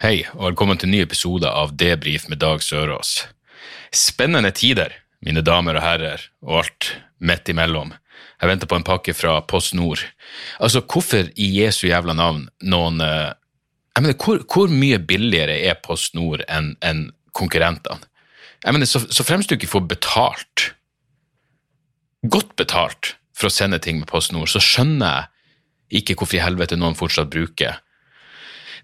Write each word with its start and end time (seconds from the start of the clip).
Hei, 0.00 0.22
og 0.32 0.46
velkommen 0.46 0.78
til 0.80 0.88
en 0.88 0.94
ny 0.94 0.98
episode 1.04 1.44
av 1.44 1.74
Debrif 1.76 2.22
med 2.32 2.38
Dag 2.40 2.62
Sørås. 2.64 3.26
Spennende 3.92 4.48
tider, 4.56 4.94
mine 5.20 5.42
damer 5.44 5.76
og 5.76 5.82
herrer, 5.84 6.22
og 6.40 6.62
alt 6.62 6.86
midt 7.20 7.50
imellom. 7.52 7.90
Jeg 8.40 8.48
venter 8.48 8.70
på 8.70 8.78
en 8.78 8.86
pakke 8.88 9.12
fra 9.12 9.34
Post 9.44 9.74
Nord. 9.76 10.06
Altså, 10.56 10.80
hvorfor 10.80 11.28
i 11.36 11.48
Jesu 11.58 11.82
jævla 11.90 12.14
navn 12.16 12.46
noen 12.64 13.04
eh, 13.04 13.34
Jeg 13.98 14.06
mener, 14.06 14.16
hvor, 14.24 14.40
hvor 14.48 14.72
mye 14.72 15.02
billigere 15.04 15.58
er 15.68 15.76
Post 15.84 16.16
Nord 16.16 16.46
enn 16.48 16.72
en 16.80 17.04
konkurrentene? 17.36 18.00
Jeg 18.64 18.72
mener, 18.72 18.88
så, 18.88 19.04
så 19.04 19.28
fremst 19.28 19.52
du 19.52 19.58
ikke 19.58 19.68
får 19.68 19.84
betalt, 19.92 20.70
godt 22.24 22.56
betalt, 22.56 23.18
for 23.36 23.52
å 23.52 23.52
sende 23.52 23.84
ting 23.84 24.00
med 24.00 24.08
Post 24.08 24.32
Nord, 24.32 24.48
så 24.48 24.64
skjønner 24.64 25.28
jeg 25.92 26.00
ikke 26.00 26.22
hvorfor 26.22 26.40
i 26.40 26.44
helvete 26.46 26.80
noen 26.80 26.96
fortsatt 26.96 27.28
bruker 27.36 27.84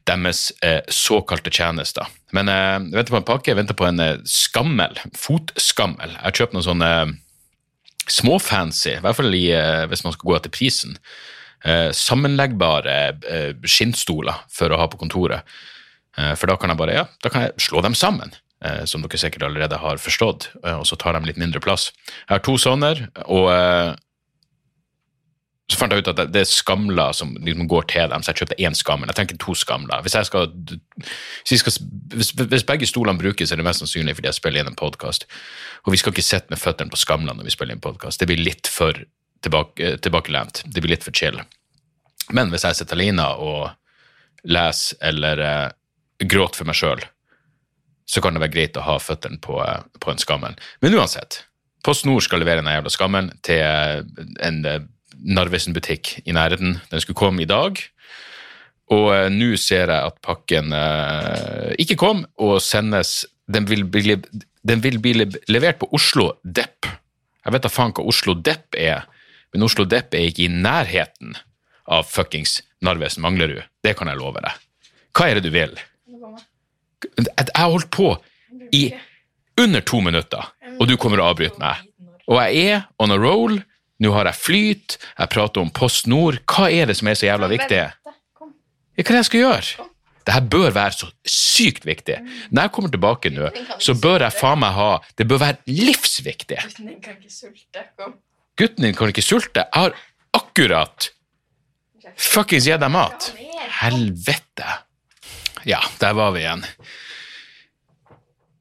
deres 0.07 0.51
eh, 0.65 0.81
såkalte 0.93 1.51
tjenester. 1.51 2.09
Men 2.37 2.51
eh, 2.51 2.79
jeg 2.79 2.99
venter 2.99 3.15
på 3.15 3.21
en 3.21 3.29
pakke, 3.29 3.51
jeg 3.51 3.59
venter 3.59 3.79
på 3.79 3.89
en 3.89 4.03
eh, 4.03 4.19
skammel, 4.31 4.99
fotskammel. 5.19 6.17
Jeg 6.21 6.41
kjøpt 6.41 6.57
noen 6.57 6.67
sånne 6.67 6.91
småfancy, 8.13 8.95
i 8.95 9.03
hvert 9.03 9.19
fall 9.19 9.35
i, 9.35 9.49
hvis 9.91 10.05
man 10.07 10.15
skal 10.15 10.29
gå 10.29 10.37
etter 10.37 10.53
prisen, 10.55 10.93
sammenleggbare 11.99 13.17
skinnstoler 13.67 14.45
for 14.55 14.71
å 14.71 14.79
ha 14.79 14.85
på 14.87 15.01
kontoret. 15.01 15.43
For 16.15 16.47
da 16.47 16.55
kan 16.55 16.71
jeg 16.71 16.79
bare, 16.79 16.95
ja, 16.95 17.03
da 17.25 17.33
kan 17.35 17.49
jeg 17.49 17.65
slå 17.67 17.83
dem 17.83 17.97
sammen, 17.99 18.31
som 18.87 19.03
dere 19.03 19.19
sikkert 19.19 19.49
allerede 19.49 19.81
har 19.83 19.99
forstått, 19.99 20.47
og 20.77 20.87
så 20.87 21.01
tar 21.03 21.19
de 21.19 21.27
litt 21.27 21.41
mindre 21.43 21.59
plass. 21.65 21.89
Jeg 22.29 22.37
har 22.37 22.45
to 22.47 22.55
sånne, 22.63 22.93
og 23.27 23.51
så 25.67 25.79
fant 25.81 25.93
jeg 25.93 26.05
ut 26.05 26.09
at 26.13 26.33
det- 26.33 26.41
er 26.41 26.45
skamler 26.45 27.13
som 27.13 27.35
liksom 27.35 27.67
går 27.67 27.87
til 27.91 28.09
dem, 28.09 28.23
så 28.23 28.31
jeg 28.31 28.37
kjøpte 28.37 28.59
én 28.63 28.75
skammel. 28.75 29.09
Jeg 29.09 29.17
tenker 29.17 29.39
to 29.39 29.55
skamler. 29.55 30.03
Hvis, 30.03 30.15
skal, 30.27 30.47
hvis, 30.47 31.51
vi 31.51 31.59
skal, 31.59 31.73
hvis, 32.15 32.31
hvis 32.31 32.67
begge 32.67 32.87
stolene 32.87 33.19
brukes, 33.19 33.51
er 33.51 33.57
det 33.57 33.65
mest 33.65 33.83
sannsynlig 33.83 34.15
fordi 34.15 34.29
jeg 34.31 34.39
spiller 34.39 34.61
inn 34.61 34.71
en 34.71 34.79
podkast. 34.79 35.27
Og 35.85 35.93
vi 35.93 35.97
skal 35.99 36.13
ikke 36.13 36.23
sitte 36.23 36.51
med 36.51 36.63
føttene 36.63 36.91
på 36.91 37.01
skamlene 37.01 37.35
når 37.37 37.45
vi 37.45 37.51
spiller 37.57 37.75
inn 37.75 37.83
podkast. 37.83 38.21
Det 38.21 38.29
blir 38.31 38.39
litt 38.39 38.71
for 38.71 38.93
tilbake, 39.43 39.97
tilbakelent. 40.03 40.63
Det 40.67 40.83
blir 40.83 40.95
litt 40.95 41.05
for 41.05 41.11
chill. 41.11 41.41
Men 42.31 42.51
hvis 42.51 42.63
jeg 42.67 42.79
sitter 42.79 42.95
alene 42.99 43.27
og 43.27 43.71
leser 44.47 44.97
eller 45.03 45.43
eh, 45.43 45.71
gråter 46.27 46.63
for 46.63 46.71
meg 46.71 46.79
sjøl, 46.79 47.03
så 48.07 48.23
kan 48.23 48.35
det 48.35 48.43
være 48.45 48.55
greit 48.55 48.79
å 48.79 48.87
ha 48.87 48.99
føttene 49.03 49.41
på, 49.43 49.59
eh, 49.67 49.83
på 49.99 50.13
en 50.13 50.23
skammel. 50.23 50.55
Men 50.81 50.95
uansett, 50.95 51.43
Post 51.87 52.07
Nord 52.07 52.23
skal 52.23 52.43
levere 52.43 52.63
den 52.63 52.71
jævla 52.71 52.91
skammelen 52.91 53.33
til 53.47 53.63
eh, 53.63 54.03
en 54.47 54.63
eh, 55.17 55.35
Narvesen-butikk 55.37 56.21
i 56.25 56.35
nærheten. 56.37 56.79
Den 56.91 57.01
skulle 57.01 57.19
komme 57.19 57.43
i 57.43 57.49
dag, 57.49 57.81
og 58.93 59.09
eh, 59.15 59.29
nå 59.33 59.55
ser 59.61 59.91
jeg 59.91 60.11
at 60.11 60.21
pakken 60.25 60.75
eh, 60.77 61.75
ikke 61.83 61.99
kom, 62.01 62.27
og 62.39 62.61
sendes 62.65 63.25
Den 63.47 63.63
vil 63.71 63.85
bli, 63.87 64.17
den 64.67 64.81
vil 64.83 64.97
bli 64.99 65.13
levert 65.47 65.79
på 65.79 65.87
Oslo 65.95 66.33
Depp. 66.43 66.89
Jeg 67.47 67.55
vet 67.55 67.63
da 67.63 67.71
faen 67.71 67.93
hva 67.95 68.03
Oslo 68.11 68.35
Depp 68.35 68.75
er, 68.75 69.05
men 69.55 69.63
Oslo 69.63 69.85
Depp 69.87 70.17
er 70.19 70.27
ikke 70.27 70.49
i 70.49 70.51
nærheten 70.51 71.37
av 71.87 72.09
fuckings 72.11 72.59
Narvesen 72.83 73.23
Manglerud. 73.23 73.63
Det 73.87 73.95
kan 73.95 74.11
jeg 74.11 74.19
love 74.19 74.43
deg. 74.43 74.59
Hva 75.15 75.29
er 75.31 75.39
det 75.39 75.47
du 75.47 75.55
vil? 75.55 75.79
Jeg 77.15 77.47
har 77.55 77.71
holdt 77.71 77.93
på 77.95 78.17
i 78.75 78.89
under 79.61 79.81
to 79.87 80.01
minutter, 80.03 80.51
og 80.81 80.91
du 80.91 80.97
kommer 80.99 81.23
og 81.23 81.37
avbryter 81.37 81.63
meg. 81.63 81.87
Og 82.27 82.41
jeg 82.43 82.67
er 82.67 82.83
on 82.99 83.15
a 83.15 83.19
roll. 83.21 83.61
Nå 84.03 84.13
har 84.13 84.29
jeg 84.29 84.37
flyt, 84.41 84.97
jeg 85.17 85.33
prater 85.33 85.63
om 85.63 85.71
Post 85.73 86.09
Nord. 86.11 86.43
Hva 86.45 86.69
er 86.73 86.91
det 86.91 86.99
som 86.99 87.09
er 87.09 87.17
så 87.17 87.31
jævla 87.31 87.49
viktig? 87.53 87.83
Hva 87.87 88.49
er 88.97 89.13
det 89.13 89.21
jeg 89.23 89.29
skal 89.31 89.45
gjøre? 89.45 89.87
Det 90.27 90.35
her 90.35 90.47
bør 90.51 90.73
være 90.75 90.95
så 90.97 91.09
sykt 91.31 91.85
viktig. 91.87 92.17
Når 92.51 92.67
jeg 92.67 92.73
kommer 92.75 92.91
tilbake 92.91 93.31
nå, 93.31 93.51
så 93.79 93.95
bør 93.95 94.25
jeg 94.27 94.35
faen 94.35 94.59
meg 94.59 94.75
ha 94.75 94.89
Det 95.15 95.27
bør 95.31 95.39
være 95.45 95.61
livsviktig. 95.71 96.59
Den 96.81 96.97
kan 97.01 97.15
ikke 97.15 97.31
sulte. 97.31 97.85
Kom. 97.95 98.17
Gutten 98.59 98.89
din 98.89 98.97
kan 98.97 99.13
ikke 99.13 99.23
sulte. 99.23 99.63
Jeg 99.63 99.85
har 99.87 99.95
akkurat 100.35 101.11
fuckings 102.17 102.67
gitt 102.67 102.83
deg 102.83 102.91
mat. 102.93 103.31
Helvete. 103.83 104.81
Ja, 105.67 105.81
der 106.01 106.17
var 106.19 106.35
vi 106.35 106.43
igjen. 106.43 106.65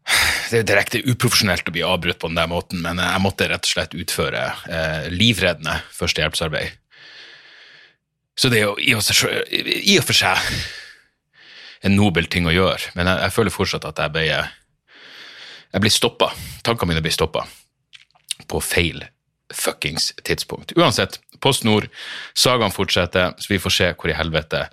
Det 0.52 0.62
er 0.62 0.68
direkte 0.68 1.02
uprofesjonelt 1.10 1.68
å 1.68 1.74
bli 1.74 1.84
avbrutt 1.86 2.20
på 2.22 2.30
den 2.30 2.38
der 2.38 2.50
måten, 2.52 2.84
men 2.84 3.02
jeg 3.02 3.22
måtte 3.24 3.48
rett 3.50 3.66
og 3.66 3.72
slett 3.72 3.96
utføre 3.98 4.44
eh, 4.70 5.08
livreddende 5.10 5.80
førstehjelpsarbeid. 5.96 6.76
Så 8.38 8.52
det 8.52 8.60
er 8.60 8.68
jo 8.68 8.76
i 8.78 8.94
og, 8.94 10.06
for 10.06 10.18
seg 10.18 10.38
en 11.86 11.96
nobel 11.96 12.28
ting 12.32 12.46
å 12.50 12.54
gjøre, 12.54 12.94
men 12.98 13.10
jeg, 13.10 13.24
jeg 13.26 13.36
føler 13.36 13.56
fortsatt 13.56 13.88
at 13.90 14.02
jeg 14.04 14.14
ble 14.14 14.28
jeg 15.76 15.84
blir 15.84 15.92
stoppa. 15.92 16.30
Tankene 16.64 16.94
mine 16.94 17.04
blir 17.04 17.12
stoppa 17.12 17.44
på 18.48 18.62
feil 18.64 19.04
fuckings 19.54 20.14
tidspunkt. 20.24 20.72
Uansett, 20.80 21.20
Post 21.44 21.66
Nord, 21.68 21.90
sagaen 22.34 22.74
fortsetter, 22.74 23.36
så 23.38 23.52
vi 23.52 23.60
får 23.62 23.74
se 23.76 23.90
hvor 23.92 24.12
i 24.12 24.16
helvete 24.16 24.66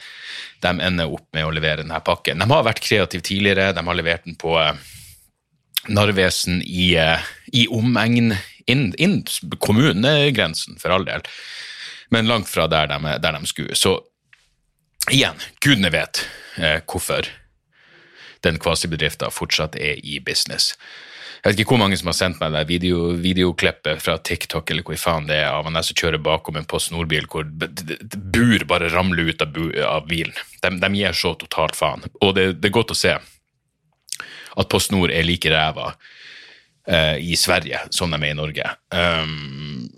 de 0.63 0.73
ender 0.73 1.11
opp 1.11 1.27
med 1.35 1.47
å 1.47 1.53
levere 1.55 1.83
denne 1.83 1.99
pakken. 2.07 2.39
De 2.39 2.49
har 2.49 2.67
vært 2.67 2.83
kreative 2.85 3.25
tidligere, 3.27 3.73
de 3.75 3.85
har 3.85 3.99
levert 3.99 4.25
den 4.29 4.39
på 4.39 4.55
eh, 4.61 4.79
Narvesen 5.89 6.63
i, 6.63 6.95
eh, 6.97 7.29
i 7.53 7.67
omegn, 7.71 8.37
inn, 8.71 8.93
inn 8.99 9.21
kommunegrensen, 9.59 10.79
for 10.79 10.95
all 10.95 11.07
del, 11.09 11.25
men 12.15 12.31
langt 12.31 12.51
fra 12.51 12.69
der 12.71 12.91
de, 12.93 13.17
der 13.23 13.39
de 13.39 13.51
skulle. 13.51 13.79
Så 13.79 13.97
igjen, 15.11 15.41
gudene 15.65 15.91
vet 15.91 16.25
eh, 16.59 16.81
hvorfor 16.87 17.27
den 18.43 18.59
kvasibedriften 18.63 19.33
fortsatt 19.35 19.79
er 19.79 19.99
i 20.03 20.21
business. 20.21 20.77
Jeg 21.43 21.57
vet 21.57 21.61
ikke 21.65 21.75
hvor 21.75 21.81
mange 21.83 21.97
som 21.99 22.07
har 22.07 22.15
sendt 22.15 22.39
meg 22.39 22.53
det 22.55 22.69
video, 22.69 22.99
videoklippet 23.19 23.99
fra 23.99 24.15
TikTok 24.23 24.69
eller 24.71 24.87
hvor 24.87 24.99
faen 25.01 25.27
det 25.27 25.41
er 25.43 25.49
av 25.51 25.67
han 25.67 25.75
der 25.75 25.87
som 25.87 25.99
kjører 25.99 26.23
bakom 26.23 26.59
en 26.59 26.69
Post 26.71 26.93
Nord-bil 26.95 27.27
hvor 27.31 27.49
bur 27.51 28.63
bare 28.71 28.91
ramler 28.93 29.33
ut 29.33 29.43
av, 29.43 29.51
bu, 29.51 29.65
av 29.83 30.07
bilen. 30.07 30.37
De, 30.63 30.71
de 30.79 30.91
gir 31.01 31.19
så 31.19 31.35
totalt 31.41 31.75
faen. 31.75 32.07
Og 32.23 32.37
det, 32.39 32.47
det 32.63 32.71
er 32.71 32.77
godt 32.77 32.95
å 32.95 32.99
se 32.99 33.17
at 34.59 34.69
PostNord 34.69 35.13
er 35.13 35.27
like 35.27 35.51
ræva 35.51 35.93
uh, 35.93 37.17
i 37.19 37.37
Sverige 37.39 37.81
som 37.91 38.13
de 38.13 38.21
er 38.21 38.33
i 38.33 38.39
Norge. 38.39 38.75
Um, 38.93 39.89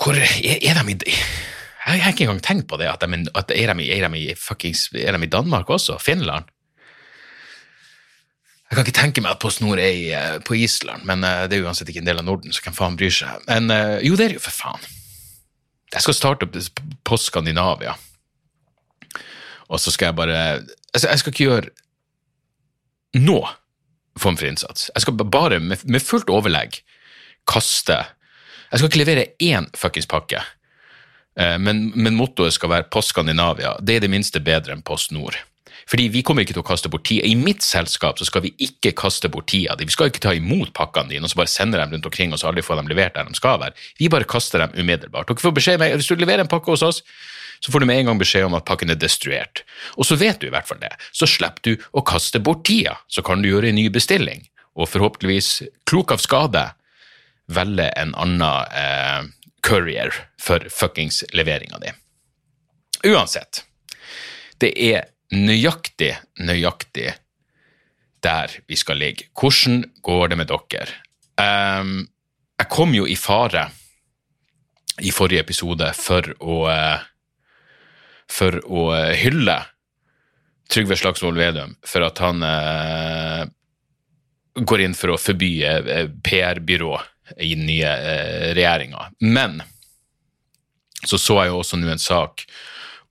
hvor 0.00 0.16
er, 0.16 0.30
er 0.44 0.80
de 0.80 0.96
i 0.96 1.16
Jeg 1.90 2.02
har 2.04 2.12
ikke 2.12 2.26
engang 2.28 2.42
tenkt 2.44 2.68
på 2.68 2.76
det. 2.76 2.86
At 2.86 3.00
de, 3.02 3.26
at 3.34 3.50
er, 3.50 3.74
de, 3.74 3.90
er, 3.90 4.08
de 4.08 4.34
fuckings, 4.36 4.90
er 4.94 5.16
de 5.16 5.24
i 5.24 5.30
Danmark 5.30 5.70
også? 5.70 5.98
Finland? 5.98 6.44
Jeg 8.70 8.76
kan 8.76 8.86
ikke 8.86 9.00
tenke 9.00 9.22
meg 9.24 9.32
at 9.32 9.40
PostNord 9.42 9.80
er 9.82 9.88
i, 9.90 10.10
eh, 10.14 10.38
på 10.46 10.54
Island, 10.54 11.02
men 11.04 11.24
eh, 11.26 11.48
det 11.50 11.58
er 11.58 11.64
uansett 11.64 11.88
ikke 11.90 12.04
en 12.04 12.06
del 12.06 12.20
av 12.20 12.28
Norden, 12.28 12.52
så 12.54 12.62
hvem 12.62 12.76
faen 12.76 12.98
bryr 13.00 13.10
seg? 13.10 13.40
Men 13.48 13.66
jo, 14.04 14.14
det 14.14 14.24
er 14.24 14.30
det 14.30 14.38
jo 14.38 14.44
for 14.44 14.54
faen. 14.54 14.84
Jeg 15.90 16.04
skal 16.04 16.14
starte 16.14 16.46
opp 16.46 16.54
Post 17.02 17.32
Skandinavia, 17.32 17.96
og 19.66 19.80
så 19.82 19.90
skal 19.90 20.10
jeg 20.10 20.18
bare 20.18 20.36
altså, 20.94 21.08
Jeg 21.08 21.18
skal 21.18 21.32
ikke 21.32 21.48
gjøre 21.48 23.22
noe 23.26 23.50
form 24.22 24.38
for 24.40 24.48
innsats. 24.50 24.88
Jeg 24.94 25.04
skal 25.06 25.18
bare 25.20 25.60
med, 25.60 25.84
med 25.84 26.04
fullt 26.04 26.30
overlegg 26.30 26.80
kaste 27.50 27.96
Jeg 28.70 28.78
skal 28.78 28.88
ikke 28.90 29.00
levere 29.02 29.28
én 29.42 29.66
fuckings 29.76 30.06
pakke. 30.06 30.42
Eh, 31.38 31.58
Men, 31.58 31.90
men 31.94 32.14
mottoet 32.14 32.54
skal 32.54 32.70
være 32.70 32.90
Post 32.92 33.14
Skandinavia. 33.14 33.76
Det 33.82 33.96
er 33.96 34.04
det 34.04 34.10
minste 34.12 34.40
bedre 34.40 34.76
enn 34.76 34.84
Post 34.86 35.10
Nord. 35.12 35.38
Fordi 35.90 36.06
vi 36.12 36.22
kommer 36.22 36.44
ikke 36.44 36.54
til 36.54 36.62
å 36.62 36.68
kaste 36.68 36.90
bort 36.92 37.02
tida. 37.08 37.26
I 37.26 37.34
mitt 37.34 37.64
selskap 37.66 38.20
så 38.20 38.26
skal 38.28 38.44
vi 38.44 38.52
ikke 38.62 38.92
kaste 38.94 39.30
bort 39.32 39.48
tida 39.50 39.74
di. 39.74 39.88
Vi 39.88 39.94
skal 39.96 40.10
ikke 40.10 40.22
ta 40.22 40.34
imot 40.36 40.70
pakkene 40.76 41.10
dine 41.10 41.26
og 41.26 41.32
så 41.32 41.40
bare 41.40 41.50
sende 41.50 41.80
dem 41.80 41.90
rundt 41.96 42.06
omkring 42.06 42.34
og 42.34 42.38
så 42.38 42.50
aldri 42.50 42.62
få 42.62 42.76
dem 42.78 42.90
levert 42.92 43.16
der 43.16 43.26
de 43.26 43.34
skal 43.34 43.58
være. 43.62 43.74
Vi 43.98 44.10
bare 44.12 44.28
kaster 44.28 44.62
dem 44.62 44.76
umiddelbart. 44.76 45.26
Dere 45.26 45.42
får 45.42 45.56
beskjed 45.56 45.80
med, 45.82 45.96
Hvis 45.98 46.06
du 46.06 46.14
leverer 46.14 46.44
en 46.44 46.52
pakke 46.52 46.70
hos 46.70 46.86
oss, 46.86 47.02
så 47.60 47.72
får 47.72 47.80
du 47.82 47.86
med 47.90 48.00
en 48.00 48.10
gang 48.10 48.20
beskjed 48.20 48.46
om 48.48 48.56
at 48.56 48.66
pakken 48.68 48.92
er 48.92 48.98
destruert. 49.00 49.64
Og 50.00 50.08
så 50.08 50.16
vet 50.20 50.40
du 50.40 50.48
i 50.48 50.52
hvert 50.52 50.68
fall 50.68 50.80
det. 50.80 50.92
Så 51.12 51.28
slipper 51.28 51.64
du 51.66 51.86
å 51.92 52.04
kaste 52.06 52.40
bort 52.40 52.64
tida. 52.68 52.96
Så 53.08 53.24
kan 53.26 53.42
du 53.42 53.50
gjøre 53.50 53.68
en 53.68 53.76
ny 53.76 53.88
bestilling, 53.92 54.46
og 54.76 54.88
forhåpentligvis, 54.88 55.50
klok 55.88 56.14
av 56.16 56.24
skade, 56.24 56.64
velge 57.52 57.88
en 58.00 58.14
annen 58.16 58.76
eh, 58.80 59.28
courier 59.66 60.14
for 60.40 60.64
fuckings 60.72 61.24
leveringa 61.36 61.82
di. 61.82 61.92
Uansett, 63.10 63.64
det 64.60 64.72
er 64.76 65.10
nøyaktig, 65.32 66.14
nøyaktig 66.40 67.12
der 68.24 68.56
vi 68.68 68.76
skal 68.76 69.00
ligge. 69.00 69.28
Hvordan 69.36 69.84
går 70.04 70.32
det 70.32 70.40
med 70.40 70.50
dere? 70.52 70.96
Um, 71.40 72.08
jeg 72.60 72.68
kom 72.72 72.92
jo 72.94 73.06
i 73.08 73.16
fare 73.16 73.70
i 75.00 75.12
forrige 75.14 75.40
episode 75.46 75.86
for 75.96 76.26
å 76.44 76.56
uh, 76.68 77.06
for 78.30 78.60
å 78.64 78.86
uh, 78.94 79.12
hylle 79.18 79.58
Trygve 80.70 80.96
Slagsvold 80.98 81.38
Vedum 81.40 81.74
for 81.82 82.06
at 82.06 82.20
han 82.22 82.44
eh, 82.46 83.40
går 84.54 84.82
inn 84.84 84.92
for 84.94 85.10
å 85.10 85.16
forby 85.18 85.48
PR-byrå 86.22 86.92
i 87.42 87.48
den 87.56 87.64
nye 87.66 87.90
regjeringa. 88.54 89.08
Men 89.26 89.58
så 91.02 91.18
så 91.18 91.40
jeg 91.40 91.50
jo 91.50 91.58
også 91.64 91.80
nå 91.80 91.90
en 91.90 91.98
sak 91.98 92.44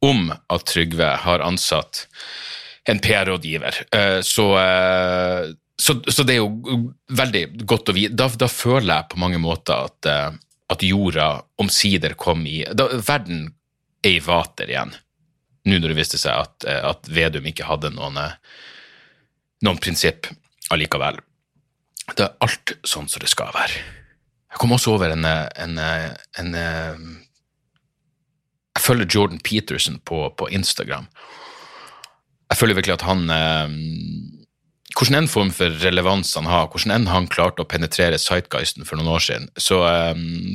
om 0.07 0.31
at 0.31 0.66
Trygve 0.71 1.12
har 1.25 1.44
ansatt 1.44 2.06
en 2.88 3.04
PR-rådgiver. 3.04 3.81
Så 4.24 4.48
så, 5.80 6.01
så, 6.07 6.24
det 6.24 6.36
er 6.36 6.42
jo 6.42 6.80
veldig 7.15 7.44
godt 7.68 7.92
å 7.92 7.95
vite. 7.95 8.15
Da, 8.19 8.27
da, 8.39 8.48
føler 8.51 8.94
jeg 8.94 9.12
på 9.12 9.19
mange 9.22 9.39
måter 9.39 9.88
at, 9.88 10.10
at 10.72 10.83
jorda 10.83 11.30
omsider 11.60 12.18
kom 12.19 12.44
i 12.48 12.62
da, 12.75 12.89
Verden 13.04 13.45
er 14.04 14.18
i 14.18 14.24
vater 14.24 14.72
igjen, 14.72 14.92
nå 15.69 15.80
når 15.80 15.94
det 15.94 16.00
viste 16.00 16.19
seg 16.21 16.36
at, 16.36 16.68
uh, 16.68 16.92
at 16.92 17.10
Vedum 17.13 17.48
ikke 17.50 17.68
hadde 17.69 17.94
noen, 17.95 18.18
uh, 18.18 18.36
noen 19.66 19.81
prinsipp 19.81 20.30
allikevel. 20.74 21.19
Det 22.10 22.25
er 22.25 22.38
alt 22.44 22.75
sånn 22.88 23.10
som 23.10 23.21
det 23.21 23.30
skal 23.31 23.54
være. 23.54 23.81
Jeg 24.50 24.62
kom 24.62 24.74
også 24.74 24.95
over 24.95 25.13
en, 25.13 25.25
en, 25.25 25.75
en, 25.77 25.77
en 26.42 26.56
Jeg 28.74 28.81
følger 28.81 29.12
Jordan 29.13 29.42
Peterson 29.45 30.00
på, 30.01 30.24
på, 30.33 30.48
Instagram. 30.50 31.06
Jeg 32.50 32.57
føler 32.57 32.80
virkelig 32.80 32.98
at 32.98 33.06
han 33.06 33.30
hvordan 34.98 35.19
enn 35.19 35.30
form 35.30 35.51
for 35.54 35.75
relevans 35.83 36.33
han 36.36 36.50
har, 36.50 36.65
hvordan 36.74 36.95
enn 36.95 37.12
han 37.12 37.30
klarte 37.30 37.62
å 37.62 37.69
penetrere 37.69 38.18
Sightguisten 38.18 38.88
for 38.89 38.98
noen 38.98 39.13
år 39.13 39.22
siden, 39.22 39.45
så, 39.54 39.83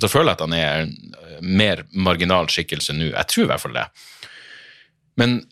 så 0.02 0.10
føler 0.10 0.32
jeg 0.32 0.34
at 0.34 0.42
han 0.42 0.56
er 0.58 0.82
en 0.82 0.96
mer 1.40 1.84
marginal 1.94 2.50
skikkelse 2.50 2.96
nå. 2.96 3.12
Jeg 3.12 3.30
tror 3.30 3.46
i 3.46 3.50
hvert 3.52 3.62
fall 3.62 3.78
det. 3.78 3.86
Men 5.20 5.42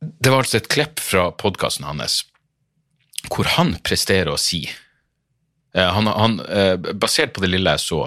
det 0.00 0.30
var 0.30 0.42
altså 0.42 0.60
et 0.60 0.70
klepp 0.72 1.00
fra 1.00 1.30
podkasten 1.32 1.86
hans 1.88 2.22
hvor 3.32 3.48
han 3.56 3.72
presterer 3.80 4.28
å 4.28 4.40
si 4.40 4.66
uh, 4.68 5.90
han, 5.96 6.10
han, 6.12 6.34
uh, 6.44 6.76
Basert 6.92 7.32
på 7.32 7.40
det 7.40 7.54
lille 7.54 7.72
jeg 7.72 7.80
så, 7.86 8.00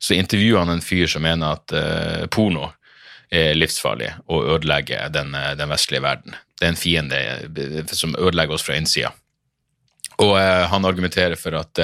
så 0.00 0.16
intervjuer 0.16 0.62
han 0.62 0.72
en 0.72 0.84
fyr 0.84 1.10
som 1.10 1.26
mener 1.26 1.58
at 1.58 1.74
uh, 1.76 2.24
porno 2.32 2.70
er 3.34 3.54
livsfarlig 3.58 4.08
og 4.30 4.48
ødelegger 4.54 5.12
den, 5.12 5.36
den 5.58 5.70
vestlige 5.72 6.04
verden. 6.04 6.36
Det 6.54 6.66
er 6.66 6.72
en 6.72 6.78
fiende 6.78 7.18
eh, 7.18 7.92
som 7.92 8.14
ødelegger 8.14 8.54
oss 8.56 8.64
fra 8.66 8.76
innsida. 8.78 9.10
Og 10.22 10.36
eh, 10.38 10.64
han 10.70 10.86
argumenterer 10.86 11.38
for 11.40 11.56
at 11.58 11.82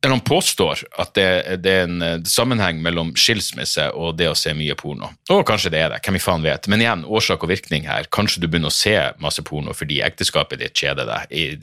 eller 0.00 0.14
han 0.14 0.20
påstår 0.20 0.78
at 0.98 1.14
det, 1.14 1.56
det, 1.64 1.72
er 1.72 1.88
en 1.88 2.02
eh, 2.02 2.20
sammenheng 2.28 2.78
mellom 2.82 3.10
skilsmisse 3.18 3.88
og 3.98 4.14
det 4.20 4.28
å 4.30 4.36
se 4.38 4.52
mye 4.54 4.76
porno. 4.78 5.10
Og 5.34 5.42
kanskje 5.46 5.72
det 5.74 5.80
er 5.82 5.90
det, 5.90 5.98
hvem 6.06 6.18
i 6.20 6.22
faen 6.22 6.44
vet. 6.44 6.68
Men 6.70 6.84
igjen, 6.84 7.02
årsak 7.02 7.42
og 7.42 7.50
virkning 7.50 7.88
her. 7.88 8.06
Kanskje 8.14 8.44
du 8.44 8.46
begynner 8.46 8.70
å 8.70 8.76
se 8.76 8.94
masse 9.18 9.42
porno 9.46 9.74
fordi 9.74 9.98
ekteskapet 10.06 10.62
ditt 10.62 10.78
kjeder 10.78 11.08
deg. 11.08 11.34
Jeg, 11.34 11.58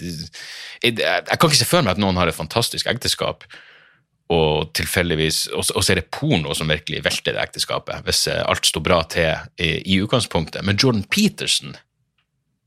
jeg, 0.83 0.97
jeg, 0.99 1.37
kan 1.39 1.47
ikke 1.47 1.61
se 1.61 1.69
for 1.69 1.85
meg 1.85 1.95
at 1.95 2.03
noen 2.03 2.19
har 2.19 2.31
et 2.31 2.35
fantastisk 2.35 2.91
ekteskap 2.91 3.47
og 4.33 4.71
tilfeldigvis 4.73 5.43
Og 5.53 5.67
så 5.69 5.91
er 5.93 5.99
det 5.99 6.09
porno 6.09 6.55
som 6.57 6.71
virkelig 6.71 7.03
velter 7.05 7.35
det 7.37 7.43
ekteskapet, 7.43 8.03
hvis 8.03 8.25
eh, 8.33 8.41
alt 8.43 8.67
står 8.67 8.83
bra 8.83 8.99
til 9.15 9.31
i, 9.63 9.77
i 9.95 10.01
utgangspunktet. 10.03 10.65
Men 10.67 10.75
Jordan 10.81 11.05
Peterson 11.07 11.77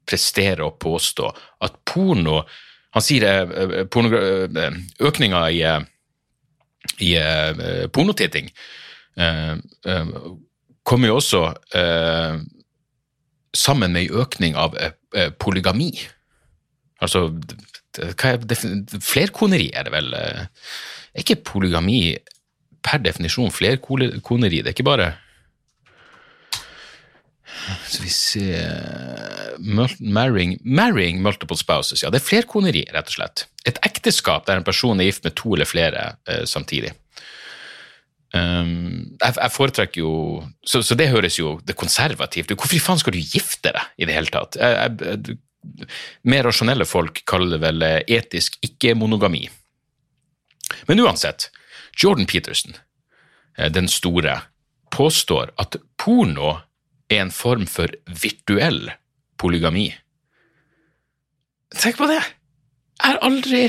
presterer 0.09 0.65
å 0.65 0.73
påstå 0.81 1.29
at 1.67 1.77
porno 1.85 2.41
Han 2.99 3.05
sier 3.07 3.23
eh, 3.31 3.85
eh, 3.87 4.79
økninga 5.07 5.45
i, 5.55 5.63
i 7.07 7.15
pornotitting 7.95 8.51
kommer 10.89 11.11
jo 11.11 11.17
også 11.19 11.41
sammen 13.59 13.93
med 13.97 14.05
en 14.05 14.21
økning 14.23 14.55
av 14.55 14.77
polygami. 15.43 15.89
Altså 17.03 17.25
hva 17.99 18.31
er 18.37 19.03
Flerkoneri 19.03 19.73
er 19.75 19.89
det 19.89 19.95
vel? 19.97 20.15
er 20.15 20.47
ikke 21.19 21.41
polygami 21.51 22.15
per 22.87 23.03
definisjon 23.03 23.51
flerkoneri. 23.51 24.63
Det 24.63 24.71
er 24.71 24.77
ikke 24.77 24.87
bare 24.87 25.11
Skal 27.89 28.05
vi 28.05 28.13
se 28.13 28.45
marrying, 30.01 30.57
marrying, 30.65 31.23
multiple 31.23 31.57
spouses. 31.59 32.03
Ja, 32.03 32.13
det 32.13 32.23
er 32.23 32.29
flerkoneri, 32.29 32.85
rett 32.95 33.11
og 33.11 33.19
slett. 33.19 33.45
Et 33.69 33.81
ekteskap 33.87 34.47
der 34.49 34.61
en 34.61 34.67
person 34.67 35.01
er 35.01 35.11
gift 35.11 35.27
med 35.27 35.37
to 35.39 35.55
eller 35.57 35.69
flere 35.69 36.07
uh, 36.31 36.45
samtidig. 36.49 36.95
Um, 38.35 39.17
jeg, 39.23 39.35
jeg, 39.39 39.53
foretrekker 39.55 40.03
jo 40.03 40.15
så, 40.61 40.83
så, 40.85 40.93
det 41.01 41.09
høres 41.09 41.39
jo 41.39 41.57
det 41.65 41.79
konservativt 41.81 42.53
ut. 42.53 42.59
Hvorfor 42.61 42.83
faen 42.85 43.01
skal 43.01 43.17
du 43.17 43.23
gifte 43.23 43.73
deg 43.73 44.01
i 44.03 44.09
det 44.09 44.17
hele 44.17 44.33
tatt? 44.33 44.59
Jeg, 44.61 44.99
jeg, 45.01 45.39
mer 46.29 46.45
rasjonelle 46.47 46.87
folk 46.89 47.23
kaller 47.29 47.57
det 47.57 47.63
vel 47.63 47.85
eh, 47.85 48.03
etisk 48.19 48.59
ikke-monogami. 48.65 49.47
Men 50.91 51.01
uansett, 51.05 51.49
Jordan 51.97 52.29
Peterson, 52.29 52.77
eh, 53.57 53.71
den 53.73 53.89
store, 53.89 54.39
påstår 54.95 55.53
at 55.61 55.77
porno 56.01 56.59
er 57.09 57.23
en 57.23 57.33
form 57.35 57.67
for 57.71 57.93
virtuell 58.07 58.91
polygami. 59.41 59.91
Tenk 61.77 61.99
på 62.01 62.09
det! 62.11 62.21
Jeg 62.99 63.15
har 63.15 63.21
aldri 63.23 63.69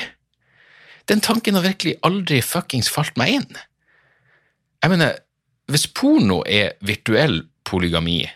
Den 1.10 1.22
tanken 1.26 1.56
har 1.58 1.66
virkelig 1.66 1.96
aldri 2.06 2.38
fuckings 2.46 2.90
falt 2.94 3.16
meg 3.18 3.32
inn. 3.40 3.56
Jeg 4.84 4.92
mener, 4.92 5.16
hvis 5.66 5.88
porno 5.90 6.44
er 6.46 6.76
virtuell 6.86 7.40
polygami, 7.66 8.28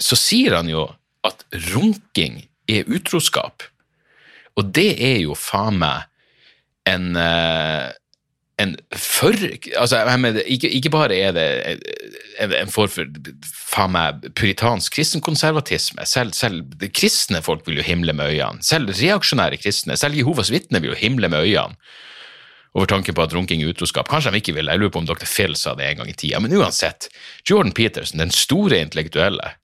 så 0.00 0.16
sier 0.16 0.56
han 0.56 0.70
jo 0.72 0.86
at 1.28 1.44
runking 1.74 2.40
er 2.72 2.88
utroskap. 2.88 3.66
Og 4.56 4.72
det 4.72 4.94
er 4.96 5.20
jo 5.26 5.36
faen 5.36 5.76
meg 5.82 6.08
en, 6.88 7.12
eh, 7.20 7.92
en 8.58 8.74
for, 8.96 9.34
altså, 9.78 10.00
mener, 10.18 10.42
ikke, 10.50 10.70
ikke, 10.74 10.90
bare 10.90 11.14
er 11.14 11.34
det 11.36 11.46
en, 12.42 12.70
form 12.72 12.90
for 12.90 13.06
faen 13.44 13.94
meg 13.94 14.26
puritansk 14.38 14.96
kristenkonservatisme. 14.98 16.06
Selv, 16.08 16.34
selv 16.34 16.90
kristne 16.94 17.42
folk 17.44 17.66
vil 17.68 17.78
jo 17.78 17.86
himle 17.86 18.14
med 18.18 18.34
øynene. 18.34 18.64
Selv 18.66 18.90
reaksjonære 18.98 19.60
kristne, 19.62 19.96
selv 19.96 20.18
Jehovas 20.18 20.50
vitner 20.50 20.82
vil 20.82 20.94
jo 20.94 20.98
himle 20.98 21.30
med 21.30 21.46
øynene 21.46 21.78
over 22.76 22.86
tanken 22.86 23.14
på 23.16 23.24
at 23.24 23.32
runking 23.34 23.62
er 23.62 23.70
utroskap. 23.72 24.10
Kanskje 24.10 24.34
de 24.34 24.42
ikke 24.42 24.54
vil, 24.58 24.68
jeg 24.70 24.78
lurer 24.78 24.92
på 24.94 25.00
om 25.00 25.06
dr. 25.08 25.26
Phil 25.26 25.56
sa 25.58 25.72
det 25.78 25.86
en 25.88 26.02
gang 26.02 26.10
i 26.10 26.18
tida. 26.18 26.38
Men 26.42 26.52
uansett, 26.58 27.08
Jordan 27.48 27.72
Peterson, 27.74 28.20
den 28.20 28.34
store 28.34 28.82
intellektuelle, 28.84 29.54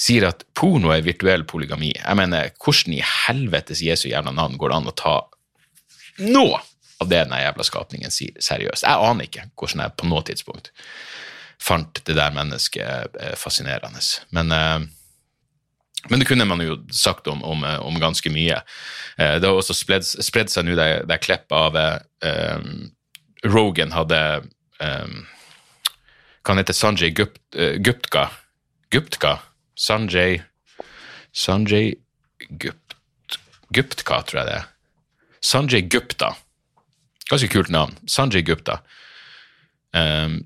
sier 0.00 0.28
at 0.30 0.46
porno 0.56 0.92
er 0.94 1.04
virtuell 1.04 1.44
polygami. 1.48 1.90
Jeg 1.98 2.16
mener, 2.16 2.52
hvordan 2.62 2.96
i 2.96 3.02
helvetes 3.04 3.82
Jesu 3.84 4.08
jævla 4.08 4.32
navn 4.32 4.56
går 4.60 4.72
det 4.72 4.78
an 4.78 4.92
å 4.92 4.96
ta 4.96 5.16
noe 6.20 6.60
av 7.00 7.08
det 7.08 7.24
denne 7.24 7.40
jævla 7.40 7.66
skapningen 7.66 8.12
sier, 8.12 8.36
seriøst. 8.42 8.84
Jeg 8.84 9.10
aner 9.10 9.28
ikke 9.28 9.48
hvordan 9.58 9.84
jeg 9.84 9.96
på 9.96 10.08
noe 10.10 10.24
tidspunkt 10.26 10.72
fant 11.60 12.00
det 12.06 12.16
der 12.16 12.32
mennesket 12.32 13.16
eh, 13.20 13.34
fascinerende. 13.36 14.00
Men, 14.32 14.52
eh, 14.52 14.78
men 16.08 16.22
det 16.22 16.28
kunne 16.28 16.46
man 16.48 16.62
jo 16.64 16.78
sagt 16.92 17.28
om, 17.28 17.42
om, 17.44 17.64
eh, 17.64 17.80
om 17.84 18.00
ganske 18.00 18.32
mye. 18.32 18.62
Det 19.20 19.44
har 19.44 19.56
også 19.56 19.76
spredd, 19.76 20.06
spredd 20.06 20.48
seg 20.48 20.64
nå 20.64 20.76
det, 20.78 20.88
det 21.10 21.18
klippet 21.20 21.52
av 21.52 21.76
um, 21.76 22.86
Rogan 23.44 23.92
hadde 23.92 24.20
um, 24.80 25.18
Hva 26.40 26.56
heter 26.56 26.72
Sanjay 26.72 27.12
Gupt, 27.12 27.42
Guptka? 27.84 28.30
Guptka? 28.88 29.34
Sanjay 29.76 30.40
Sanjay 31.36 31.94
Gupt, 32.48 32.96
Guptka, 33.68 34.22
tror 34.26 34.40
jeg 34.40 34.48
det 34.48 34.56
er. 34.56 34.70
Sanjay 35.40 35.84
Gupta. 35.92 36.32
Ganske 37.30 37.48
kult 37.48 37.70
navn. 37.70 37.94
Sanjay 38.06 38.42
Gupta. 38.42 38.80
Um, 39.94 40.40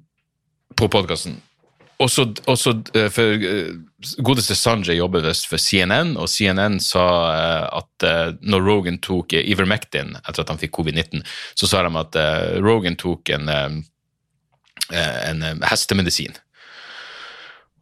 på 0.77 0.89
podkasten. 0.89 1.41
Også, 2.03 2.27
også 2.51 2.75
uh, 2.97 3.09
for 3.13 3.39
uh, 3.39 3.73
Godeste 4.27 4.57
Sanjay 4.59 4.99
jobber 4.99 5.25
visst 5.25 5.49
for 5.49 5.63
CNN, 5.63 6.17
og 6.21 6.29
CNN 6.29 6.81
sa 6.83 7.07
uh, 7.31 7.81
at 7.81 8.09
når 8.45 8.65
Rogan 8.67 9.01
tok 9.01 9.37
Ivermectin 9.39 10.17
etter 10.21 10.45
at 10.45 10.53
han 10.53 10.61
fikk 10.61 10.75
covid-19, 10.77 11.25
så 11.57 11.71
sa 11.71 11.85
de 11.87 11.93
at 11.97 12.19
Rogan 12.61 12.99
tok 13.01 13.31
en, 13.33 13.49
en 14.93 15.45
hestemedisin. 15.71 16.37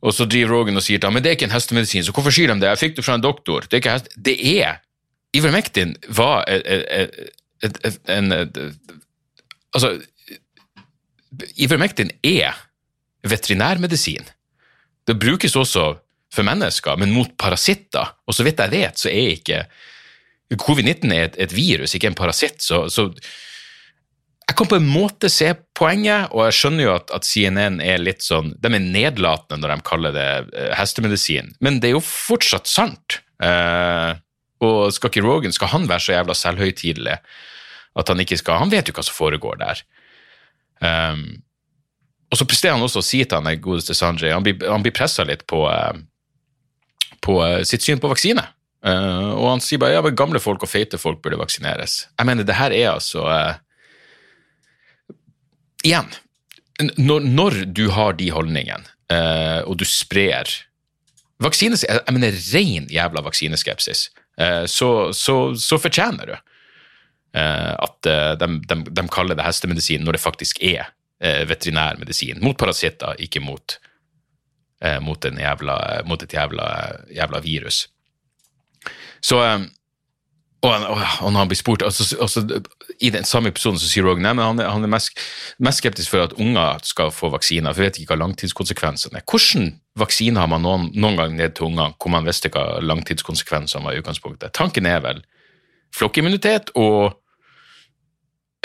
Og 0.02 0.14
så 0.14 0.26
driver 0.30 0.54
Rogan 0.54 0.78
og 0.78 0.84
sier 0.84 1.00
til 1.00 1.08
ham 1.08 1.16
men 1.16 1.24
det 1.24 1.32
er 1.32 1.36
ikke 1.38 1.48
en 1.48 1.56
hestemedisin, 1.56 2.04
så 2.06 2.14
hvorfor 2.14 2.34
sier 2.34 2.52
de 2.52 2.60
det? 2.62 2.70
Jeg 2.70 2.82
fikk 2.84 2.96
det 3.00 3.06
fra 3.06 3.18
en 3.18 3.24
doktor. 3.24 3.66
Det 3.66 3.78
er 3.78 3.82
ikke 3.82 3.96
hest... 3.96 4.14
Det 4.14 4.36
er 4.54 4.78
Ivermectin 5.34 5.96
var 6.12 6.44
en 7.62 8.32
Altså, 9.72 9.94
Ivermectin 11.56 12.10
er 12.22 12.58
veterinærmedisin. 13.24 14.26
Det 15.06 15.16
brukes 15.18 15.56
også 15.56 15.86
for 16.32 16.46
mennesker, 16.46 16.98
men 17.00 17.14
mot 17.14 17.30
parasitter. 17.38 18.12
Og 18.26 18.36
så 18.36 18.44
vidt 18.44 18.60
jeg 18.60 18.72
vet, 18.72 19.00
så 19.00 19.08
er 19.08 19.32
ikke 19.36 19.62
Covid-19 20.52 21.14
er 21.14 21.30
et, 21.30 21.38
et, 21.40 21.54
virus, 21.56 21.94
ikke 21.94 22.10
en 22.10 22.18
parasitt. 22.18 22.60
Så, 22.60 22.84
så, 22.92 23.06
jeg 24.42 24.56
kan 24.58 24.68
på 24.68 24.76
en 24.76 24.88
måte 24.88 25.30
se 25.32 25.52
poenget, 25.78 26.28
og 26.32 26.44
jeg 26.48 26.58
skjønner 26.58 26.84
jo 26.84 26.94
at, 26.96 27.12
at, 27.16 27.24
CNN 27.24 27.80
er 27.80 28.02
litt 28.02 28.24
sånn 28.26 28.50
De 28.60 28.68
er 28.68 28.82
nedlatende 28.82 29.62
når 29.62 29.72
de 29.72 29.86
kaller 29.86 30.16
det 30.16 30.28
uh, 30.50 30.74
hestemedisin, 30.76 31.54
men 31.64 31.80
det 31.80 31.88
er 31.88 31.96
jo 31.96 32.04
fortsatt 32.04 32.68
sant. 32.68 33.22
Eh, 33.42 34.10
og 34.62 34.92
skal 34.94 35.10
ikke 35.10 35.24
Rogan 35.24 35.54
skal 35.54 35.72
han 35.72 35.88
være 35.90 36.04
så 36.04 36.12
jævla 36.14 36.36
selvhøytidelig 36.38 37.16
at 37.98 38.08
han 38.08 38.20
ikke 38.22 38.38
skal 38.40 38.62
Han 38.62 38.70
vet 38.72 38.88
jo 38.88 38.94
hva 38.96 39.04
som 39.04 39.16
foregår 39.16 39.58
der. 39.60 39.82
Um, 40.82 41.42
og 42.32 42.40
så 42.40 42.46
presterer 42.48 42.78
han 42.78 42.84
også 42.84 43.02
å 43.02 43.06
si 43.06 43.20
til 43.22 43.38
han 43.38 43.60
godeste 43.62 43.94
Sanjay 43.94 44.32
Han 44.32 44.42
blir, 44.42 44.56
han 44.64 44.82
blir 44.82 44.94
pressa 44.96 45.26
litt 45.28 45.44
på, 45.50 45.66
uh, 45.68 45.92
på 47.22 47.38
sitt 47.68 47.84
syn 47.84 48.00
på 48.02 48.10
vaksine. 48.10 48.46
Uh, 48.82 49.30
og 49.38 49.44
han 49.46 49.60
sier 49.62 49.78
bare 49.78 49.94
ja, 49.94 50.02
men 50.02 50.16
gamle 50.18 50.40
folk 50.42 50.64
og 50.66 50.70
feite 50.70 50.98
folk 50.98 51.20
burde 51.22 51.38
vaksineres. 51.38 52.00
Jeg 52.18 52.26
mener, 52.26 52.46
det 52.46 52.58
her 52.58 52.74
er 52.74 52.88
altså 52.96 53.26
uh, 53.28 53.60
Igjen, 55.82 56.08
når, 56.98 57.24
når, 57.26 57.56
du 57.74 57.88
har 57.94 58.14
de 58.18 58.28
holdningene, 58.30 58.86
uh, 59.10 59.62
og 59.66 59.80
du 59.80 59.86
sprer 59.86 60.50
vaksine, 61.42 61.78
Jeg 61.78 62.14
mener 62.14 62.34
ren 62.54 62.90
jævla 62.90 63.22
vaksineskepsis. 63.26 64.10
Så, 64.66 64.86
så, 65.12 65.34
så, 65.60 65.76
fortjener 65.76 66.30
du 66.30 66.32
at 67.32 67.96
de, 68.04 68.46
de, 68.68 68.76
de, 68.92 69.02
kaller 69.08 69.38
det 69.38 69.46
hestemedisin 69.46 70.02
når 70.04 70.18
det 70.18 70.20
faktisk 70.20 70.58
er 70.60 70.90
veterinærmedisin. 71.48 72.42
Mot 72.44 72.58
parasitter, 72.58 73.14
ikke 73.24 73.40
mot, 73.40 73.78
mot, 75.00 75.24
jævla, 75.24 75.76
mot 76.04 76.22
et 76.26 76.34
jævla, 76.34 76.66
jævla 77.14 77.40
virus. 77.40 77.86
Så 79.22 79.38
og, 80.62 80.70
og, 80.70 80.98
og, 81.22 81.32
når 81.32 81.38
han 81.40 81.48
blir 81.50 81.58
spurt 81.58 81.82
altså, 81.82 82.04
altså, 82.22 82.62
I 83.00 83.10
den 83.10 83.24
samme 83.26 83.50
episoden 83.50 83.80
så 83.82 83.88
sier 83.90 84.06
Rogan 84.06 84.28
at 84.30 84.38
han, 84.38 84.60
er, 84.62 84.68
han 84.70 84.84
er 84.86 84.90
mest, 84.92 85.18
mest, 85.58 85.82
skeptisk 85.82 86.12
for 86.12 86.22
at 86.22 86.36
unger 86.38 86.78
skal 86.86 87.10
få 87.10 87.32
vaksiner, 87.34 87.74
for 87.74 87.82
jeg 87.82 87.90
vet 87.90 87.98
ikke 87.98 88.14
hva 88.14 88.20
langtidskonsekvensene 88.20 89.18
er. 89.18 89.24
Hvordan 89.26 89.72
vaksine 89.98 90.38
har 90.38 90.50
man 90.52 90.62
noen, 90.62 90.86
noen 90.94 91.18
gang 91.18 91.34
ned 91.34 91.56
til 91.56 91.66
ungene 91.66 91.96
hvor 91.96 92.14
man 92.14 92.28
visste 92.28 92.52
hva 92.54 92.78
langtidskonsekvensene 92.78 93.82
var 93.82 93.96
i 93.96 94.04
utgangspunktet? 94.04 94.54
Tanken 94.54 94.86
er 94.86 95.02
vel 95.02 95.24
flokkimmunitet 95.98 96.70
og 96.78 97.18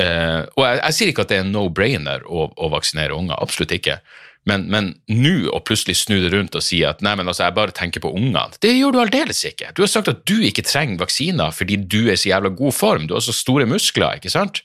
eh, 0.04 0.42
Og 0.56 0.64
jeg, 0.64 0.80
jeg, 0.80 0.96
sier 0.98 1.12
ikke 1.12 1.26
at 1.28 1.34
det 1.34 1.40
er 1.40 1.46
en 1.46 1.54
no-brainer 1.56 2.26
å, 2.28 2.48
å 2.54 2.72
vaksinere 2.74 3.18
unger, 3.18 3.38
absolutt 3.42 3.76
ikke. 3.78 4.00
Men 4.48 4.94
nå 5.12 5.50
å 5.52 5.60
plutselig 5.66 5.98
snu 6.00 6.22
det 6.24 6.32
rundt 6.32 6.56
og 6.56 6.64
si 6.64 6.80
at 6.88 7.02
nei, 7.04 7.18
men 7.20 7.28
altså, 7.28 7.44
jeg 7.44 7.56
bare 7.58 7.76
tenker 7.76 8.04
på 8.04 8.14
ungene, 8.16 8.48
det 8.64 8.72
gjør 8.78 8.96
du 8.96 9.02
aldeles 9.04 9.44
ikke. 9.50 9.74
Du 9.76 9.84
har 9.84 9.92
sagt 9.92 10.08
at 10.12 10.24
du 10.30 10.38
ikke 10.48 10.64
trenger 10.64 11.02
vaksiner 11.02 11.52
fordi 11.56 11.82
du 11.84 12.06
er 12.08 12.20
så 12.20 12.32
jævla 12.32 12.54
god 12.56 12.76
form, 12.76 13.10
du 13.10 13.16
har 13.18 13.26
så 13.26 13.36
store 13.36 13.68
muskler, 13.68 14.22
ikke 14.22 14.32
sant? 14.32 14.64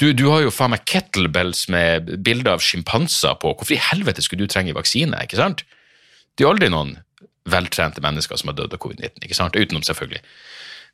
Du, 0.00 0.10
du 0.12 0.26
har 0.28 0.42
jo 0.44 0.52
faen 0.52 0.74
meg 0.74 0.84
kettlebells 0.88 1.66
med 1.72 2.10
bilder 2.24 2.56
av 2.56 2.64
sjimpanser 2.64 3.36
på, 3.40 3.52
hvorfor 3.56 3.76
i 3.76 3.80
helvete 3.90 4.24
skulle 4.24 4.44
du 4.44 4.52
trenge 4.52 4.76
vaksine, 4.76 5.20
ikke 5.24 5.40
sant? 5.40 5.64
Det 6.36 6.44
er 6.44 6.48
jo 6.48 6.54
aldri 6.54 6.72
noen 6.72 6.96
veltrente 7.48 8.02
mennesker 8.04 8.40
som 8.40 8.50
har 8.50 8.58
dødd 8.58 8.76
av 8.76 8.82
covid-19, 8.82 9.24
ikke 9.24 9.38
sant? 9.38 9.56
Utenom 9.56 9.84
selvfølgelig 9.86 10.24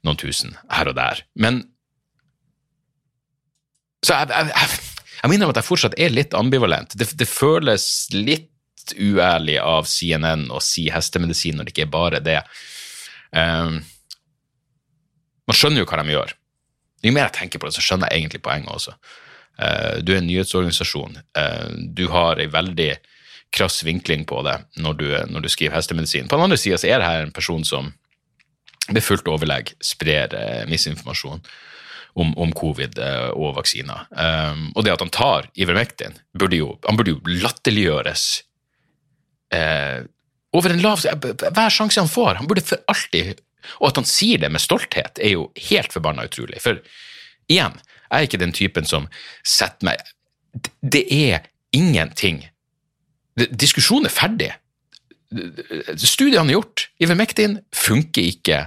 noen 0.07 0.19
tusen 0.19 0.57
her 0.71 0.91
og 0.91 0.99
der. 0.99 1.23
Men 1.39 1.63
så 4.03 4.19
jeg, 4.19 4.33
jeg, 4.33 4.51
jeg 4.57 4.93
jeg 5.23 5.31
minner 5.31 5.47
om 5.47 5.53
at 5.53 5.61
jeg 5.61 5.69
fortsatt 5.69 5.95
er 6.03 6.11
litt 6.11 6.35
ambivalent. 6.35 6.97
Det, 6.99 7.07
det 7.15 7.29
føles 7.31 7.85
litt 8.11 8.51
uærlig 8.99 9.61
av 9.63 9.87
CNN 9.87 10.49
å 10.51 10.59
si 10.63 10.89
hestemedisin 10.91 11.59
når 11.59 11.69
det 11.69 11.75
ikke 11.75 11.85
er 11.87 11.93
bare 11.93 12.23
det. 12.25 12.41
Um, 13.31 13.79
man 15.47 15.59
skjønner 15.59 15.85
jo 15.85 15.87
hva 15.87 16.03
de 16.03 16.17
gjør. 16.17 16.35
Jo 17.07 17.15
mer 17.15 17.29
jeg 17.29 17.37
tenker 17.39 17.63
på 17.63 17.69
det, 17.69 17.77
så 17.77 17.85
skjønner 17.87 18.11
jeg 18.11 18.25
egentlig 18.25 18.43
poenget 18.43 18.75
også. 18.75 18.97
Uh, 19.63 20.03
du 20.03 20.11
er 20.11 20.19
en 20.19 20.27
nyhetsorganisasjon. 20.27 21.21
Uh, 21.39 21.71
du 21.95 22.09
har 22.11 22.43
ei 22.43 22.51
veldig 22.51 22.91
krass 23.55 23.83
vinkling 23.87 24.27
på 24.27 24.43
det 24.43 24.57
når 24.83 24.99
du, 24.99 25.09
når 25.31 25.47
du 25.47 25.53
skriver 25.55 25.79
hestemedisin. 25.79 26.27
På 26.27 26.41
den 26.41 26.49
andre 26.49 26.59
sida 26.59 26.81
er 26.83 26.99
det 26.99 27.11
her 27.13 27.29
en 27.29 27.37
person 27.37 27.63
som 27.69 27.95
med 28.91 29.05
fullt 29.07 29.29
overlegg 29.31 29.77
sprer 29.87 30.35
uh, 30.35 30.63
misinformasjon 30.67 31.47
om, 32.15 32.33
om 32.37 32.53
covid 32.57 32.99
eh, 33.01 33.29
og 33.33 33.57
vaksiner. 33.57 34.07
Um, 34.11 34.67
og 34.77 34.85
det 34.85 34.93
at 34.95 35.05
han 35.05 35.13
tar 35.13 35.49
Ivermectin, 35.57 36.19
burde 36.39 36.59
jo, 36.59 36.75
han 36.87 36.99
burde 36.99 37.15
jo 37.15 37.39
latterliggjøres 37.43 38.27
uh, 39.57 40.03
over 40.53 40.75
en 40.75 40.83
lav 40.85 41.01
Hver 41.01 41.73
sjanse 41.73 42.01
han 42.01 42.13
får. 42.13 42.43
Han 42.43 42.51
burde 42.51 42.65
for 42.67 42.83
alltid 42.93 43.41
Og 43.79 43.89
at 43.89 44.01
han 44.01 44.09
sier 44.09 44.41
det 44.43 44.51
med 44.53 44.61
stolthet, 44.61 45.21
er 45.23 45.37
jo 45.37 45.47
helt 45.71 45.93
forbanna 45.95 46.27
utrolig. 46.27 46.61
For 46.61 46.81
igjen, 47.47 47.77
jeg 48.09 48.19
er 48.19 48.27
ikke 48.27 48.41
den 48.43 48.53
typen 48.53 48.89
som 48.89 49.07
setter 49.47 49.87
meg 49.87 50.03
Det 50.83 51.07
er 51.09 51.47
ingenting 51.73 52.43
Diskusjonen 53.57 54.11
er 54.11 54.13
ferdig. 54.13 54.51
Studiene 55.97 56.51
er 56.51 56.59
gjort. 56.59 56.83
Ivermectin 57.01 57.55
funker 57.73 58.27
ikke 58.29 58.59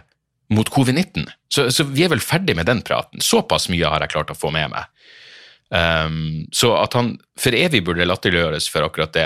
mot 0.54 0.70
covid-19. 0.70 1.26
Så, 1.50 1.72
så, 1.72 1.86
vi 1.90 2.06
er 2.06 2.12
vel 2.14 2.24
ferdig 2.24 2.56
med 2.58 2.68
den 2.70 2.84
praten. 2.86 3.24
Såpass 3.24 3.70
mye 3.72 3.90
har 3.90 4.04
jeg 4.04 4.14
klart 4.14 4.34
å 4.34 4.38
få 4.38 4.52
med 4.54 4.72
meg. 4.74 4.90
Um, 5.70 6.46
så 6.54 6.76
at 6.78 6.94
han 6.98 7.16
for 7.42 7.56
evig 7.58 7.82
burde 7.88 8.06
latterliggjøres 8.06 8.68
for 8.70 8.86
akkurat 8.86 9.16
det 9.16 9.26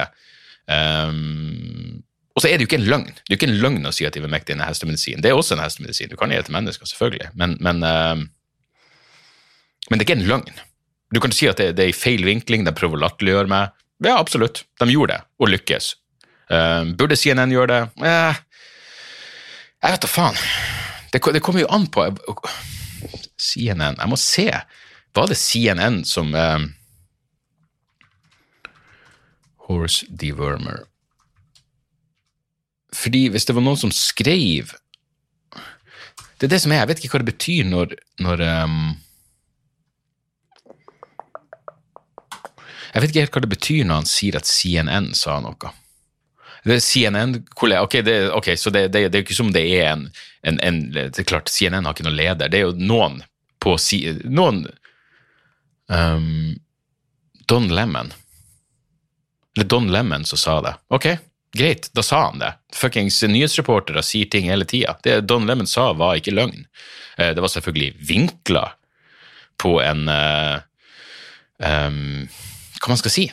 um, 0.72 2.00
Og 2.32 2.40
så 2.40 2.48
er 2.48 2.56
det 2.56 2.64
jo 2.64 2.70
ikke 2.70 2.80
en 2.80 2.88
løgn. 2.88 3.12
Det 3.12 3.28
er 3.28 3.36
jo 3.36 3.40
ikke 3.42 3.50
en 3.50 3.60
løgn 3.66 3.90
å 3.90 3.94
si 3.94 4.08
at 4.08 4.16
ivermektin 4.16 4.64
er 4.64 4.72
hestemedisin. 4.72 5.20
Det 5.24 5.32
er 5.32 5.38
også 5.38 5.58
en 5.58 5.64
hestemedisin. 5.66 6.12
Du 6.12 6.16
kan 6.20 6.32
gi 6.32 6.40
det 6.40 6.48
til 6.48 6.56
mennesker, 6.56 6.88
selvfølgelig, 6.94 7.32
men, 7.36 7.58
men, 7.60 7.84
um, 7.84 8.26
men, 9.90 9.98
det 9.98 10.04
er 10.04 10.08
ikke 10.08 10.20
en 10.22 10.28
løgn. 10.32 10.66
Du 11.12 11.20
kan 11.24 11.34
si 11.36 11.50
at 11.52 11.60
det, 11.60 11.74
det 11.76 11.88
er 11.88 11.92
i 11.92 11.98
feil 11.98 12.24
vinkling, 12.24 12.64
de 12.64 12.76
prøver 12.78 13.00
å 13.00 13.04
latterliggjøre 13.04 13.52
meg. 13.52 13.76
Ja, 14.06 14.16
absolutt. 14.16 14.64
De 14.80 14.88
gjorde 14.88 15.18
det, 15.18 15.24
og 15.42 15.50
lykkes. 15.52 15.96
burde 16.96 17.18
CNN 17.20 17.52
gjøre 17.52 17.74
det? 17.74 18.08
Eh, 18.08 18.38
jeg 19.84 19.96
vet 19.96 20.06
da 20.06 20.12
faen. 20.12 20.40
Det, 21.14 21.22
det 21.34 21.42
kommer 21.42 21.64
jo 21.64 21.72
an 21.74 21.88
på 21.90 22.06
CNN 23.40 23.98
Jeg 23.98 24.12
må 24.12 24.18
se. 24.20 24.50
Var 25.16 25.30
det 25.30 25.38
CNN 25.40 26.04
som 26.06 26.36
eh, 26.36 26.68
Horse 29.70 30.06
dewormer 30.10 30.86
Fordi 32.94 33.28
hvis 33.34 33.46
det 33.46 33.56
var 33.58 33.66
noen 33.66 33.80
som 33.80 33.94
skrev 33.94 34.74
Det 36.40 36.48
er 36.48 36.54
det 36.54 36.62
som 36.64 36.74
er, 36.74 36.84
jeg 36.84 36.92
vet 36.92 37.04
ikke 37.04 37.14
hva 37.16 37.24
det 37.24 37.32
betyr 37.34 37.70
når, 37.70 37.96
når 38.24 38.46
um, 38.64 38.80
Jeg 42.94 43.02
vet 43.02 43.12
ikke 43.12 43.26
helt 43.26 43.38
hva 43.38 43.46
det 43.46 43.54
betyr 43.54 43.86
når 43.86 44.02
han 44.02 44.10
sier 44.10 44.38
at 44.40 44.50
CNN 44.50 45.12
sa 45.18 45.36
noe. 45.44 45.74
CNN 46.64 47.44
Ok, 47.56 47.92
det, 48.06 48.32
okay 48.32 48.58
så 48.58 48.70
det, 48.70 48.88
det, 48.88 49.08
det, 49.10 49.18
er 49.18 49.24
ikke 49.24 49.38
som 49.38 49.52
det 49.56 49.64
er 49.80 49.92
en, 49.94 50.10
en, 50.44 50.60
en, 50.60 50.82
Det 50.92 51.20
er 51.20 51.28
klart, 51.28 51.50
CNN 51.50 51.86
har 51.86 51.96
ikke 51.96 52.08
noen 52.08 52.20
leder. 52.20 52.50
Det 52.52 52.60
er 52.60 52.68
jo 52.68 52.76
noen 52.76 53.22
på 53.60 53.76
Noen 54.24 54.66
um, 55.88 56.56
Don 57.48 57.68
Lemon. 57.68 58.14
Eller 59.56 59.68
Don 59.68 59.92
Lemon 59.92 60.26
som 60.26 60.38
sa 60.38 60.62
det. 60.62 60.74
Ok, 60.88 61.08
greit, 61.58 61.90
da 61.94 62.04
sa 62.04 62.26
han 62.28 62.40
det. 62.40 62.54
Fuckings 62.76 63.24
nyhetsreportere 63.24 64.04
sier 64.06 64.30
ting 64.32 64.50
hele 64.52 64.68
tida. 64.70 64.96
Det 65.04 65.22
Don 65.28 65.48
Lemon 65.48 65.68
sa, 65.68 65.92
var 65.94 66.20
ikke 66.20 66.36
løgn. 66.36 66.68
Eh, 67.18 67.34
det 67.36 67.42
var 67.42 67.52
selvfølgelig 67.52 67.96
vinkla 68.00 68.66
på 69.60 69.80
en 69.84 70.08
uh, 70.08 70.62
um, 71.58 72.28
Hva 72.80 72.94
man 72.94 73.02
skal 73.02 73.12
si? 73.12 73.26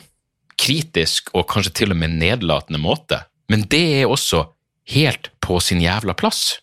Kritisk 0.57 1.31
og 1.37 1.47
kanskje 1.51 1.75
til 1.81 1.93
og 1.93 1.99
med 2.01 2.17
nedlatende 2.19 2.81
måte, 2.81 3.23
men 3.51 3.65
det 3.71 3.83
er 4.01 4.11
også 4.11 4.45
helt 4.93 5.31
på 5.43 5.59
sin 5.63 5.81
jævla 5.83 6.15
plass. 6.17 6.59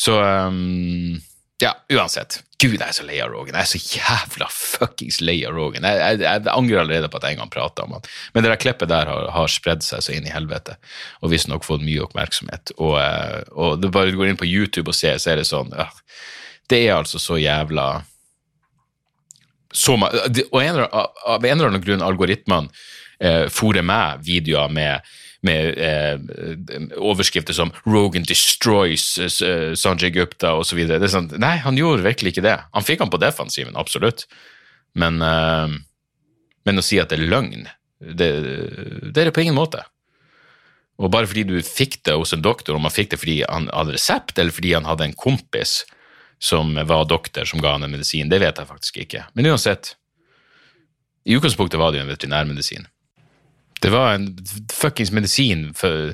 Så 0.00 0.16
um, 0.18 1.20
ja, 1.62 1.70
uansett. 1.92 2.40
Gud, 2.58 2.78
jeg 2.78 2.86
er 2.86 2.96
så 2.96 3.04
lei 3.06 3.18
av 3.22 3.32
Rogan. 3.32 3.56
Jeg 3.58 3.66
er 3.66 3.70
så 3.70 3.98
jævla 3.98 4.46
fuckings 4.50 5.20
lei 5.24 5.36
av 5.46 5.54
Rogan. 5.56 5.84
Jeg, 5.86 6.00
jeg, 6.00 6.20
jeg, 6.24 6.44
angrer 6.50 6.80
allerede 6.82 7.10
på 7.12 7.20
at 7.20 7.26
jeg 7.26 7.36
en 7.36 7.42
gang 7.44 7.52
prata 7.52 7.84
om 7.84 7.94
han. 7.96 8.08
Men 8.34 8.44
det 8.44 8.52
der 8.52 8.62
klippet 8.62 8.90
der 8.90 9.10
har, 9.10 9.28
har 9.34 9.52
spredd 9.52 9.84
seg 9.84 10.02
så 10.04 10.14
inn 10.16 10.26
i 10.28 10.32
helvete, 10.32 10.76
og 11.20 11.32
visstnok 11.32 11.66
fått 11.66 11.84
mye 11.84 12.06
oppmerksomhet. 12.06 12.74
Og, 12.78 12.96
eh, 13.02 13.42
og 13.52 13.82
du 13.82 13.90
bare 13.92 14.14
går 14.16 14.32
inn 14.32 14.40
på 14.40 14.48
YouTube 14.48 14.90
og 14.90 14.98
ser, 14.98 15.20
så 15.22 15.34
er 15.34 15.42
det 15.42 15.48
sånn 15.50 15.74
ja, 15.76 15.90
Det 16.72 16.80
er 16.86 16.96
altså 16.96 17.20
så 17.22 17.38
jævla 17.38 17.88
så, 19.74 19.96
og 19.98 20.60
en, 20.62 20.82
av 20.86 21.44
en 21.44 21.50
eller 21.56 21.72
annen 21.72 21.82
grunn 21.82 22.04
algoritmene 22.04 22.70
eh, 23.18 23.46
fòrer 23.52 23.84
meg 23.86 24.22
videoer 24.26 24.72
med, 24.72 25.14
med 25.46 25.78
eh, 25.82 26.90
overskrifter 27.02 27.56
som 27.56 27.72
'Rogan 27.84 28.26
destroys 28.28 29.18
eh, 29.18 29.72
Sanjay 29.74 30.14
Gupta' 30.14 30.54
osv. 30.60 30.84
Sånn, 31.10 31.32
nei, 31.42 31.56
han 31.64 31.78
gjorde 31.80 32.06
virkelig 32.06 32.34
ikke 32.34 32.46
det. 32.46 32.58
Han 32.76 32.86
fikk 32.86 33.02
han 33.04 33.12
på 33.12 33.22
defensiven, 33.22 33.74
absolutt. 33.80 34.28
Men, 34.94 35.18
eh, 35.22 35.74
men 36.64 36.78
å 36.80 36.86
si 36.86 37.00
at 37.02 37.10
det 37.10 37.18
er 37.18 37.32
løgn, 37.34 37.66
det, 37.98 38.30
det 39.10 39.20
er 39.20 39.30
det 39.30 39.34
på 39.34 39.44
ingen 39.44 39.58
måte. 39.58 39.82
Og 41.02 41.10
bare 41.10 41.26
fordi 41.26 41.42
du 41.48 41.56
fikk 41.66 41.98
det 42.06 42.14
hos 42.14 42.32
en 42.36 42.44
doktor, 42.44 42.76
om 42.76 42.86
han 42.86 42.94
fikk 42.94 43.10
det 43.14 43.20
fordi 43.22 43.40
han 43.42 43.66
hadde 43.72 43.96
resept, 43.96 44.38
eller 44.38 44.54
fordi 44.54 44.76
han 44.76 44.86
hadde 44.86 45.08
en 45.08 45.18
kompis 45.18 45.80
som 46.44 46.74
var 46.76 47.06
doktor 47.08 47.48
som 47.48 47.62
ga 47.64 47.76
han 47.76 47.86
en 47.86 47.94
medisin, 47.94 48.28
det 48.28 48.42
vet 48.42 48.58
jeg 48.60 48.68
faktisk 48.68 49.00
ikke. 49.06 49.24
Men 49.32 49.48
uansett, 49.54 49.94
i 51.24 51.36
utgangspunktet 51.38 51.80
var 51.80 51.92
det 51.92 52.02
jo 52.02 52.04
en 52.04 52.12
veterinærmedisin. 52.12 52.84
Det 53.80 53.92
var 53.92 54.14
en 54.14 54.28
fuckings 54.72 55.12
medisin 55.12 55.70
for, 55.76 56.12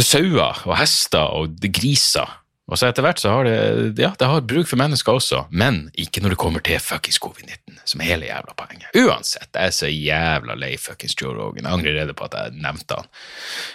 sauer 0.00 0.62
og 0.66 0.76
hester 0.78 1.34
og 1.34 1.62
griser. 1.78 2.39
Og 2.70 2.78
så 2.78 2.86
etter 2.86 3.02
hvert 3.02 3.18
så 3.18 3.32
har 3.34 3.48
det 3.48 3.98
ja, 3.98 4.12
det 4.18 4.28
har 4.30 4.44
bruk 4.46 4.68
for 4.70 4.78
mennesker 4.78 5.18
også, 5.18 5.42
men 5.50 5.88
ikke 5.98 6.22
når 6.22 6.34
det 6.34 6.40
kommer 6.40 6.62
til 6.64 6.78
fuckings 6.82 7.18
covid-19, 7.22 7.80
som 7.84 8.02
er 8.02 8.12
hele 8.12 8.28
jævla 8.28 8.54
poenget. 8.54 8.86
Uansett, 8.94 9.50
jeg 9.50 9.72
er 9.72 9.74
så 9.74 9.90
jævla 9.90 10.54
lei 10.58 10.76
fuckings 10.78 11.16
Joe 11.18 11.34
Rogan. 11.34 11.66
Jeg 11.66 11.72
angrer 11.74 11.92
allerede 11.96 12.16
på 12.18 12.28
at 12.28 12.36
jeg 12.38 12.62
nevnte 12.62 13.00
han. 13.00 13.10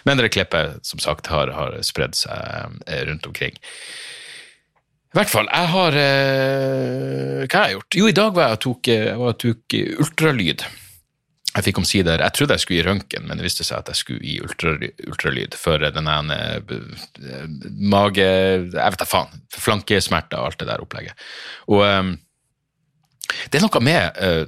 Men 0.07 0.23
det 0.23 0.31
klippet, 0.31 0.79
som 0.87 1.03
sagt, 1.03 1.27
har, 1.27 1.51
har 1.51 1.75
spredd 1.83 2.15
seg 2.15 2.79
eh, 2.87 3.03
rundt 3.09 3.27
omkring. 3.27 3.59
I 5.15 5.19
hvert 5.19 5.31
fall, 5.31 5.47
jeg 5.51 5.71
har 5.71 5.99
eh, 5.99 7.43
Hva 7.45 7.59
har 7.59 7.69
jeg 7.69 7.77
gjort? 7.77 7.99
Jo, 7.99 8.07
i 8.07 8.15
dag 8.15 8.33
var 8.35 8.49
jeg 8.49 8.57
og 8.57 8.63
tok, 8.65 8.89
eh, 8.95 9.05
jeg 9.09 9.19
og 9.19 9.37
tok 9.43 9.79
ultralyd. 10.07 10.65
Jeg 11.55 11.69
fikk 11.69 11.79
omsider 11.79 12.19
Jeg 12.19 12.35
trodde 12.35 12.57
jeg 12.57 12.63
skulle 12.65 12.81
i 12.81 12.85
røntgen, 12.85 13.27
men 13.27 13.39
det 13.39 13.45
viste 13.47 13.63
seg 13.63 13.79
at 13.79 13.91
jeg 13.93 14.01
skulle 14.01 14.27
i 14.27 14.35
ultralyd, 14.43 15.55
for 15.59 15.79
den 15.79 16.09
ene 16.11 16.39
eh, 16.59 17.45
mage... 17.79 18.25
Jeg 18.25 18.75
vet 18.75 18.99
da 18.99 19.07
faen. 19.07 19.45
Flankesmerter 19.55 20.41
og 20.41 20.51
alt 20.51 20.59
det 20.59 20.67
der 20.67 20.83
opplegget. 20.83 21.25
Og 21.71 21.85
um, 21.85 22.11
det 23.47 23.59
er 23.59 23.63
noe 23.63 23.81
med 23.83 24.19
uh, 24.19 24.43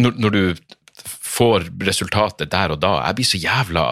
når, 0.00 0.20
når, 0.20 0.36
du 0.36 1.06
får 1.30 1.66
resultatet 1.86 2.50
der 2.52 2.74
og 2.74 2.80
da 2.82 2.92
Jeg 3.06 3.16
blir 3.18 3.28
så 3.28 3.40
jævla 3.40 3.84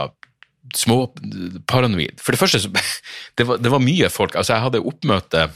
småparanoid. 0.76 2.20
For 2.20 2.36
det 2.36 2.42
første, 2.42 2.60
så, 2.60 2.68
det 3.40 3.48
var, 3.48 3.62
det 3.62 3.72
var 3.72 3.84
mye 3.84 4.12
folk. 4.12 4.36
Altså, 4.36 4.54
jeg 4.54 4.66
hadde 4.68 4.84
oppmøte 4.84 5.48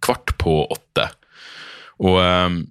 kvart 0.00 0.32
på 0.40 0.62
åtte. 0.72 1.10
Og 2.00 2.16
um, 2.16 2.62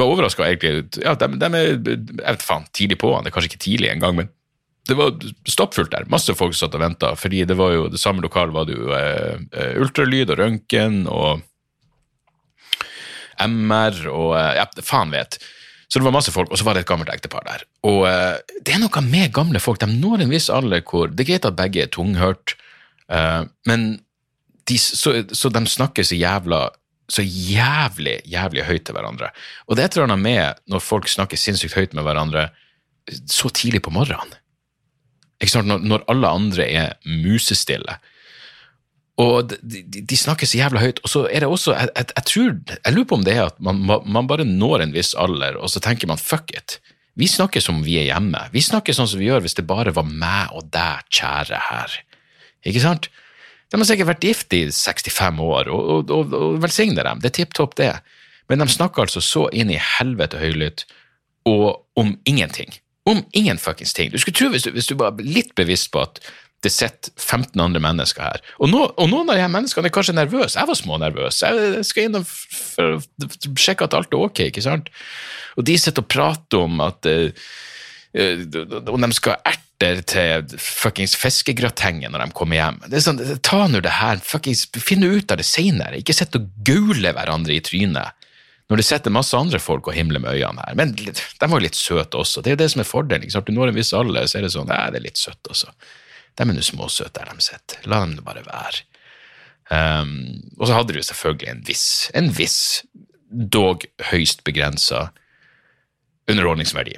var 0.00 0.10
overraska 0.10 0.46
egentlig. 0.48 0.88
Ja, 1.04 1.14
de, 1.18 1.28
de, 1.40 1.50
er 1.50 1.68
jeg 1.70 2.00
vet 2.18 2.44
faen, 2.44 2.66
tidlig 2.76 2.98
på, 3.02 3.12
det 3.20 3.30
er 3.30 3.36
kanskje 3.36 3.52
ikke 3.52 3.64
tidlig 3.66 3.92
engang, 3.92 4.16
men 4.18 4.30
det 4.88 4.96
var 4.98 5.12
stappfullt 5.48 5.92
der. 5.92 6.08
Masse 6.10 6.34
folk 6.34 6.56
satt 6.56 6.74
og 6.74 6.82
venta, 6.82 7.12
fordi 7.18 7.44
det 7.46 7.56
var 7.58 7.74
jo 7.76 7.86
det 7.92 8.00
samme 8.00 8.24
lokalet 8.24 8.56
var 8.56 8.66
det 8.66 8.78
jo 8.78 8.90
eh, 8.96 9.38
eh 9.52 9.78
ultralyd 9.78 10.32
og 10.32 10.40
røntgen 10.40 11.04
og 11.06 11.44
MR 13.40 14.02
og 14.10 14.34
eh, 14.38 14.52
ja, 14.58 14.66
faen 14.84 15.12
vet. 15.14 15.38
Så 15.90 15.98
det 15.98 16.06
var 16.06 16.14
masse 16.14 16.30
folk, 16.30 16.52
og 16.52 16.58
så 16.58 16.66
var 16.66 16.76
det 16.76 16.84
et 16.84 16.90
gammelt 16.90 17.10
ektepar 17.10 17.46
der. 17.46 17.64
Og 17.88 18.04
eh, 18.06 18.36
det 18.62 18.76
er 18.76 18.82
noe 18.82 19.02
med 19.06 19.32
gamle 19.34 19.62
folk. 19.62 19.80
De 19.82 19.90
når 19.90 20.24
en 20.24 20.32
viss 20.32 20.50
alder 20.52 20.84
hvor 20.86 21.10
Det 21.10 21.24
er 21.24 21.32
greit 21.32 21.48
at 21.48 21.58
begge 21.58 21.82
er 21.82 21.90
tunghørt, 21.90 22.54
eh, 23.10 23.42
men 23.66 23.88
de, 24.70 24.78
så, 24.78 25.16
så, 25.34 25.50
de 25.50 25.64
snakker 25.66 26.06
så 26.06 26.14
jævla 26.14 26.68
så 27.10 27.24
jævlig, 27.24 28.20
jævlig 28.30 28.66
høyt 28.68 28.86
til 28.86 28.96
hverandre. 28.96 29.32
Og 29.66 29.76
det 29.76 29.82
er 29.82 29.90
et 29.90 29.98
eller 29.98 30.12
annet 30.12 30.24
med 30.24 30.60
når 30.70 30.84
folk 30.84 31.10
snakker 31.10 31.40
sinnssykt 31.40 31.74
høyt 31.78 31.96
med 31.96 32.06
hverandre 32.06 32.48
så 33.26 33.50
tidlig 33.50 33.82
på 33.82 33.92
morgenen. 33.94 34.36
Ikke 35.40 35.54
sant? 35.56 35.70
Når, 35.70 35.82
når 35.88 36.06
alle 36.12 36.30
andre 36.30 36.66
er 36.68 36.96
musestille. 37.08 37.96
Og 39.20 39.50
de, 39.50 39.82
de, 39.84 40.16
snakker 40.16 40.48
så 40.48 40.60
jævla 40.60 40.82
høyt. 40.84 41.00
Og 41.04 41.12
så 41.12 41.24
er 41.28 41.42
det 41.42 41.50
også 41.50 41.74
jeg, 41.74 41.90
jeg, 41.96 42.08
jeg, 42.16 42.26
tror, 42.30 42.54
jeg 42.76 42.94
lurer 42.94 43.08
på 43.10 43.18
om 43.18 43.26
det 43.26 43.36
er 43.36 43.48
at 43.48 43.58
man, 43.60 43.82
man, 43.84 44.28
bare 44.30 44.46
når 44.48 44.86
en 44.86 44.94
viss 44.96 45.12
alder, 45.18 45.58
og 45.60 45.72
så 45.72 45.82
tenker 45.84 46.08
man 46.08 46.20
fuck 46.20 46.52
it. 46.56 46.78
Vi 47.18 47.28
snakker 47.28 47.60
som 47.60 47.82
vi 47.84 47.98
er 48.00 48.06
hjemme. 48.08 48.46
Vi 48.54 48.62
snakker 48.64 48.96
sånn 48.96 49.10
som 49.10 49.20
vi 49.20 49.28
gjør 49.28 49.42
hvis 49.44 49.58
det 49.58 49.66
bare 49.68 49.92
var 49.96 50.06
meg 50.08 50.54
og 50.56 50.70
deg, 50.72 51.08
kjære 51.12 51.58
her. 51.68 51.98
Ikke 52.68 52.84
sant? 52.84 53.10
De 53.70 53.78
har 53.78 53.86
sikkert 53.86 54.10
vært 54.10 54.26
gift 54.26 54.54
i 54.56 54.64
65 54.74 55.42
år, 55.44 55.70
og, 55.70 55.90
og, 55.94 56.10
og, 56.14 56.34
og 56.34 56.58
velsigne 56.62 57.04
dem, 57.06 57.22
det 57.22 57.30
er 57.30 57.36
tipp 57.38 57.54
topp, 57.56 57.76
det. 57.78 57.92
Men 58.50 58.64
de 58.64 58.66
snakker 58.70 59.06
altså 59.06 59.22
så 59.22 59.46
inn 59.54 59.70
i 59.70 59.78
helvete 59.78 60.40
høylytt 60.40 60.84
og 61.48 61.84
om 62.00 62.16
ingenting. 62.28 62.74
Om 63.08 63.22
ingen 63.32 63.58
fuckings 63.62 63.94
ting. 63.96 64.10
Du 64.10 64.18
skulle 64.18 64.36
tro, 64.36 64.50
hvis 64.52 64.66
du, 64.66 64.72
hvis 64.74 64.90
du 64.90 64.96
var 64.98 65.18
litt 65.22 65.54
bevisst 65.58 65.92
på 65.94 66.02
at 66.02 66.18
det 66.60 66.72
sitter 66.74 67.14
15 67.16 67.56
andre 67.62 67.80
mennesker 67.80 68.20
her, 68.26 68.42
og, 68.58 68.68
nå, 68.68 68.82
og 68.90 69.06
noen 69.08 69.30
av 69.30 69.38
de 69.38 69.44
her 69.46 69.52
menneskene 69.52 69.88
er 69.88 69.94
kanskje 69.94 70.16
nervøse. 70.18 70.58
Jeg 70.58 70.68
var 70.68 70.76
smånervøs. 70.76 71.38
Jeg 71.46 71.86
skal 71.88 72.10
inn 72.10 72.18
og 72.18 73.56
sjekke 73.56 73.86
at 73.86 73.96
alt 73.96 74.12
er 74.12 74.26
ok, 74.26 74.42
ikke 74.50 74.66
sant? 74.66 74.90
Og 75.56 75.64
de 75.70 75.78
sitter 75.80 76.04
og 76.04 76.10
prater 76.12 76.66
om 76.66 76.82
at 76.84 77.08
uh, 77.08 77.48
om 78.92 79.06
de 79.06 79.12
skal 79.16 79.40
erte 79.40 79.69
erter 79.80 80.02
til 80.04 80.60
fuckings 80.60 81.16
fiskegratengen 81.16 82.12
når 82.12 82.24
de 82.24 82.36
kommer 82.36 82.58
hjem. 82.58 82.80
Det 82.86 82.98
er 82.98 83.04
sånn, 83.04 83.20
Ta 83.46 83.66
nå 83.68 83.80
det 83.84 83.96
her, 83.96 84.20
fuckings, 84.24 84.66
finn 84.76 85.04
ut 85.04 85.32
av 85.32 85.40
det 85.40 85.46
seinere. 85.48 86.00
Ikke 86.00 86.16
sitt 86.16 86.36
og 86.36 86.50
gaule 86.66 87.14
hverandre 87.16 87.56
i 87.56 87.62
trynet 87.64 88.16
når 88.70 88.78
det 88.78 88.86
sitter 88.86 89.10
masse 89.10 89.34
andre 89.34 89.58
folk 89.58 89.88
og 89.90 89.96
himler 89.96 90.22
med 90.22 90.36
øynene 90.36 90.62
her. 90.62 90.76
Men 90.78 90.92
de 90.94 91.48
var 91.50 91.62
litt 91.62 91.74
søte 91.74 92.20
også. 92.20 92.42
Det 92.42 92.52
er 92.52 92.54
jo 92.54 92.60
det 92.60 92.68
som 92.70 92.84
er 92.84 92.86
fordelen. 92.86 93.24
Ikke 93.26 93.34
sant? 93.34 93.48
Du 93.50 93.56
når 93.56 93.72
en 93.72 93.80
viss 93.80 93.90
alder, 93.96 94.28
så 94.30 94.38
er 94.38 94.46
det 94.46 94.52
sånn 94.54 94.70
Nei, 94.70 94.84
det 94.94 95.00
er 95.00 95.06
litt 95.08 95.18
søtt 95.18 95.50
også. 95.50 95.74
De 96.38 96.46
er 96.46 96.54
nå 96.54 96.62
småsøte 96.62 97.18
der 97.18 97.32
de 97.32 97.42
sitter. 97.42 97.82
La 97.90 98.04
dem 98.04 98.20
bare 98.22 98.44
være. 98.46 98.84
Um, 99.70 100.12
og 100.58 100.66
så 100.66 100.76
hadde 100.76 100.94
du 100.94 101.02
selvfølgelig 101.02 101.50
en 101.50 101.64
viss, 101.66 101.88
en 102.18 102.30
viss, 102.34 102.60
dog 103.30 103.84
høyst 104.10 104.42
begrensa 104.46 105.08
underholdningsverdi. 106.30 106.96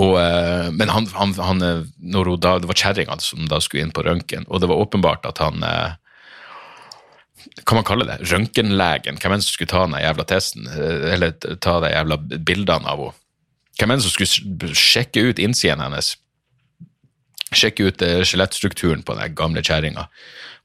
Og, 0.00 0.14
eh, 0.20 0.68
men 0.72 0.88
han, 0.88 1.08
han, 1.12 1.34
han 1.36 1.64
eh, 1.66 1.82
da, 2.40 2.56
det 2.62 2.70
var 2.70 2.78
kjerringa 2.78 3.18
som 3.20 3.44
da 3.50 3.60
skulle 3.60 3.84
inn 3.84 3.94
på 3.94 4.04
røntgen, 4.06 4.46
og 4.48 4.62
det 4.62 4.70
var 4.70 4.80
åpenbart 4.80 5.28
at 5.28 5.42
han 5.42 5.60
Kan 7.66 7.74
Hva 7.74 7.76
man 7.76 7.84
kalle 7.84 8.06
det? 8.06 8.20
Røntgenlegen. 8.30 9.18
Hvem 9.20 9.34
enn 9.34 9.42
som 9.42 9.52
skulle 9.52 9.72
ta 9.72 9.82
den 9.84 9.98
jævla 10.00 10.24
testen, 10.24 10.68
eller 10.72 11.34
ta 11.60 11.80
de 11.82 11.90
jævla 11.90 12.16
bildene 12.38 12.88
av 12.88 13.02
henne. 13.02 13.18
Hvem 13.80 13.92
enn 13.92 14.04
som 14.04 14.14
skulle 14.14 14.76
sjekke 14.78 15.24
ut 15.26 15.42
innsiden 15.42 15.82
hennes. 15.82 16.14
Sjekke 17.52 17.90
ut 17.90 18.04
skjelettstrukturen 18.28 19.02
på 19.04 19.16
den 19.18 19.34
gamle 19.36 19.64
kjerringa. 19.64 20.06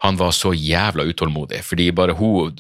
Han 0.05 0.19
var 0.21 0.31
så 0.37 0.53
jævla 0.53 1.07
utålmodig, 1.09 1.63
fordi 1.65 1.89
bare 1.91 2.15
hun 2.15 2.55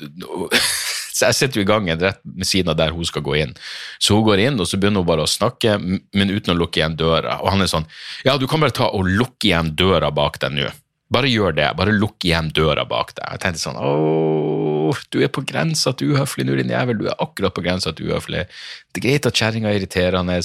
så 1.17 1.31
jeg 1.31 1.37
sitter 1.37 1.61
jo 1.61 1.65
i 1.65 1.69
gangen 1.71 2.01
rett 2.01 2.19
ved 2.21 2.45
siden 2.45 2.69
av 2.69 2.77
der 2.77 2.93
hun 2.93 3.07
skal 3.07 3.23
gå 3.25 3.37
inn. 3.39 3.55
Så 3.97 4.19
hun 4.19 4.25
går 4.27 4.43
inn, 4.43 4.59
og 4.61 4.69
så 4.69 4.77
begynner 4.77 5.01
hun 5.01 5.09
bare 5.09 5.25
å 5.25 5.31
snakke, 5.31 5.77
men 5.81 6.33
uten 6.33 6.53
å 6.53 6.57
lukke 6.59 6.83
igjen 6.83 6.97
døra. 6.99 7.39
Og 7.41 7.49
han 7.55 7.65
er 7.65 7.71
sånn 7.71 7.87
Ja, 8.27 8.37
du 8.37 8.45
kan 8.49 8.61
bare 8.61 8.75
ta 8.77 8.91
og 8.93 9.09
lukke 9.09 9.49
igjen 9.49 9.73
døra 9.79 10.11
bak 10.13 10.37
deg 10.43 10.53
nå. 10.53 10.69
Bare 11.13 11.31
gjør 11.31 11.55
det. 11.55 11.71
Bare 11.79 11.95
lukk 11.95 12.25
igjen 12.27 12.51
døra 12.53 12.83
bak 12.85 13.15
deg. 13.17 13.25
Jeg 13.33 13.43
tenkte 13.43 13.63
sånn 13.63 13.79
Åh, 13.81 15.03
du 15.13 15.21
er 15.23 15.31
på 15.33 15.43
grensa 15.47 15.93
til 15.97 16.13
uhøflig 16.13 16.45
nå, 16.45 16.57
din 16.59 16.73
jævel. 16.73 16.99
Du 16.99 17.07
er 17.09 17.17
akkurat 17.23 17.55
på 17.55 17.63
grensa 17.65 17.95
til 17.95 18.11
uhøflig. 18.11 18.45
Det 18.91 19.01
er 19.01 19.07
greit 19.07 19.29
at 19.29 19.39
kjerringa 19.39 19.71
er 19.71 19.79
irriterende, 19.79 20.37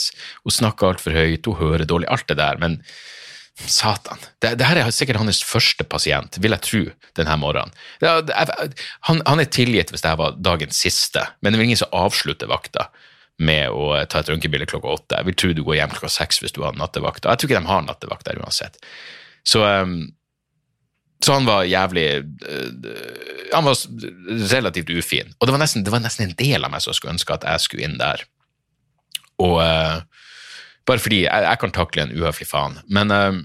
hun 0.47 0.55
snakker 0.55 0.93
altfor 0.93 1.19
høyt, 1.19 1.51
hun 1.51 1.59
hører 1.59 1.85
dårlig, 1.89 2.09
alt 2.15 2.31
det 2.31 2.39
der, 2.41 2.63
men 2.63 2.81
Satan. 3.61 4.19
Det, 4.41 4.55
det, 4.59 4.67
her 4.67 4.81
er 4.81 4.91
sikkert 4.95 5.21
hans 5.21 5.43
første 5.45 5.85
pasient, 5.85 6.39
vil 6.41 6.55
jeg 6.57 6.65
tro, 6.67 6.83
denne 7.19 7.37
morgenen. 7.41 7.75
Det, 8.01 8.11
han, 9.09 9.21
han, 9.27 9.43
er 9.43 9.51
tilgitt 9.53 9.93
hvis 9.93 10.05
det 10.05 10.15
var 10.19 10.39
dagens 10.41 10.81
siste, 10.81 11.27
men 11.41 11.53
det 11.53 11.61
er 11.61 11.67
ingen 11.69 11.83
som 11.83 11.93
avslutter 11.97 12.51
vakta 12.51 12.89
med 13.43 13.75
å 13.75 13.93
ta 14.11 14.23
et 14.23 14.31
røntgenbilde 14.33 14.69
klokka 14.71 14.97
åtte. 14.97 15.21
Jeg 15.21 15.29
vil 15.29 15.39
tro 15.39 15.53
du 15.57 15.63
går 15.67 15.79
hjem 15.81 15.93
klokka 15.95 16.11
seks 16.15 16.41
hvis 16.43 16.57
du 16.57 16.63
har 16.65 16.77
nattevakt. 16.79 17.27
Jeg 17.27 17.41
tror 17.41 17.51
ikke 17.51 17.61
de 17.61 17.71
har 17.71 17.87
nattevakt 17.87 18.29
der 18.29 18.41
uansett. 18.43 18.79
Så, 19.45 19.63
um, 19.65 20.13
så 21.23 21.37
han 21.39 21.49
var 21.49 21.67
jævlig 21.67 22.07
uh, 22.23 22.93
Han 23.53 23.67
var 23.67 23.79
relativt 24.53 24.93
ufin. 24.95 25.33
Og 25.39 25.49
det 25.49 25.57
var, 25.57 25.63
nesten, 25.65 25.85
det 25.85 25.93
var, 25.93 26.05
nesten, 26.05 26.29
en 26.29 26.39
del 26.39 26.65
av 26.65 26.73
meg 26.73 26.85
som 26.85 26.97
skulle 26.97 27.17
ønske 27.17 27.35
at 27.35 27.49
jeg 27.49 27.67
skulle 27.67 27.89
inn 27.89 27.99
der. 28.01 28.25
Og 29.43 29.59
uh, 29.61 30.05
bare 30.89 31.03
fordi 31.03 31.25
jeg, 31.25 31.47
jeg, 31.47 31.59
kan 31.63 31.75
takle 31.75 32.05
en 32.05 32.15
uhøflig 32.17 32.49
faen. 32.51 32.79
Men 32.91 33.15
uh, 33.15 33.41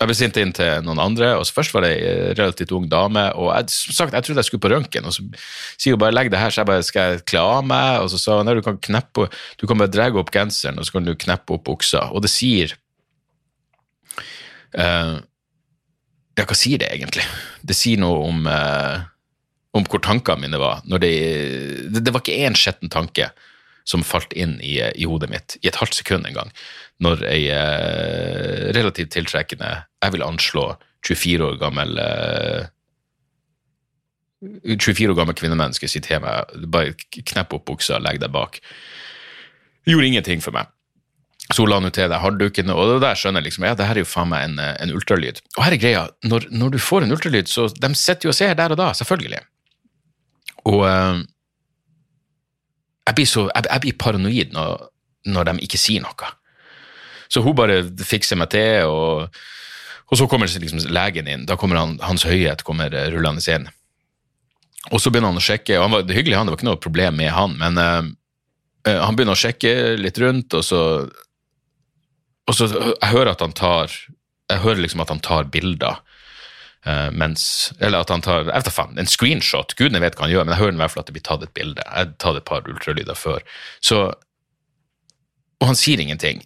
jeg 0.00 0.08
ble 0.08 0.16
sendt 0.16 0.38
inn 0.40 0.52
til 0.56 0.84
noen 0.86 1.00
andre, 1.02 1.34
og 1.36 1.44
først 1.52 1.74
var 1.76 1.84
det 1.84 1.90
ei 1.98 2.12
relativt 2.32 2.72
ung 2.72 2.86
dame. 2.88 3.26
og 3.36 3.50
jeg, 3.52 3.68
som 3.74 3.96
sagt, 3.98 4.14
jeg 4.16 4.24
trodde 4.24 4.40
jeg 4.40 4.48
skulle 4.48 4.64
på 4.64 4.70
røntgen, 4.72 5.04
og 5.04 5.12
så 5.12 5.26
sier 5.76 5.92
hun 5.92 6.00
bare 6.00 6.14
'legg 6.16 6.30
det 6.32 6.40
her', 6.40 6.50
så 6.50 6.62
jeg 6.62 6.70
bare 6.70 6.82
'skal 6.82 7.10
jeg 7.10 7.24
kle 7.28 7.40
av 7.40 7.64
meg'? 7.64 8.00
Og 8.00 8.08
så 8.10 8.18
sa 8.18 8.38
hun 8.38 8.46
nei, 8.48 8.54
du 8.54 8.62
kan 8.64 8.78
kneppe, 8.80 9.28
du 9.60 9.66
kan 9.66 9.76
bare 9.76 9.92
dra 9.92 10.08
opp 10.08 10.32
genseren, 10.32 10.78
og 10.78 10.86
så 10.86 10.92
kan 10.92 11.04
du 11.04 11.14
kneppe 11.14 11.52
opp 11.52 11.64
buksa. 11.64 12.08
Og 12.12 12.22
det 12.22 12.30
sier 12.30 12.72
uh, 14.78 15.20
Ja, 16.38 16.46
hva 16.46 16.56
sier 16.56 16.78
det 16.78 16.88
egentlig? 16.88 17.26
Det 17.60 17.76
sier 17.76 18.00
noe 18.00 18.24
om, 18.24 18.46
uh, 18.46 19.04
om 19.76 19.84
hvor 19.84 20.00
tankene 20.00 20.40
mine 20.40 20.56
var. 20.56 20.80
Det, 20.88 21.12
det, 21.92 22.00
det 22.00 22.12
var 22.14 22.24
ikke 22.24 22.48
én 22.48 22.56
skitten 22.56 22.88
tanke 22.88 23.28
som 23.90 24.04
falt 24.06 24.34
inn 24.38 24.58
i, 24.62 24.78
i, 24.78 25.06
hodet 25.08 25.30
mitt 25.32 25.56
i 25.60 25.70
et 25.70 25.78
halvt 25.80 25.98
sekund 25.98 26.28
en 26.28 26.36
gang, 26.36 26.52
når 27.02 27.24
ei 27.30 27.46
eh, 27.54 28.70
relativt 28.76 29.12
tiltrekkende, 29.16 29.72
jeg 30.04 30.14
vil 30.14 30.26
anslå 30.26 30.66
24 31.06 31.48
år 31.48 31.60
gammel 31.60 31.98
eh, 32.00 32.68
24 34.40 35.12
år 35.12 35.16
gammel 35.18 35.36
kvinnemenneske 35.36 35.88
sier 35.90 36.04
til 36.04 36.22
meg 36.24 36.52
bare 36.72 36.94
knepp 37.28 37.56
opp 37.56 37.66
buksa 37.68 37.98
legg 38.00 38.20
deg 38.22 38.32
bak. 38.32 38.60
Gjorde 39.88 40.06
ingenting 40.08 40.44
for 40.44 40.56
meg. 40.56 40.70
Så 41.50 41.64
hun 41.64 41.72
la 41.72 41.80
nå 41.82 41.90
til 41.90 42.06
deg 42.10 42.22
harddukene, 42.22 42.74
og 42.76 42.92
det 42.92 43.00
der 43.02 43.18
skjønner 43.18 43.42
jeg 43.42 43.50
liksom, 43.50 43.66
ja, 43.66 43.74
det 43.74 43.88
her 43.88 43.98
er 43.98 44.04
jo 44.04 44.08
faen 44.08 44.30
meg 44.30 44.46
en, 44.46 44.58
eh, 44.62 44.76
en 44.84 44.92
ultralyd. 44.94 45.40
Og 45.56 45.64
her 45.66 45.74
er 45.74 45.82
greia, 45.82 46.04
når, 46.22 46.46
når 46.54 46.76
du 46.76 46.78
får 46.82 47.04
en 47.04 47.16
ultralyd, 47.16 47.50
så 47.50 47.66
de 47.74 47.90
sitter 47.98 48.28
jo 48.28 48.34
og 48.34 48.38
ser 48.38 48.54
der 48.58 48.74
og 48.76 48.78
da, 48.78 48.92
selvfølgelig. 48.96 49.42
Og 50.70 50.84
eh, 50.86 51.24
jeg, 53.06 53.16
blir 53.16 53.28
så, 53.28 53.46
jeg, 53.48 53.66
jeg 53.70 53.84
blir 53.84 53.98
paranoid 54.00 54.54
når, 54.54 54.86
når 55.30 55.50
de 55.50 55.56
ikke 55.66 55.80
sier 55.80 56.04
noe. 56.04 56.30
Så 57.30 57.42
hun 57.44 57.56
bare 57.58 57.82
fikser 58.02 58.38
meg 58.38 58.50
til, 58.52 58.90
og, 58.90 59.42
og 60.10 60.18
så 60.18 60.26
kommer 60.30 60.50
liksom 60.50 60.82
legen 60.90 61.30
inn. 61.30 61.46
Da 61.46 61.56
kommer 61.58 61.78
han, 61.78 61.98
Hans 62.02 62.26
Høyhet 62.26 62.64
kommer 62.66 62.94
eh, 62.94 63.10
rullende 63.14 63.44
inn. 63.54 63.68
Og 64.90 64.98
så 65.02 65.12
begynner 65.12 65.30
han 65.30 65.38
å 65.38 65.44
sjekke, 65.44 65.76
og 65.78 65.86
han 65.86 65.94
var 65.94 66.14
hyggelig, 66.16 66.38
han, 66.38 66.48
det 66.48 66.54
var 66.54 66.60
ikke 66.60 66.70
noe 66.70 66.82
problem 66.82 67.18
med 67.20 67.30
han, 67.36 67.56
men 67.60 67.76
uh, 67.76 68.06
han 68.88 69.16
begynner 69.16 69.36
å 69.36 69.42
sjekke 69.42 69.74
litt 70.00 70.18
rundt, 70.22 70.56
og 70.56 70.64
så 70.64 70.80
og 72.48 72.56
så 72.56 72.66
Jeg 72.72 73.12
hører 73.12 73.28
at 73.34 73.42
han 73.44 73.52
tar 73.54 73.92
Jeg 73.92 74.62
hører 74.64 74.80
liksom 74.82 75.02
at 75.04 75.10
han 75.12 75.20
tar 75.22 75.50
bilder. 75.52 76.00
Uh, 76.86 77.10
mens, 77.12 77.42
eller 77.76 78.00
at 78.00 78.08
han 78.08 78.22
tar 78.24 78.46
jeg 78.46 78.54
vet 78.54 78.72
faen, 78.72 78.96
en 78.98 79.08
screenshot. 79.08 79.74
Gudene 79.76 80.00
vet 80.00 80.14
hva 80.16 80.24
han 80.24 80.32
gjør, 80.32 80.46
men 80.46 80.54
jeg 80.54 80.62
hører 80.62 80.78
i 80.78 80.80
hvert 80.80 80.94
fall 80.94 81.04
at 81.04 81.10
det 81.10 81.16
blir 81.18 81.26
tatt 81.26 81.44
et 81.44 81.56
bilde. 81.56 81.84
Jeg 81.84 81.92
har 81.92 82.14
tatt 82.22 82.38
et 82.40 82.46
par 82.48 82.70
ultralyder 82.70 83.18
før. 83.18 83.44
Så, 83.84 84.06
og 85.60 85.68
han 85.68 85.76
sier 85.76 86.00
ingenting. 86.00 86.40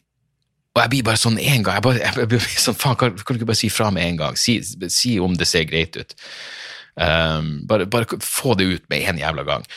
Og 0.74 0.82
jeg 0.82 0.90
blir 0.90 1.06
bare 1.06 1.20
sånn 1.22 1.38
en 1.38 1.62
gang 1.62 1.76
jeg, 1.78 1.84
bare, 1.86 2.00
jeg 2.02 2.28
blir 2.32 2.46
sånn, 2.58 2.74
faen, 2.74 2.98
kan, 2.98 3.14
kan, 3.14 3.36
du 3.36 3.40
ikke 3.42 3.50
bare 3.52 3.60
si 3.62 3.70
fra 3.70 3.92
med 3.94 4.08
en 4.08 4.18
gang? 4.24 4.38
Si, 4.38 4.56
si 4.90 5.14
om 5.22 5.36
det 5.38 5.46
ser 5.46 5.68
greit 5.70 5.94
ut. 5.94 6.16
Um, 6.98 7.60
bare, 7.70 7.86
bare, 7.90 8.18
få 8.22 8.56
det 8.58 8.66
ut 8.72 8.90
med 8.90 9.06
en 9.06 9.22
jævla 9.22 9.46
gang. 9.46 9.68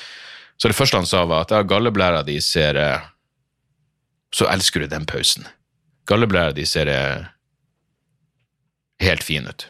Så 0.58 0.72
det 0.72 0.78
første 0.78 0.98
han 0.98 1.06
sa, 1.06 1.22
var 1.30 1.46
at 1.46 1.54
ja, 1.54 1.62
galleblæra 1.70 2.24
di 2.26 2.40
ser 2.42 2.82
uh, 2.82 3.06
Så 4.34 4.50
elsker 4.50 4.84
du 4.84 4.90
den 4.90 5.06
pausen. 5.06 5.46
Galleblæra 6.10 6.52
di 6.58 6.66
ser 6.66 6.90
uh, 6.90 7.30
helt 9.06 9.24
fin 9.24 9.46
ut. 9.46 9.70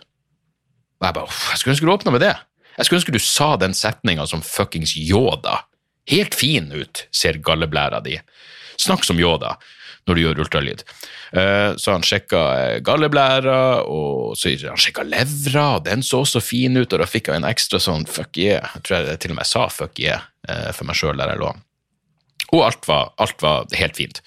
Og 0.98 1.08
jeg 1.08 1.18
bare 1.18 1.40
Jeg 1.52 1.62
skulle 1.62 1.76
ønske 1.76 1.88
du 1.88 1.94
åpna 1.94 2.14
med 2.16 2.24
det. 2.26 2.36
Jeg 2.78 2.86
skulle 2.86 3.00
ønske 3.02 3.16
du 3.16 3.22
sa 3.22 3.56
den 3.58 3.74
setninga 3.78 4.28
som 4.30 4.44
fuckings 4.46 4.96
Yoda. 4.98 5.64
Helt 6.08 6.36
fin 6.38 6.72
ut, 6.72 7.08
ser 7.12 7.42
galleblæra 7.44 8.00
di. 8.06 8.20
Snakk 8.80 9.04
som 9.04 9.20
Yoda 9.20 9.58
når 10.08 10.16
du 10.16 10.22
gjør 10.24 10.42
ultralyd. 10.46 10.84
Uh, 11.36 11.76
så 11.76 11.98
han 11.98 12.06
sjekka 12.06 12.42
eh, 12.56 12.76
galleblæra, 12.86 13.84
og 13.84 14.38
så 14.40 14.54
han 14.64 14.80
sjekka 14.80 15.04
levra, 15.04 15.66
og 15.78 15.84
den 15.88 16.06
så 16.06 16.22
også 16.24 16.40
fin 16.44 16.80
ut, 16.80 16.94
og 16.94 17.02
da 17.04 17.08
fikk 17.10 17.28
jeg 17.28 17.42
en 17.42 17.50
ekstra 17.50 17.82
sånn 17.84 18.08
fuck 18.08 18.40
yeah. 18.40 18.72
Jeg 18.78 18.88
tror 18.88 19.10
jeg 19.10 19.22
til 19.24 19.36
og 19.36 19.40
med 19.42 19.50
sa 19.50 19.66
fuck 19.74 20.00
yeah 20.00 20.24
uh, 20.48 20.72
for 20.72 20.88
meg 20.88 21.00
sjøl 21.00 21.20
der 21.20 21.34
jeg 21.34 21.42
lå. 21.44 21.52
Og 22.56 22.64
alt 22.64 22.88
var, 22.88 23.12
alt 23.20 23.44
var 23.44 23.68
helt 23.76 23.98
fint. 24.00 24.22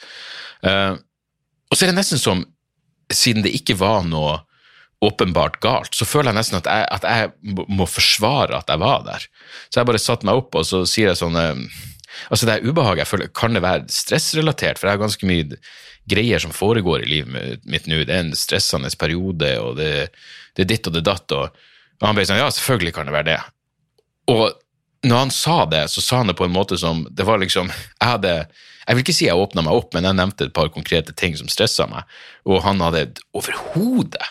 Og 0.61 1.73
så 1.73 1.87
er 1.87 1.89
det 1.89 1.97
nesten 1.97 2.21
som, 2.21 2.43
siden 3.09 3.47
det 3.47 3.55
ikke 3.57 3.79
var 3.81 4.03
noe 4.05 4.35
åpenbart 5.01 5.61
galt, 5.65 5.95
så 5.97 6.05
føler 6.05 6.31
jeg 6.31 6.39
nesten 6.41 6.59
at 6.59 6.69
jeg, 6.69 6.89
at 6.93 7.07
jeg 7.09 7.67
må 7.73 7.87
forsvare 7.89 8.59
at 8.59 8.69
jeg 8.69 8.83
var 8.83 9.07
der. 9.07 9.25
Så 9.71 9.81
jeg 9.81 9.89
bare 9.89 10.03
satte 10.03 10.29
meg 10.29 10.43
opp, 10.43 10.59
og 10.61 10.67
så 10.69 10.83
sier 10.89 11.13
jeg 11.13 11.21
sånn 11.21 11.39
Altså 11.41 12.45
Det 12.45 12.57
er 12.57 12.67
ubehaget 12.67 13.05
jeg 13.05 13.09
føler, 13.09 13.29
kan 13.33 13.55
det 13.55 13.63
være 13.63 13.87
stressrelatert, 13.95 14.81
for 14.81 14.89
jeg 14.89 14.99
har 14.99 15.01
ganske 15.05 15.29
mye 15.31 15.61
greier 16.11 16.43
som 16.43 16.53
foregår 16.53 17.05
i 17.05 17.11
livet 17.11 17.63
mitt 17.71 17.87
nå. 17.89 18.01
Det 18.03 18.15
er 18.15 18.25
en 18.25 18.37
stressende 18.37 18.91
periode, 18.99 19.53
og 19.63 19.79
det, 19.79 20.11
det 20.59 20.65
er 20.65 20.73
ditt 20.73 20.91
og 20.91 20.97
det 20.97 21.05
datt. 21.07 21.37
Og, 21.37 21.63
og 22.01 22.09
han 22.09 22.19
ble 22.19 22.27
sånn 22.29 22.41
Ja, 22.41 22.51
selvfølgelig 22.53 22.97
kan 22.97 23.09
det 23.09 23.15
være 23.15 23.29
det. 23.31 23.39
Og 24.35 24.51
når 25.07 25.23
han 25.23 25.33
sa 25.33 25.63
det, 25.71 25.85
så 25.95 26.03
sa 26.05 26.21
han 26.21 26.33
det 26.33 26.37
på 26.37 26.45
en 26.45 26.53
måte 26.53 26.77
som 26.77 27.07
Det 27.09 27.25
var 27.25 27.41
liksom 27.41 27.71
Jeg 27.71 28.05
hadde 28.05 28.35
Jeg 28.35 28.97
vil 28.97 29.05
ikke 29.05 29.15
si 29.17 29.31
jeg 29.31 29.39
åpna 29.39 29.65
meg 29.65 29.79
opp, 29.79 29.95
men 29.95 30.05
jeg 30.05 30.19
nevnte 30.19 30.51
et 30.51 30.57
par 30.57 30.69
konkrete 30.75 31.15
ting 31.17 31.39
som 31.39 31.49
stressa 31.49 31.87
meg, 31.89 32.05
og 32.45 32.61
han 32.67 32.83
hadde 32.83 33.07
overhodet 33.37 34.27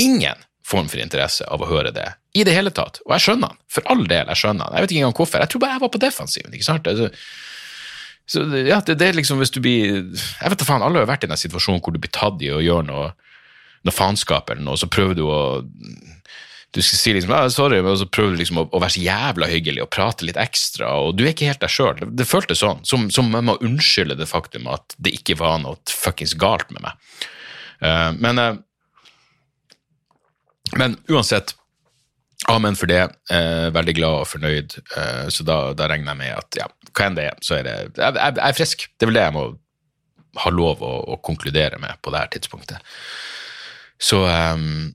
ingen 0.00 0.44
form 0.66 0.88
for 0.88 1.02
interesse 1.02 1.44
av 1.50 1.62
å 1.62 1.68
høre 1.68 1.92
det 1.94 2.06
i 2.38 2.44
det 2.46 2.54
hele 2.56 2.72
tatt. 2.74 3.00
Og 3.06 3.16
jeg 3.16 3.26
skjønner 3.26 3.52
han. 3.52 3.60
For 3.72 3.86
all 3.92 4.04
del, 4.06 4.30
jeg 4.30 4.40
skjønner 4.40 4.68
han. 4.68 4.76
Jeg 4.76 4.84
vet 4.84 4.94
ikke 4.94 5.02
engang 5.02 5.18
hvorfor. 5.18 5.42
Jeg 5.42 5.52
tror 5.52 5.64
bare 5.64 5.76
jeg 5.76 5.82
var 5.82 5.92
på 5.92 6.02
defensiven. 6.02 6.54
ikke 6.54 6.68
sant? 6.68 6.88
Altså, 6.88 7.10
så 8.32 8.44
ja, 8.54 8.78
det, 8.86 8.96
det, 9.00 9.08
er 9.08 9.18
liksom 9.18 9.40
hvis 9.42 9.50
du 9.50 9.58
blir 9.60 9.96
Jeg 10.14 10.52
vet 10.52 10.60
da 10.60 10.64
faen, 10.64 10.84
alle 10.86 11.02
har 11.02 11.10
vært 11.10 11.26
i 11.26 11.28
en 11.28 11.36
situasjon 11.36 11.82
hvor 11.82 11.92
du 11.92 11.98
blir 12.00 12.12
tatt 12.14 12.40
i 12.44 12.52
å 12.54 12.62
gjøre 12.62 12.86
noe, 12.88 13.10
noe 13.82 13.94
faenskap 13.94 14.52
eller 14.52 14.62
noe, 14.64 14.78
så 14.78 14.88
prøver 14.88 15.18
du 15.18 15.26
å 15.26 15.42
du 16.72 16.80
skal 16.80 16.96
si 16.96 17.12
liksom, 17.12 17.32
ja, 17.36 17.50
sorry, 17.52 17.82
men 17.84 17.98
så 18.00 18.06
prøver 18.08 18.32
du 18.32 18.38
liksom 18.40 18.62
å, 18.62 18.64
å, 18.72 18.78
være 18.80 18.94
så 18.94 19.02
jævla 19.04 19.48
hyggelig 19.50 19.82
og 19.84 19.90
prate 19.92 20.24
litt 20.24 20.38
ekstra, 20.40 20.88
og 21.04 21.18
du 21.18 21.26
er 21.26 21.34
ikke 21.34 21.50
helt 21.50 21.60
deg 21.60 21.72
sjøl. 21.74 22.00
Det, 22.16 22.24
føltes 22.24 22.62
sånn, 22.62 22.80
som, 22.88 23.10
som 23.12 23.28
jeg 23.28 23.44
må 23.44 23.58
unnskylde 23.60 24.16
det 24.16 24.28
faktum 24.30 24.70
at 24.72 24.96
det 24.96 25.12
ikke 25.18 25.36
var 25.42 25.58
noe 25.60 25.76
fuckings 25.92 26.32
galt 26.40 26.72
med 26.72 26.86
meg. 26.86 27.26
Uh, 27.84 28.16
men 28.16 28.40
uh, 28.40 28.54
men 30.78 30.96
uansett, 31.10 31.54
amen 32.50 32.76
for 32.78 32.90
det. 32.90 33.02
Eh, 33.30 33.68
veldig 33.74 33.96
glad 33.98 34.22
og 34.22 34.30
fornøyd. 34.30 34.78
Eh, 34.96 35.26
så 35.32 35.46
da, 35.46 35.58
da, 35.78 35.88
regner 35.90 36.14
jeg 36.14 36.20
med 36.22 36.38
at 36.38 36.60
ja, 36.62 36.68
hva 36.92 37.08
enn 37.08 37.18
det 37.18 37.28
er, 37.30 37.42
så 37.44 37.58
er 37.58 37.66
det 37.66 37.76
Jeg, 37.76 37.98
jeg, 37.98 38.16
jeg 38.16 38.46
er 38.48 38.56
frisk. 38.58 38.86
Det 38.96 39.06
er 39.06 39.12
vel 39.12 39.20
det 39.20 39.26
jeg 39.28 39.36
må 39.36 39.44
ha 40.42 40.52
lov 40.52 40.82
å, 40.84 40.92
å 41.12 41.20
konkludere 41.24 41.78
med 41.80 42.00
på 42.02 42.12
dette 42.14 42.38
tidspunktet. 42.38 42.80
Så, 44.02 44.22
um, 44.26 44.92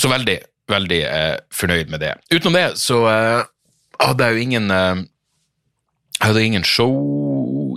så 0.00 0.10
veldig, 0.10 0.38
veldig 0.70 1.00
eh, 1.06 1.34
fornøyd 1.54 1.92
med 1.92 2.02
det. 2.02 2.14
Utenom 2.32 2.56
det 2.56 2.66
så 2.80 3.02
eh, 3.10 3.42
hadde 4.02 4.26
jeg 4.26 4.34
jo 4.34 4.46
ingen 4.48 4.70
eh, 4.74 5.04
Jeg 6.14 6.30
hadde 6.30 6.44
ingen 6.46 6.64
show 6.64 6.94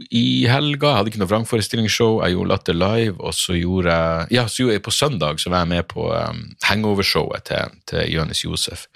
i 0.09 0.45
helga. 0.49 0.91
Jeg 0.91 0.97
hadde 0.97 1.11
ikke 1.11 1.21
noe 1.21 1.31
vrangforestillingsshow. 1.31 2.21
Jeg 2.23 2.35
gjorde 2.35 2.51
Latter 2.51 2.77
live, 2.77 3.15
og 3.19 3.35
så 3.35 3.57
gjorde 3.57 3.93
jeg 3.93 4.37
Ja, 4.37 4.47
så 4.47 4.63
gjorde 4.63 4.77
jeg 4.77 4.85
på 4.87 4.95
søndag 4.95 5.41
så 5.41 5.51
var 5.53 5.63
jeg 5.63 5.71
med 5.73 5.87
på 5.91 6.07
um, 6.11 6.43
hangover-showet 6.67 7.47
til, 7.49 7.77
til 7.89 8.11
Jonis 8.13 8.43
Josef. 8.45 8.87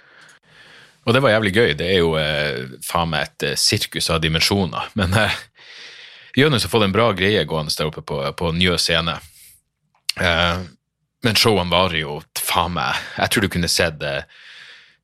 Og 1.06 1.16
det 1.16 1.22
var 1.24 1.34
jævlig 1.34 1.54
gøy. 1.56 1.72
Det 1.78 1.88
er 1.90 2.02
jo 2.04 2.14
eh, 2.20 2.76
faen 2.86 3.10
meg 3.10 3.26
et 3.26 3.48
eh, 3.48 3.58
sirkus 3.58 4.12
av 4.14 4.22
dimensjoner. 4.22 4.92
Men 5.00 5.16
eh, 5.18 5.40
Jonis 6.38 6.68
har 6.68 6.74
fått 6.74 6.86
en 6.86 6.94
bra 6.94 7.10
greie 7.18 7.42
gående 7.50 7.74
der 7.74 7.90
oppe 7.90 8.06
på, 8.06 8.22
på 8.38 8.52
Njø 8.54 8.78
scene. 8.80 9.18
Eh, 10.22 10.62
men 11.22 11.38
showene 11.38 11.72
varer 11.72 12.02
jo 12.02 12.16
faen 12.36 12.74
meg 12.76 12.98
Jeg 13.16 13.32
tror 13.32 13.46
du 13.46 13.52
kunne 13.54 13.70
sett 13.72 14.02
eh, 14.04 14.24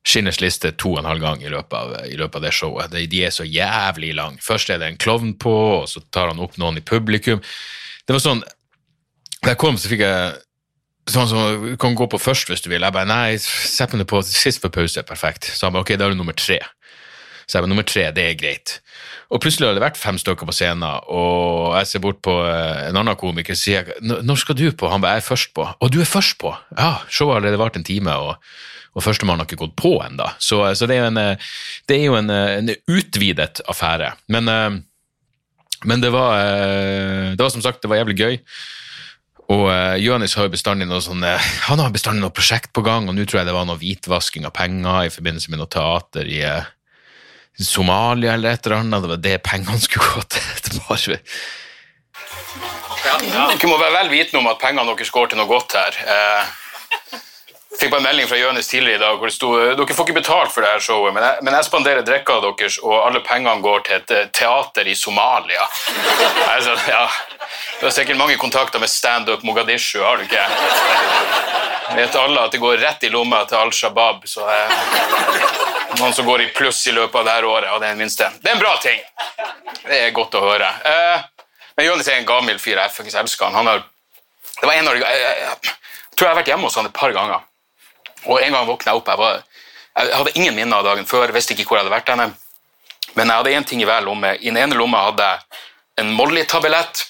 Skinners 0.06 0.40
liste 0.40 0.70
to 0.78 0.94
og 0.94 1.02
en 1.02 1.10
halv 1.10 1.20
gang 1.20 1.42
i 1.42 1.50
løpet 1.52 1.74
av, 1.74 1.94
i 2.08 2.16
løpet 2.16 2.38
av 2.38 2.46
det 2.46 2.52
showet. 2.56 2.92
De, 2.92 3.04
de, 3.10 3.24
er 3.26 3.34
så 3.34 3.44
jævlig 3.44 4.14
lang. 4.16 4.38
Først 4.42 4.70
er 4.70 4.80
det 4.80 4.92
en 4.92 5.00
klovn 5.00 5.34
på, 5.40 5.54
og 5.82 5.88
så 5.90 6.02
tar 6.14 6.30
han 6.30 6.40
opp 6.42 6.56
noen 6.60 6.80
i 6.80 6.84
publikum. 6.84 7.42
Det 8.06 8.16
var 8.16 8.24
sånn 8.24 8.44
Da 9.38 9.52
jeg 9.52 9.60
kom, 9.60 9.76
så 9.78 9.90
fikk 9.90 10.00
jeg 10.02 10.38
sånn 11.12 11.28
som 11.30 11.66
Du 11.66 11.76
kan 11.80 11.94
gå 11.96 12.08
på 12.10 12.20
først 12.20 12.50
hvis 12.50 12.64
du 12.64 12.70
vil. 12.72 12.82
Jeg 12.82 12.94
bare 12.94 13.08
nei, 13.08 13.38
sett 13.38 13.94
meg 13.94 14.08
på 14.08 14.22
sist 14.26 14.62
for 14.64 14.72
pause. 14.74 15.04
Perfekt. 15.06 15.50
Så 15.52 15.66
han 15.66 15.76
bare 15.76 15.86
ok, 15.86 15.94
da 15.96 16.08
er 16.08 16.16
du 16.16 16.20
nummer 16.20 16.36
tre. 16.36 16.58
Så 17.48 17.56
jeg 17.56 17.64
bare 17.64 17.72
nummer 17.72 17.86
tre, 17.88 18.08
det 18.12 18.24
er 18.28 18.36
greit. 18.36 18.78
Og 19.32 19.40
plutselig 19.44 19.68
har 19.68 19.76
det 19.76 19.84
vært 19.84 20.00
fem 20.00 20.16
stykker 20.20 20.48
på 20.48 20.54
scenen, 20.56 20.84
og 21.12 21.76
jeg 21.76 21.88
ser 21.90 22.02
bort 22.04 22.20
på 22.24 22.32
eh, 22.48 22.88
en 22.88 22.96
annen 22.96 23.16
komiker 23.20 23.56
og 23.56 23.60
sier 23.60 23.88
når 24.00 24.40
skal 24.40 24.56
du 24.56 24.66
på? 24.72 24.88
Han 24.88 25.04
bare 25.04 25.18
jeg 25.18 25.24
er 25.24 25.28
først 25.28 25.54
på. 25.56 25.64
Og 25.68 25.92
du 25.92 26.00
er 26.00 26.08
først 26.08 26.38
på? 26.40 26.52
Ja, 26.76 26.98
showet 27.12 27.34
har 27.34 27.42
allerede 27.42 27.60
vart 27.60 27.76
en 27.76 27.84
time. 27.88 28.14
og 28.16 28.36
og 28.98 29.04
førstemann 29.04 29.38
har 29.38 29.46
ikke 29.46 29.60
gått 29.60 29.76
på 29.78 29.94
ennå. 30.02 30.26
Så, 30.42 30.60
så, 30.74 30.88
det 30.90 30.98
er 30.98 31.04
jo, 31.04 31.12
en, 31.12 31.38
det 31.86 31.96
er 31.96 32.04
jo 32.08 32.18
en, 32.18 32.32
en, 32.34 32.74
utvidet 32.90 33.62
affære. 33.70 34.10
Men, 34.34 34.50
eh, 34.50 34.80
men 35.86 36.02
det, 36.02 36.10
var, 36.10 36.34
eh, 36.42 37.30
det 37.36 37.44
var 37.44 37.54
som 37.54 37.62
sagt 37.62 37.84
det 37.84 37.92
var 37.92 38.02
jævlig 38.02 38.18
gøy. 38.18 38.40
Og 39.48 39.62
uh, 39.64 39.94
Jonis 39.96 40.34
har 40.36 40.44
jo 40.44 40.52
bestandig 40.52 40.84
noe 40.84 41.00
sånn, 41.00 41.22
han 41.24 41.80
har 41.80 41.92
bestandig 41.94 42.20
noe 42.20 42.34
prosjekt 42.36 42.68
på 42.76 42.82
gang, 42.84 43.06
og 43.08 43.14
nå 43.16 43.24
tror 43.24 43.38
jeg 43.40 43.48
det 43.48 43.54
var 43.56 43.64
noe 43.64 43.80
hvitvasking 43.80 44.44
av 44.44 44.52
penger 44.52 45.06
i 45.06 45.12
forbindelse 45.14 45.48
med 45.48 45.62
noe 45.62 45.70
teater 45.72 46.28
i 46.28 46.42
uh, 46.44 46.66
Somalia 47.56 48.34
eller 48.34 48.58
et 48.58 48.68
eller 48.68 48.82
annet. 48.82 49.06
Det 49.06 49.12
var 49.14 49.22
det 49.24 49.38
pengene 49.46 49.80
skulle 49.80 50.04
gå 50.04 50.26
til. 50.36 50.76
Bare... 50.90 51.16
Ja, 53.06 53.16
ja. 53.24 53.48
Dere 53.54 53.72
må 53.72 53.80
være 53.80 53.96
vel 54.02 54.12
vitende 54.18 54.42
om 54.42 54.52
at 54.52 54.60
pengene 54.60 54.84
deres 54.90 55.16
går 55.16 55.32
til 55.32 55.40
noe 55.40 55.48
godt 55.48 55.78
her. 55.80 55.96
Uh, 56.04 57.24
fikk 57.78 57.92
bare 57.92 58.00
en 58.02 58.08
melding 58.08 58.28
fra 58.28 58.38
Jonis 58.38 58.68
tidligere 58.68 58.98
i 58.98 59.02
dag 59.02 59.18
hvor 59.18 59.30
det 59.30 59.34
sto 59.36 59.50
dere 59.58 59.94
får 59.94 60.08
ikke 60.08 60.18
betalt 60.18 60.52
for 60.54 60.64
det 60.64 60.72
her 60.72 60.82
showet, 60.82 61.14
men 61.14 61.22
jeg, 61.22 61.44
men 61.46 61.54
jeg 61.54 61.66
spanderer 61.68 62.06
drikka 62.06 62.38
deres, 62.42 62.78
og 62.82 62.96
alle 63.06 63.22
pengene 63.26 63.62
går 63.62 63.84
til 63.86 63.98
et 64.00 64.14
eh, 64.16 64.30
teater 64.34 64.90
i 64.90 64.96
Somalia. 64.98 65.68
Altså, 66.48 66.74
ja. 66.88 67.04
Du 67.78 67.86
har 67.86 67.92
sikkert 67.94 68.18
mange 68.18 68.36
kontakter 68.40 68.80
med 68.82 68.90
standup 68.90 69.44
Mogadishu, 69.46 70.00
har 70.02 70.18
du 70.18 70.24
ikke? 70.24 70.42
Vet 71.94 72.16
alle 72.18 72.40
at 72.42 72.52
det 72.52 72.60
går 72.60 72.80
rett 72.82 73.04
i 73.06 73.10
lomma 73.12 73.44
til 73.48 73.60
Al 73.60 73.70
Shabaab, 73.72 74.26
så 74.26 74.46
eh, 74.50 74.72
noen 76.00 76.16
som 76.16 76.26
går 76.26 76.42
i 76.44 76.48
pluss 76.56 76.82
i 76.90 76.94
løpet 76.96 77.20
av 77.20 77.28
dette 77.28 77.52
året, 77.52 77.70
og 77.72 77.80
det 77.80 77.90
er 77.90 77.94
den 77.94 78.02
minste. 78.02 78.30
Det 78.42 78.50
er 78.50 78.58
en 78.58 78.64
bra 78.64 78.74
ting. 78.82 78.98
Det 79.84 80.00
er 80.00 80.16
godt 80.16 80.34
å 80.38 80.42
høre. 80.44 80.68
Eh, 80.88 81.28
men 81.78 81.86
Jonis 81.86 82.10
er 82.10 82.18
en 82.18 82.28
gammel 82.28 82.58
fyr. 82.58 82.80
Jeg 82.80 82.94
faktisk 82.96 83.20
elsker 83.22 83.48
han. 83.48 83.60
han 83.60 83.70
har, 83.70 83.84
det 84.58 84.66
var 84.66 84.74
en 84.74 84.90
av 84.90 84.98
de, 84.98 85.04
jeg, 85.04 85.22
jeg, 85.22 85.46
jeg, 85.46 85.76
tror 86.16 86.26
jeg 86.26 86.32
har 86.32 86.40
vært 86.40 86.52
hjemme 86.52 86.66
hos 86.66 86.78
han 86.80 86.90
et 86.90 86.96
par 86.96 87.14
ganger. 87.14 87.46
Og 88.26 88.42
En 88.42 88.52
gang 88.52 88.66
våkna 88.66 88.92
jeg 88.92 89.00
opp. 89.00 89.08
Jeg, 89.08 89.18
var, 89.18 89.42
jeg 89.98 90.16
hadde 90.16 90.34
ingen 90.34 90.54
minner 90.56 90.80
av 90.80 90.88
dagen 90.90 91.06
før. 91.06 91.32
visste 91.32 91.54
ikke 91.54 91.68
hvor 91.68 91.78
jeg 91.78 91.86
hadde 91.86 91.96
vært 91.96 92.12
henne. 92.14 92.30
Men 93.14 93.30
jeg 93.30 93.40
hadde 93.40 93.54
én 93.56 93.66
ting 93.66 93.82
i 93.82 93.86
hver 93.88 94.04
lomme. 94.06 94.34
I 94.40 94.50
den 94.50 94.60
ene 94.60 94.78
lomma 94.78 95.04
hadde 95.08 95.28
jeg 95.28 95.62
en 96.04 96.12
molly-tabillett, 96.14 97.06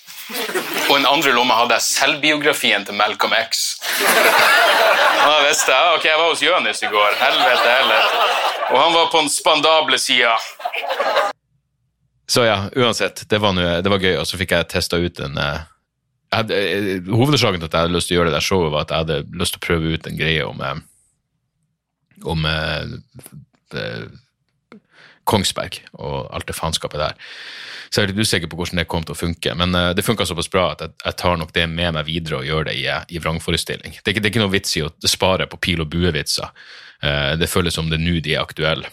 Og 0.89 0.93
i 0.93 1.01
den 1.01 1.07
andre 1.09 1.33
lomma 1.33 1.57
hadde 1.63 1.77
jeg 1.79 1.87
selvbiografien 1.87 2.85
til 2.85 2.97
Malcolm 2.97 3.33
X. 3.39 3.81
Og 3.99 5.31
da 5.31 5.39
visste 5.47 5.73
jeg 5.73 5.97
ok, 5.97 6.05
jeg 6.05 6.21
var 6.21 6.29
hos 6.29 6.43
Jonis 6.45 6.83
i 6.85 6.91
går. 6.93 7.17
Helvete 7.21 7.73
heller. 7.73 8.13
Og 8.69 8.77
han 8.77 8.93
var 8.93 9.09
på 9.13 9.23
den 9.23 9.33
spandable 9.33 9.99
sida. 10.01 10.37
Så 12.29 12.45
ja, 12.45 12.69
uansett. 12.77 13.25
Det 13.29 13.41
var, 13.41 13.55
noe, 13.57 13.79
det 13.81 13.89
var 13.93 14.05
gøy, 14.05 14.19
og 14.21 14.27
så 14.29 14.37
fikk 14.41 14.53
jeg 14.53 14.69
testa 14.69 15.01
ut 15.01 15.21
en 15.25 15.39
eh, 15.41 15.63
eh, 16.37 16.91
Hovedårsaken 17.09 17.63
til 17.63 17.71
at 17.71 17.77
jeg 17.79 17.87
hadde 17.87 17.97
lyst 17.97 18.11
til 18.11 18.19
å 18.19 18.21
gjøre 18.21 18.33
det 18.33 18.37
der 18.37 18.45
showet, 18.45 18.73
var 18.75 18.85
at 18.85 18.93
jeg 18.93 19.05
hadde 19.05 19.41
lyst 19.41 19.57
til 19.57 19.63
å 19.63 19.65
prøve 19.65 19.95
ut 19.95 20.09
en 20.11 20.19
greie 20.19 20.45
om 20.45 20.61
eh, 20.61 20.83
om 22.25 22.47
eh, 22.49 24.05
Kongsberg 25.29 25.81
og 25.93 26.29
alt 26.35 26.49
det 26.49 26.57
faenskapet 26.57 27.03
der. 27.03 27.17
Så 27.89 28.01
jeg 28.01 28.09
er 28.09 28.13
litt 28.13 28.29
usikker 28.29 28.51
på 28.51 28.59
hvordan 28.59 28.83
det 28.83 28.89
kom 28.91 29.05
til 29.07 29.17
å 29.17 29.19
funke, 29.19 29.55
men 29.59 29.75
eh, 29.77 29.91
det 29.97 30.05
funka 30.07 30.27
såpass 30.29 30.51
bra 30.53 30.71
at 30.75 30.85
jeg, 30.85 30.95
jeg, 31.05 31.19
tar 31.21 31.41
nok 31.41 31.53
det 31.57 31.67
med 31.73 31.97
meg 31.97 32.09
videre 32.09 32.41
og 32.41 32.49
gjør 32.49 32.69
det 32.71 32.79
i, 32.81 32.87
i 32.89 33.23
vrangforestilling. 33.23 33.99
Det 33.99 34.05
er, 34.05 34.15
ikke, 34.15 34.25
det 34.25 34.31
er 34.31 34.35
ikke 34.35 34.45
noe 34.45 34.55
vits 34.55 34.77
i 34.79 34.85
å 34.87 34.93
spare 35.05 35.49
på 35.51 35.61
pil 35.69 35.85
og 35.85 35.91
bue-vitser. 35.93 36.55
Eh, 37.03 37.35
det 37.41 37.51
føles 37.51 37.77
som 37.77 37.91
det 37.91 38.01
er 38.01 38.07
nå 38.07 38.19
de 38.25 38.37
er 38.37 38.45
aktuelle. 38.45 38.93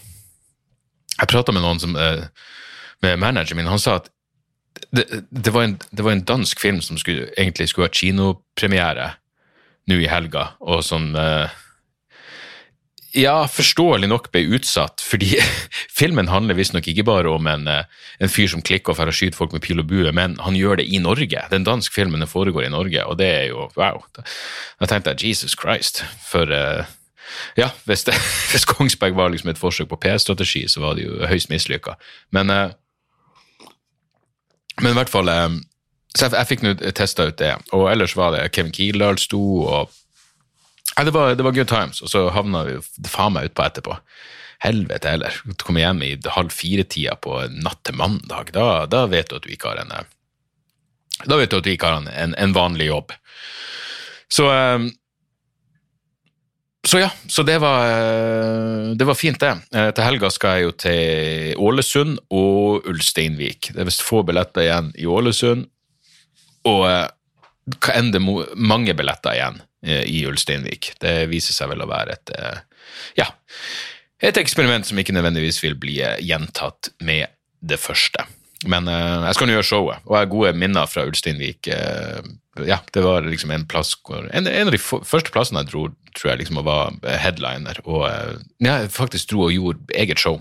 Jeg 1.16 1.32
prata 1.32 1.54
med 1.56 1.64
noen 1.64 1.80
som 1.80 1.94
med 1.96 3.20
manageren 3.20 3.60
min, 3.60 3.70
han 3.72 3.80
sa 3.80 4.00
at 4.02 4.10
det, 4.92 5.06
det, 5.30 5.52
var 5.54 5.64
en, 5.64 5.78
det, 5.92 6.04
var 6.04 6.12
en, 6.12 6.24
dansk 6.28 6.60
film 6.60 6.82
som 6.84 6.98
skulle, 7.00 7.30
egentlig 7.38 7.70
skulle 7.72 7.88
ha 7.88 7.96
kinopremiere 7.96 9.12
nå 9.90 10.00
i 10.02 10.10
helga, 10.10 10.50
og 10.60 10.84
som 10.86 11.14
eh, 11.20 11.54
ja, 13.16 13.36
forståelig 13.48 14.10
nok 14.12 14.28
ble 14.34 14.44
utsatt, 14.58 15.04
fordi 15.04 15.38
filmen 16.00 16.30
handler 16.32 16.58
visstnok 16.58 16.88
ikke 16.92 17.06
bare 17.08 17.32
om 17.32 17.48
en, 17.48 17.68
eh, 17.72 17.88
en 18.20 18.32
fyr 18.32 18.50
som 18.52 18.64
klikker 18.66 18.94
og 18.94 19.00
får 19.00 19.14
skyte 19.16 19.40
folk 19.40 19.56
med 19.56 19.64
pil 19.64 19.80
og 19.82 19.88
bue, 19.90 20.12
men 20.16 20.36
han 20.44 20.58
gjør 20.58 20.82
det 20.82 20.88
i 20.92 21.00
Norge. 21.04 21.46
Den 21.52 21.68
danske 21.68 21.96
filmen 21.96 22.26
foregår 22.28 22.68
i 22.68 22.74
Norge, 22.74 23.06
og 23.06 23.18
det 23.22 23.32
er 23.32 23.46
jo 23.54 23.70
wow. 23.80 24.04
Da 24.16 24.90
tenkte 24.90 25.16
jeg 25.16 25.32
Jesus 25.32 25.56
Christ, 25.56 26.04
for 26.28 26.52
uh, 26.52 26.84
ja, 27.58 27.72
hvis, 27.88 28.04
det, 28.10 28.18
hvis, 28.52 28.68
Kongsberg 28.68 29.16
var 29.16 29.32
liksom 29.32 29.54
et 29.54 29.62
forsøk 29.62 29.90
på 29.94 30.02
PR-strategi, 30.04 30.68
så 30.68 30.84
var 30.84 31.00
det 31.00 31.08
jo 31.08 31.24
høyst 31.30 31.52
mislykka. 31.54 31.96
Men, 32.36 32.52
uh, 32.52 33.70
men 34.82 34.92
i 34.92 34.98
hvert 34.98 35.10
fall 35.10 35.30
Så 36.12 36.26
jeg, 36.26 36.34
jeg 36.36 36.48
fikk 36.50 36.64
nå 36.64 36.74
testa 36.96 37.30
ut 37.30 37.38
det, 37.40 37.54
og 37.72 37.88
ellers 37.92 38.16
var 38.16 38.36
det 38.36 38.52
Kevin 38.52 38.76
Kildahl 38.76 39.18
sto 39.20 39.64
og 39.64 39.94
ja, 40.96 41.04
det 41.04 41.12
var, 41.12 41.36
det 41.36 41.44
var 41.44 41.52
good 41.52 41.68
times, 41.68 42.02
og 42.02 42.10
så 42.12 42.28
havna 42.32 42.64
vi 42.70 42.78
faen 43.12 43.36
meg 43.36 43.50
utpå 43.50 43.66
etterpå. 43.66 43.98
Helvete 44.64 45.12
heller. 45.12 45.40
Komme 45.60 45.84
hjem 45.84 46.04
i 46.08 46.12
halv 46.38 46.54
fire-tida 46.56 47.18
på 47.20 47.42
natt 47.52 47.82
til 47.84 47.98
mandag, 48.00 48.54
da, 48.56 48.86
da, 48.88 49.04
vet 49.12 49.30
du 49.30 49.36
at 49.38 49.44
du 49.44 49.52
ikke 49.52 49.74
har 49.74 49.82
en 49.84 49.92
eh, 49.92 50.06
Da 51.26 51.40
vet 51.40 51.52
du 51.52 51.58
at 51.58 51.68
du 51.68 51.74
ikke 51.74 51.92
har 51.92 52.08
en, 52.08 52.36
en 52.40 52.56
vanlig 52.56 52.88
jobb. 52.88 53.12
Så 54.32 54.48
eh, 54.52 54.88
så 56.86 57.00
ja, 57.02 57.08
så 57.28 57.42
det 57.42 57.58
var, 57.64 57.88
eh, 57.90 58.92
det 58.96 59.08
var 59.10 59.18
fint, 59.18 59.42
det. 59.42 59.56
Til 59.98 60.06
helga 60.06 60.30
skal 60.30 60.60
jeg 60.60 60.68
jo 60.68 60.74
til 60.86 61.56
Ålesund 61.58 62.20
og 62.30 62.86
Ulsteinvik. 62.92 63.72
Det 63.74 63.82
er 63.82 63.88
visst 63.90 64.06
få 64.06 64.22
billetter 64.24 64.68
igjen 64.68 64.92
i 64.94 65.08
Ålesund, 65.10 65.66
og 66.70 66.86
hva 66.86 67.96
enn 67.98 68.12
det 68.14 68.22
mange 68.22 68.94
billetter 68.94 69.34
igjen 69.34 69.58
i 69.86 70.24
Ulsteinvik. 70.30 70.94
Det 71.02 71.26
viser 71.32 71.56
seg 71.56 71.72
vel 71.72 71.84
å 71.86 71.90
være 71.90 72.18
et 72.18 72.34
eh, 72.38 72.64
ja, 73.20 73.28
et 74.24 74.38
eksperiment 74.40 74.88
som 74.88 75.00
ikke 75.00 75.16
nødvendigvis 75.16 75.62
vil 75.64 75.78
bli 75.80 76.00
eh, 76.04 76.18
gjentatt 76.26 76.92
med 77.06 77.30
det 77.66 77.80
første. 77.82 78.26
Men 78.66 78.88
jeg 78.88 79.36
skal 79.36 79.50
nå 79.50 79.54
gjøre 79.54 79.68
showet, 79.68 80.06
og 80.08 80.14
jeg 80.16 80.24
har 80.24 80.30
gode 80.32 80.52
minner 80.58 80.88
fra 80.90 81.04
Ulsteinvik. 81.06 81.68
Ja, 82.66 82.78
det 82.96 83.02
var 83.04 83.28
liksom 83.28 83.52
en 83.54 83.66
plass 83.70 83.92
hvor 84.08 84.26
En, 84.32 84.48
en 84.48 84.70
av 84.72 84.74
de 84.74 84.80
første 84.80 85.34
plassene 85.34 85.62
jeg 85.62 85.70
dro, 85.74 85.84
tror 86.16 86.32
jeg 86.32 86.40
liksom 86.40 86.62
var 86.66 86.96
headliner, 87.20 87.82
og 87.84 88.08
uh, 88.08 88.40
jeg 88.64 88.90
faktisk 88.96 89.34
dro 89.34 89.44
og 89.50 89.54
gjorde 89.54 90.00
eget 90.00 90.24
show. 90.24 90.40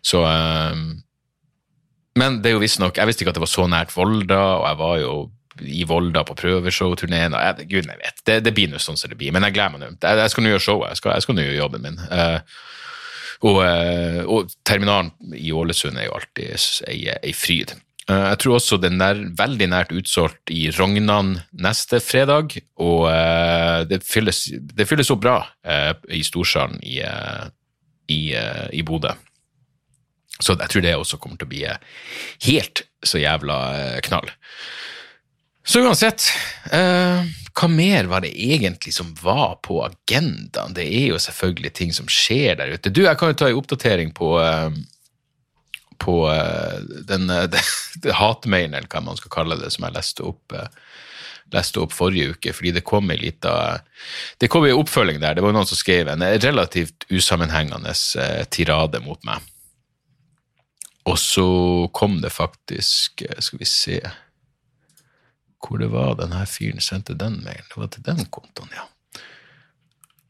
Så 0.00 0.22
Men 2.16 2.38
det 2.40 2.50
er 2.50 2.54
jo 2.54 2.62
visstnok 2.62 2.96
Jeg 2.96 3.10
visste 3.10 3.24
ikke 3.24 3.34
at 3.34 3.38
det 3.40 3.42
var 3.42 3.50
så 3.50 3.66
nært 3.68 3.92
Volda, 3.96 4.40
og 4.60 4.64
jeg 4.68 4.78
var 4.78 4.96
jo 5.02 5.12
i 5.64 5.84
Volda 5.88 6.24
på 6.26 6.36
prøveshowturneen. 6.38 7.36
Gud, 7.64 7.86
jeg 7.86 8.00
vet. 8.00 8.22
Det, 8.24 8.38
det 8.46 8.54
blir 8.56 8.70
nå 8.70 8.80
sånn 8.82 8.98
som 8.98 9.10
det 9.10 9.18
blir. 9.18 9.34
Men 9.34 9.46
jeg 9.48 9.56
gleder 9.56 9.74
meg 9.74 9.84
nå. 9.84 9.90
Jeg, 9.96 10.22
jeg, 10.22 10.32
skal 10.32 10.44
nå 10.44 10.54
gjøre 10.54 10.64
showet. 10.64 10.94
Jeg 10.94 11.02
skal, 11.02 11.20
skal 11.24 11.38
nå 11.38 11.44
gjøre 11.46 11.60
jobben 11.60 11.84
min. 11.84 12.00
Uh, 12.12 12.38
og, 13.48 13.60
uh, 13.62 14.22
og, 14.26 14.56
terminalen 14.66 15.12
i 15.38 15.52
Ålesund 15.54 15.98
er 15.98 16.08
jo 16.08 16.16
alltid 16.18 16.66
ei, 16.90 16.98
ei 17.16 17.34
fryd. 17.36 17.76
Uh, 18.08 18.30
jeg 18.30 18.40
tror 18.42 18.58
også 18.58 18.80
det 18.80 18.90
er 18.90 18.98
nær, 18.98 19.22
veldig 19.38 19.70
nært 19.74 19.94
utsolgt 19.96 20.52
i 20.54 20.68
Rognan 20.74 21.36
neste 21.52 22.02
fredag. 22.04 22.58
Og 22.82 23.06
det 23.90 24.02
fylles, 24.06 24.46
det, 24.72 24.88
fylles, 24.90 25.12
opp 25.14 25.24
bra 25.24 25.38
i 26.14 26.24
Storsalen 26.26 26.80
i, 26.82 27.00
i, 28.14 28.20
i 28.34 28.84
Bodø. 28.86 29.14
Så 30.38 30.54
jeg 30.54 30.70
tror 30.70 30.84
det 30.84 30.94
også 30.94 31.18
kommer 31.18 31.38
til 31.38 31.48
å 31.48 31.50
bli 31.50 31.64
helt 32.46 32.84
så 33.02 33.18
jævla 33.18 33.56
knall. 34.06 34.28
Så 35.68 35.80
uansett, 35.84 36.22
eh, 36.72 37.24
hva 37.52 37.68
mer 37.68 38.06
var 38.08 38.22
det 38.24 38.30
egentlig 38.40 38.94
som 38.94 39.10
var 39.20 39.58
på 39.62 39.82
agendaen? 39.84 40.72
Det 40.72 40.86
er 40.86 41.10
jo 41.10 41.18
selvfølgelig 41.20 41.72
ting 41.76 41.90
som 41.92 42.06
skjer 42.08 42.56
der 42.56 42.70
ute. 42.72 42.88
Du, 42.88 43.02
jeg 43.04 43.18
kan 43.20 43.28
jo 43.28 43.36
ta 43.36 43.50
en 43.50 43.58
oppdatering 43.58 44.14
på, 44.16 44.30
eh, 44.40 44.78
på 46.00 46.14
eh, 46.32 46.78
den 47.10 47.28
eh, 47.34 47.58
hatmailen, 48.20 48.78
eller 48.78 48.88
hva 48.88 49.02
man 49.04 49.20
skal 49.20 49.34
kalle 49.34 49.58
det, 49.60 49.68
som 49.74 49.84
jeg 49.84 49.96
leste 49.98 50.24
opp, 50.24 50.54
eh, 50.56 50.70
leste 51.52 51.82
opp 51.82 51.92
forrige 51.92 52.32
uke, 52.32 52.54
fordi 52.56 52.72
det 52.78 52.84
kom 52.88 53.12
ei 53.12 53.18
lita 53.20 53.52
Det 54.40 54.48
kom 54.48 54.64
ei 54.64 54.72
oppfølging 54.72 55.20
der. 55.20 55.36
Det 55.36 55.44
var 55.44 55.52
noen 55.52 55.68
som 55.68 55.76
skrev 55.76 56.08
en 56.08 56.24
relativt 56.24 57.04
usammenhengende 57.12 57.92
eh, 57.92 58.46
tirade 58.48 59.02
mot 59.04 59.20
meg. 59.28 59.44
Og 61.04 61.20
så 61.20 61.46
kom 61.92 62.18
det 62.20 62.32
faktisk 62.32 63.22
Skal 63.40 63.60
vi 63.60 63.68
se 63.68 64.00
hvor 65.62 65.80
det 65.80 65.90
var 65.92 66.18
denne 66.18 66.44
fyren 66.46 66.80
sendte 66.80 67.16
den 67.18 67.40
mailen. 67.44 67.66
Det 67.68 67.80
var 67.80 67.90
til 67.92 68.04
den 68.06 68.24
kontoen, 68.30 68.70
ja. 68.74 68.86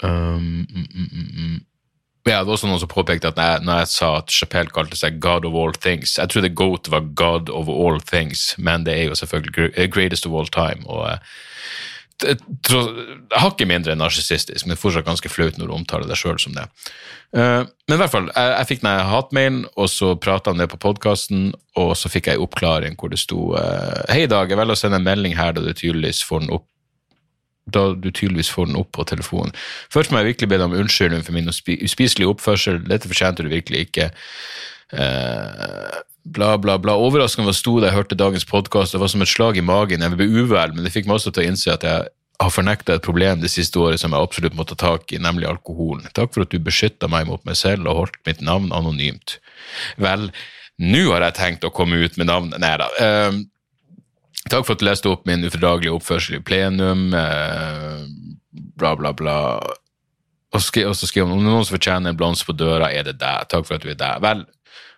Um, 0.03 0.67
mm, 0.71 0.87
mm, 0.95 1.09
mm. 1.13 1.31
mm. 1.37 1.61
Det 2.27 2.35
var 2.35 2.51
også 2.53 2.69
noen 2.69 2.81
som 2.81 2.91
påpekte 2.93 3.31
at 3.31 3.39
når 3.39 3.47
jeg, 3.51 3.61
når 3.65 3.79
jeg 3.79 3.89
sa 3.89 4.09
at 4.19 4.33
Chapelle 4.33 4.71
kalte 4.75 4.97
seg 5.01 5.17
God 5.21 5.47
of 5.49 5.55
all 5.57 5.73
things 5.75 6.19
Jeg 6.19 6.29
trodde 6.29 6.51
Goat 6.55 6.91
var 6.93 7.07
God 7.17 7.49
of 7.49 7.71
all 7.73 8.01
things, 8.01 8.55
men 8.59 8.85
det 8.87 8.99
er 8.99 9.09
jo 9.09 9.15
selvfølgelig 9.15 9.91
Greatest 9.91 10.27
of 10.27 10.37
all 10.37 10.47
time. 10.53 10.87
og 10.87 11.03
uh, 11.13 11.19
hakket 13.39 13.69
mindre 13.71 13.95
narsissistisk, 13.95 14.67
men 14.67 14.79
fortsatt 14.79 15.07
ganske 15.07 15.31
flaut 15.31 15.59
når 15.59 15.71
du 15.71 15.75
omtaler 15.77 16.09
deg 16.09 16.19
sjøl 16.19 16.39
som 16.43 16.57
det. 16.57 16.65
Uh, 17.37 17.63
men 17.87 17.97
i 17.97 18.01
hvert 18.01 18.13
fall, 18.15 18.31
jeg, 18.33 18.55
jeg 18.55 18.69
fikk 18.73 18.83
den 18.87 19.05
hatmailen, 19.13 19.61
og 19.77 19.91
så 19.93 20.15
prata 20.19 20.51
han 20.51 20.63
det 20.63 20.71
på 20.73 20.81
podkasten, 20.83 21.53
og 21.79 21.93
så 22.01 22.11
fikk 22.11 22.31
jeg 22.31 22.41
en 22.41 22.47
oppklaring 22.49 22.99
hvor 22.99 23.13
det 23.13 23.21
sto 23.23 23.53
uh, 23.55 24.03
Hei, 24.11 24.27
Dag, 24.31 24.51
jeg 24.51 24.59
velger 24.59 24.75
å 24.75 24.81
sende 24.81 25.01
en 25.01 25.07
melding 25.07 25.37
her 25.39 25.55
da 25.55 25.63
du 25.63 25.71
tydeligvis 25.73 26.25
får 26.27 26.47
den 26.47 26.59
opp 26.59 26.67
da 27.69 27.91
du 27.93 28.07
tydeligvis 28.09 28.49
får 28.49 28.71
den 28.71 28.79
opp 28.81 28.95
på 28.97 29.05
telefonen. 29.05 29.53
Først 29.93 30.09
må 30.09 30.23
jeg 30.23 30.31
virkelig 30.31 30.49
be 30.49 30.57
deg 30.57 30.71
om 30.71 30.77
unnskyldning 30.79 31.21
for 31.27 31.37
min 31.37 31.51
uspiselige 31.53 32.31
oppførsel, 32.31 32.79
dette 32.89 33.11
fortjente 33.11 33.45
du 33.45 33.51
virkelig 33.53 33.83
ikke. 33.91 34.07
Uh, 34.89 35.99
bla, 36.35 36.59
bla, 36.59 36.77
bla. 36.79 36.97
Overraskende 36.99 37.49
hva 37.49 37.57
stor 37.57 37.85
jeg 37.87 37.95
hørte 37.95 38.19
dagens 38.19 38.47
podkast. 38.49 38.95
Det 38.95 39.01
var 39.03 39.11
som 39.13 39.25
et 39.25 39.31
slag 39.31 39.59
i 39.59 39.65
magen. 39.65 40.05
Jeg 40.05 40.17
ble 40.17 40.29
uvel, 40.29 40.75
men 40.75 40.87
det 40.87 40.95
fikk 40.95 41.09
meg 41.09 41.19
også 41.19 41.33
til 41.35 41.45
å 41.45 41.51
innse 41.53 41.75
at 41.75 41.87
jeg 41.87 42.09
har 42.39 42.55
fornekta 42.55 42.95
et 42.95 43.07
problem 43.07 43.41
det 43.43 43.51
siste 43.51 43.81
året 43.83 44.01
som 44.01 44.15
jeg 44.15 44.29
absolutt 44.29 44.55
må 44.55 44.67
ta 44.69 44.79
tak 44.79 45.11
i, 45.13 45.19
nemlig 45.23 45.49
alkoholen. 45.51 46.07
Takk 46.15 46.35
for 46.35 46.45
at 46.45 46.55
du 46.55 46.63
beskytta 46.63 47.11
meg 47.11 47.27
mot 47.31 47.43
meg 47.49 47.59
selv 47.59 47.91
og 47.91 48.03
holdt 48.03 48.21
mitt 48.29 48.43
navn 48.45 48.71
anonymt. 48.75 49.39
Vel, 49.99 50.29
nå 50.79 51.05
har 51.11 51.27
jeg 51.27 51.39
tenkt 51.41 51.67
å 51.67 51.75
komme 51.75 51.99
ut 51.99 52.19
med 52.21 52.31
navnet 52.31 52.63
Nei 52.63 52.77
da. 52.79 52.87
Uh, 53.03 53.41
takk 54.47 54.69
for 54.69 54.77
at 54.77 54.85
du 54.85 54.87
leste 54.87 55.11
opp 55.11 55.27
min 55.27 55.43
ufordragelige 55.49 55.97
oppførsel 55.97 56.39
i 56.39 56.45
plenum, 56.45 57.09
uh, 57.11 58.07
bla, 58.79 58.95
bla, 59.01 59.13
bla. 59.19 59.39
Og 60.55 60.63
så 60.63 60.95
skriver 60.95 61.27
han 61.27 61.35
om 61.35 61.43
noen 61.43 61.67
som 61.67 61.75
fortjener 61.75 62.15
en 62.15 62.21
blomst 62.21 62.47
på 62.47 62.55
døra, 62.57 62.93
er 62.95 63.11
det 63.11 63.19
deg. 63.19 63.51
Takk 63.51 63.67
for 63.67 63.77
at 63.77 63.85
du 63.85 63.91
er 63.91 63.99
der. 63.99 64.23
Vel, 64.23 64.47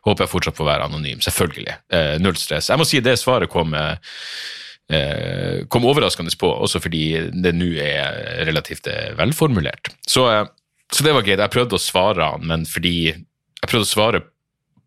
Håper 0.07 0.25
jeg 0.25 0.33
fortsatt 0.33 0.57
får 0.57 0.69
være 0.69 0.89
anonym. 0.89 1.21
Selvfølgelig. 1.25 1.77
Eh, 1.93 2.15
null 2.23 2.39
stress. 2.41 2.71
Jeg 2.73 2.81
må 2.81 2.87
si 2.89 3.03
det 3.05 3.19
svaret 3.21 3.53
kom, 3.53 3.75
eh, 3.77 5.61
kom 5.69 5.87
overraskende 5.89 6.33
på, 6.41 6.49
også 6.49 6.81
fordi 6.81 7.05
det 7.35 7.53
nå 7.57 7.71
er 7.85 8.47
relativt 8.49 8.89
eh, 8.89 9.13
velformulert. 9.19 9.93
Så, 10.09 10.27
eh, 10.33 10.47
så, 10.91 11.05
det 11.05 11.15
var 11.17 11.27
greit. 11.27 11.43
Jeg 11.43 11.55
prøvde 11.55 11.77
å 11.77 11.83
svare 11.83 12.33
han, 12.33 12.47
men 12.49 12.67
fordi 12.69 13.13
jeg 13.13 13.69
prøvde 13.69 13.89
å 13.89 13.95
svare 13.95 14.27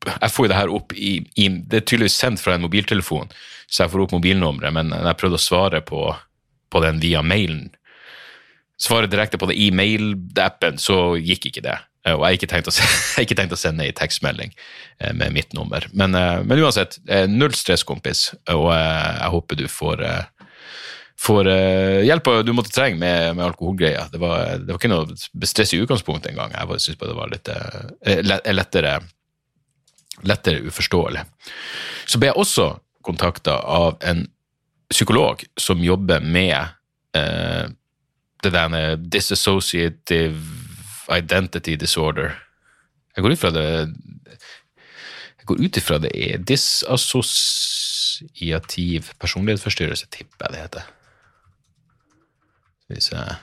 jeg 0.04 0.34
får 0.36 0.44
jo 0.44 0.50
det 0.52 0.58
her 0.58 0.72
opp 0.76 0.92
i, 1.00 1.12
i, 1.40 1.46
Det 1.48 1.78
er 1.78 1.84
tydeligvis 1.88 2.18
sendt 2.20 2.42
fra 2.44 2.58
en 2.58 2.66
mobiltelefon, 2.66 3.30
så 3.72 3.86
jeg 3.86 3.92
får 3.94 4.02
opp 4.04 4.16
mobilnummeret, 4.18 4.74
men 4.76 4.92
jeg 4.92 5.16
prøvde 5.22 5.38
å 5.40 5.44
svare 5.46 5.80
på, 5.80 6.10
på 6.68 6.82
den 6.84 7.00
via 7.00 7.22
mailen 7.24 7.70
svare 8.84 9.08
direkte 9.08 9.40
på 9.40 9.50
det 9.50 9.58
i 9.60 9.70
mail-appen, 9.76 10.80
så 10.82 11.16
gikk 11.20 11.50
ikke 11.50 11.66
det. 11.66 11.78
Eh, 12.06 12.14
Og 12.14 12.24
jeg 12.24 12.28
har 12.28 12.38
ikke 12.38 12.52
tenkt 12.52 12.70
å, 12.70 12.74
ikke 13.24 13.38
tenkt 13.40 13.56
å 13.56 13.60
sende 13.60 13.86
ei 13.88 13.96
tekstmelding 13.96 14.54
eh, 15.00 15.14
med 15.16 15.34
mitt 15.36 15.56
nummer. 15.58 15.88
Men, 15.94 16.16
eh, 16.20 16.42
men 16.44 16.62
uansett, 16.64 17.00
null 17.32 17.56
stress, 17.58 17.86
kompis. 17.88 18.32
Og 18.52 18.70
jeg 18.74 19.32
håper 19.36 19.60
du 19.60 19.66
får, 19.72 20.04
får 21.24 21.50
hjelp 22.04 22.30
du 22.46 22.54
måtte 22.56 22.74
trenge 22.76 23.00
med, 23.00 23.34
med 23.38 23.46
alkoholgreier. 23.48 24.12
Det 24.12 24.20
det 24.20 24.72
var 24.72 24.80
ikke 24.80 24.92
noe 24.92 25.48
stress 25.48 25.74
i 25.76 25.82
utgangspunktet 25.84 26.34
engang. 26.34 26.56
Jeg 26.56 26.84
syntes 26.84 27.00
bare 27.00 27.14
det 27.14 27.20
var 27.22 27.34
litt 27.34 28.54
lettere, 28.54 28.98
lettere 30.28 30.64
uforståelig. 30.68 31.24
Så 32.06 32.20
ble 32.20 32.32
jeg 32.32 32.42
også 32.44 32.74
kontakta 33.04 33.58
av 33.68 33.98
en 34.08 34.26
psykolog 34.94 35.42
som 35.60 35.82
jobber 35.84 36.24
med 36.24 36.56
eh, 37.18 37.72
det 38.44 38.52
der 38.54 38.98
dissociative 39.00 40.53
identity 41.12 41.76
disorder. 41.80 42.30
Jeg 43.16 43.24
går 43.24 43.32
ut 43.32 43.40
fra 43.40 43.52
det 43.54 43.94
Jeg 45.38 45.46
går 45.46 45.56
ut 45.60 45.78
ifra 45.78 45.98
det 46.00 46.12
er 46.16 46.38
disassosiativ 46.40 49.04
personlighetsforstyrrelse, 49.20 50.06
tipper 50.08 50.46
jeg 50.46 50.54
det 50.54 50.62
heter. 50.62 50.82
Hvis 52.88 53.12
jeg 53.12 53.36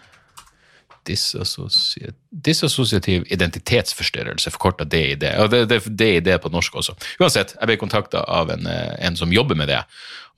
Disassosiativ, 2.31 3.25
identitetsforstyrrelse, 3.33 4.51
forkorta 4.53 4.85
DID. 4.85 5.25
Og 5.40 5.51
det, 5.51 5.62
det, 5.70 5.81
DID 5.99 6.29
på 6.42 6.51
norsk 6.53 6.77
også. 6.77 6.94
Uansett, 7.20 7.55
jeg 7.57 7.70
ble 7.70 7.77
kontakta 7.81 8.20
av 8.29 8.53
en, 8.53 8.66
eh, 8.68 8.92
en 9.07 9.16
som 9.16 9.33
jobber 9.33 9.59
med 9.59 9.73
det, 9.73 9.81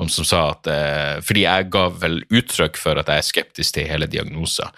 som 0.09 0.27
sa 0.27 0.45
at 0.55 0.67
eh, 0.71 1.21
Fordi 1.23 1.45
jeg 1.45 1.69
ga 1.71 1.89
vel 1.91 2.23
uttrykk 2.31 2.79
for 2.81 2.99
at 2.99 3.11
jeg 3.11 3.19
er 3.19 3.27
skeptisk 3.27 3.75
til 3.75 3.91
hele 3.91 4.07
diagnoser. 4.07 4.71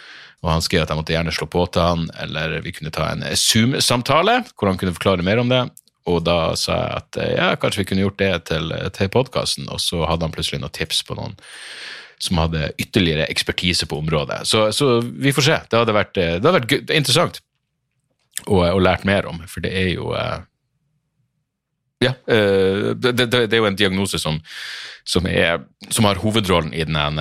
Og 0.44 0.50
han 0.52 0.64
skrev 0.64 0.85
at 0.85 0.92
jeg 0.92 1.00
måtte 1.00 1.14
gjerne 1.14 1.33
slå 1.33 1.48
på 1.48 1.64
til 1.72 1.80
han, 1.80 2.04
eller 2.20 2.59
vi 2.64 2.74
kunne 2.76 2.92
ta 2.92 3.09
en 3.11 3.24
Zoom-samtale 3.33 4.42
hvor 4.52 4.68
han 4.68 4.78
kunne 4.80 4.92
forklare 4.96 5.24
mer 5.24 5.40
om 5.40 5.48
det. 5.48 5.62
Og 6.11 6.20
da 6.26 6.52
sa 6.61 6.76
jeg 6.76 7.00
at 7.00 7.18
eh, 7.22 7.35
ja, 7.38 7.48
kanskje 7.57 7.80
vi 7.80 7.88
kunne 7.88 8.04
gjort 8.04 8.20
det 8.20 8.33
til, 8.50 8.74
til 8.92 9.11
podkasten, 9.12 9.70
og 9.72 9.80
så 9.80 10.02
hadde 10.04 10.28
han 10.28 10.35
plutselig 10.35 10.61
noen 10.61 10.74
tips 10.76 11.00
på 11.09 11.16
noen 11.16 11.38
som 12.24 12.38
hadde 12.38 12.70
ytterligere 12.80 13.26
ekspertise 13.33 13.88
på 13.90 13.98
området. 13.98 14.44
Så, 14.48 14.68
så 14.72 14.98
vi 15.02 15.33
får 15.35 15.46
se. 15.48 15.57
Det 15.70 15.80
hadde 15.80 15.96
vært, 15.96 16.20
eh, 16.20 16.37
det 16.37 16.44
hadde 16.44 16.61
vært 16.61 16.92
interessant 16.92 17.40
å, 18.44 18.61
å 18.61 18.83
lært 18.83 19.09
mer 19.09 19.30
om, 19.30 19.40
for 19.48 19.64
det 19.64 19.72
er 19.80 19.94
jo 19.94 20.12
eh, 20.18 20.42
Ja, 22.04 22.12
eh, 22.28 22.92
det, 23.00 23.16
det, 23.16 23.28
det 23.33 23.48
er 23.48 23.62
jo 23.62 23.72
en 23.72 23.80
diagnose 23.80 24.20
som, 24.20 24.42
som, 25.09 25.24
er, 25.24 25.64
som 25.88 26.04
har 26.04 26.20
hovedrollen 26.20 26.74
i 26.76 26.85
den 26.85 27.20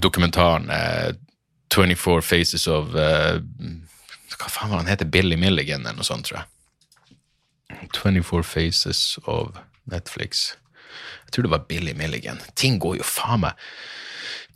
dokumentaren 0.00 0.68
eh, 0.72 1.12
24 1.72 2.22
Faces 2.26 2.66
of 2.68 2.92
uh, 2.94 3.38
Hva 4.36 4.50
faen 4.50 4.72
var 4.72 4.82
han 4.82 4.90
heter? 4.90 5.08
Billy 5.08 5.38
Milligan, 5.40 5.86
eller 5.86 6.00
noe 6.00 6.06
sånt, 6.06 6.28
tror 6.28 6.42
jeg. 6.42 6.48
24 7.96 8.44
Faces 8.44 9.18
of 9.24 9.56
Netflix. 9.88 10.52
Jeg 11.26 11.36
tror 11.36 11.46
det 11.46 11.52
var 11.54 11.66
Billy 11.68 11.94
Milligan. 11.96 12.40
Ting 12.58 12.78
går 12.82 12.98
jo 13.00 13.06
faen 13.06 13.46
meg 13.46 13.68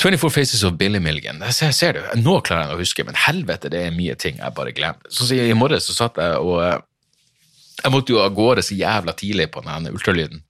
24 0.02 0.30
Faces 0.30 0.64
of 0.64 0.76
Billy 0.76 0.98
Milligan. 1.00 1.40
Jeg 1.48 1.56
ser, 1.56 1.70
ser 1.72 1.96
det. 1.96 2.02
Nå 2.20 2.40
klarer 2.44 2.68
jeg 2.68 2.76
å 2.76 2.82
huske, 2.82 3.04
men 3.08 3.16
helvete, 3.16 3.70
det 3.72 3.86
er 3.86 3.94
mye 3.96 4.16
ting 4.20 4.36
jeg 4.42 4.56
bare 4.56 4.74
glemmer. 4.76 5.08
Så 5.08 5.28
jeg, 5.32 5.48
I 5.48 5.56
morges 5.56 5.88
så 5.88 5.96
satt 5.96 6.20
jeg 6.20 6.42
og 6.42 6.60
eh, 6.64 6.76
Jeg 7.84 7.92
måtte 7.92 8.12
jo 8.12 8.20
av 8.24 8.32
gårde 8.36 8.64
så 8.64 8.76
jævla 8.76 9.12
tidlig 9.16 9.50
på 9.52 9.62
den 9.64 9.88
ultralyden. 9.92 10.40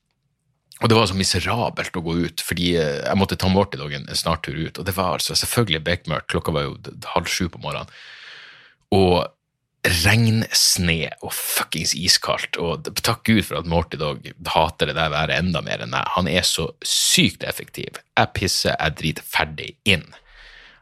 Og 0.83 0.91
det 0.91 0.97
var 0.99 1.09
så 1.09 1.17
miserabelt 1.17 1.97
å 1.97 2.03
gå 2.05 2.19
ut, 2.27 2.43
fordi 2.45 2.75
eh, 2.77 2.99
jeg 3.01 3.17
måtte 3.17 3.39
ta 3.41 3.49
Morty 3.49 3.79
en 3.81 4.05
en 4.05 4.19
snartur 4.19 4.57
ut. 4.59 4.79
Og 4.79 4.85
det 4.85 4.97
var 4.97 5.17
altså 5.17 5.35
selvfølgelig 5.35 5.85
bekmørkt. 5.85 6.29
Klokka 6.29 6.53
var 6.53 6.67
jo 6.69 6.77
halv 7.15 7.27
sju 7.33 7.49
på 7.49 7.63
morgenen. 7.63 7.89
Og 8.93 9.25
regnsne 9.87 11.11
og 11.23 11.33
fuckings 11.33 11.95
iskaldt. 11.97 12.59
Og 12.61 12.91
takk 13.01 13.25
Gud 13.25 13.45
for 13.47 13.61
at 13.61 13.69
Morty 13.71 13.97
Dog 14.01 14.27
hater 14.53 14.91
det 14.91 14.97
der 14.99 15.13
været 15.15 15.39
enda 15.39 15.63
mer 15.65 15.83
enn 15.83 15.95
meg. 15.95 16.07
Han 16.17 16.29
er 16.29 16.45
så 16.47 16.69
sykt 16.85 17.47
effektiv. 17.47 18.01
Jeg 18.19 18.33
pisser, 18.37 18.77
jeg 18.77 18.99
driter 19.01 19.27
ferdig 19.27 19.73
inn. 19.89 20.07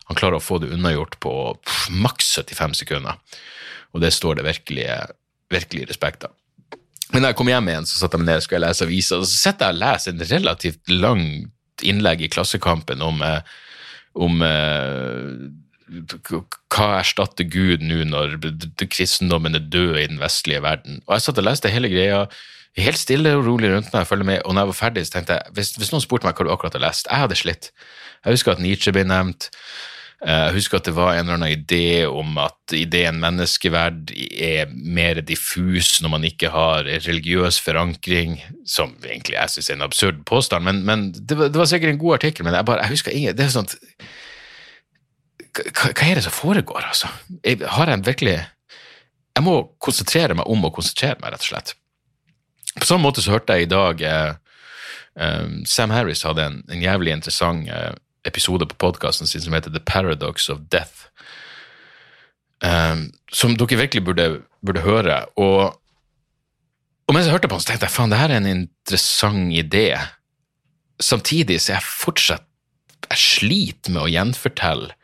Han 0.09 0.19
klarer 0.19 0.41
å 0.41 0.45
få 0.45 0.59
det 0.61 0.73
unnagjort 0.75 1.19
på 1.25 1.33
pff, 1.65 1.91
maks 1.91 2.35
75 2.41 2.81
sekunder. 2.83 3.21
Og 3.95 4.03
det 4.03 4.13
står 4.13 4.41
det 4.41 4.49
virkelig, 4.49 4.89
virkelig 5.53 5.89
respekt 5.93 6.27
av. 6.27 6.35
Men 7.13 7.25
da 7.25 7.31
jeg 7.31 7.39
kom 7.39 7.51
hjem 7.51 7.69
igjen, 7.71 7.89
så 7.89 7.99
satt 8.01 8.15
jeg 8.15 8.23
meg 8.23 8.31
ned 8.31 8.41
og 8.41 8.47
skulle 8.47 8.65
lese 8.65 8.87
aviser, 8.87 9.21
og 9.21 9.29
så 9.29 9.37
sitter 9.37 9.67
jeg 9.67 9.77
og 9.77 9.83
leser 9.83 10.15
en 10.15 10.31
relativt 10.31 10.95
langt 10.95 11.85
innlegg 11.85 12.25
i 12.25 12.31
Klassekampen 12.33 13.03
om, 13.05 13.21
eh, 13.27 13.41
om 14.25 14.43
eh, 14.47 15.29
hva 16.73 16.89
erstatter 17.01 17.47
Gud 17.51 17.85
nå 17.85 18.07
når 18.09 18.39
kristendommen 18.89 19.59
er 19.59 19.69
død 19.69 19.99
i 20.01 20.09
den 20.09 20.23
vestlige 20.23 20.63
verden. 20.65 21.03
Og 21.05 21.17
jeg 21.17 21.27
satt 21.27 21.41
og 21.43 21.49
leste 21.51 21.73
hele 21.73 21.93
greia 21.93 22.25
helt 22.81 22.99
stille 22.99 23.37
og 23.37 23.45
rolig 23.47 23.71
rundt 23.71 23.93
meg, 23.93 24.03
jeg 24.03 24.11
følger 24.11 24.27
med, 24.27 24.41
og 24.43 24.55
når 24.55 24.65
jeg 24.65 24.71
var 24.71 24.79
ferdig, 24.81 25.07
så 25.07 25.17
tenkte 25.17 25.37
jeg, 25.37 25.55
hvis, 25.55 25.75
hvis 25.79 25.93
noen 25.93 26.03
spurte 26.03 26.27
meg 26.27 26.39
hva 26.39 26.47
du 26.47 26.55
akkurat 26.55 26.75
har 26.75 26.83
lest, 26.83 27.11
jeg 27.11 27.23
hadde 27.23 27.39
slitt. 27.39 27.71
Jeg 28.25 28.35
husker 28.35 28.55
at 28.55 28.63
Nietzsche 28.65 28.95
ble 28.95 29.05
nevnt, 29.07 29.51
Jeg 30.25 30.55
husker 30.55 30.79
at 30.79 30.87
det 30.89 30.95
var 30.97 31.13
en 31.13 31.27
eller 31.27 31.37
annen 31.37 31.53
idé 31.53 32.07
om 32.09 32.39
at 32.41 32.73
ideen 32.73 33.19
menneskeverd 33.21 34.09
er 34.17 34.71
mer 34.73 35.19
diffus 35.21 35.99
når 36.01 36.13
man 36.15 36.25
ikke 36.25 36.49
har 36.55 36.87
religiøs 36.89 37.59
forankring, 37.61 38.39
som 38.65 38.95
egentlig 39.05 39.37
jeg 39.37 39.53
syns 39.53 39.69
er 39.69 39.77
en 39.77 39.85
absurd 39.85 40.23
påstand, 40.25 40.65
men, 40.65 40.81
men 40.89 41.11
det, 41.13 41.37
var, 41.37 41.53
det 41.53 41.61
var 41.61 41.69
sikkert 41.69 41.93
en 41.93 42.01
god 42.01 42.17
artikkel, 42.17 42.49
men 42.49 42.57
jeg, 42.57 42.65
bare, 42.71 42.87
jeg 42.87 42.97
husker 42.97 43.13
ingen 43.13 43.37
Det 43.37 43.45
er 43.45 43.53
sånn 43.53 43.69
hva, 45.55 45.91
hva 45.93 46.07
er 46.09 46.19
det 46.19 46.25
som 46.25 46.35
foregår, 46.35 46.89
altså? 46.89 47.11
Jeg, 47.45 47.61
har 47.61 47.91
jeg 47.91 48.01
en 48.01 48.07
virkelig 48.07 48.39
Jeg 48.41 49.45
må 49.45 49.59
konsentrere 49.83 50.39
meg 50.39 50.49
om 50.49 50.65
å 50.65 50.73
konsentrere 50.73 51.19
meg, 51.21 51.35
rett 51.35 51.45
og 51.45 51.51
slett. 51.51 51.75
På 52.79 52.87
samme 52.89 53.05
måte 53.05 53.23
så 53.23 53.35
hørte 53.35 53.59
jeg 53.59 53.67
i 53.67 53.71
dag 53.71 54.01
eh, 54.07 54.33
eh, 55.21 55.47
Sam 55.69 55.93
Harris 55.95 56.25
hadde 56.27 56.49
en, 56.49 56.61
en 56.71 56.83
jævlig 56.83 57.13
interessant 57.19 57.69
eh, 57.69 57.93
episode 58.29 58.67
på 58.71 58.79
podkasten 58.81 59.29
sin 59.29 59.43
som 59.45 59.57
heter 59.57 59.73
The 59.75 59.83
Paradox 59.85 60.49
of 60.53 60.65
Death. 60.73 61.09
Um, 62.65 63.11
som 63.33 63.57
dere 63.59 63.81
virkelig 63.83 64.05
burde, 64.07 64.29
burde 64.65 64.85
høre. 64.85 65.25
Og, 65.37 65.75
og 67.05 67.15
mens 67.15 67.29
jeg 67.29 67.37
hørte 67.37 67.51
på 67.51 67.59
den, 67.59 67.65
så 67.65 67.73
tenkte 67.73 67.89
jeg 67.89 67.97
faen, 67.97 68.13
det 68.13 68.21
her 68.21 68.33
er 68.33 68.41
en 68.41 68.53
interessant 68.53 69.53
idé. 69.53 69.87
Samtidig 71.03 71.61
så 71.61 71.75
er 71.75 71.81
jeg 71.81 71.93
fortsatt 72.05 72.51
Jeg 73.11 73.21
sliter 73.21 73.93
med 73.93 74.01
å 74.01 74.09
gjenfortelle 74.09 74.95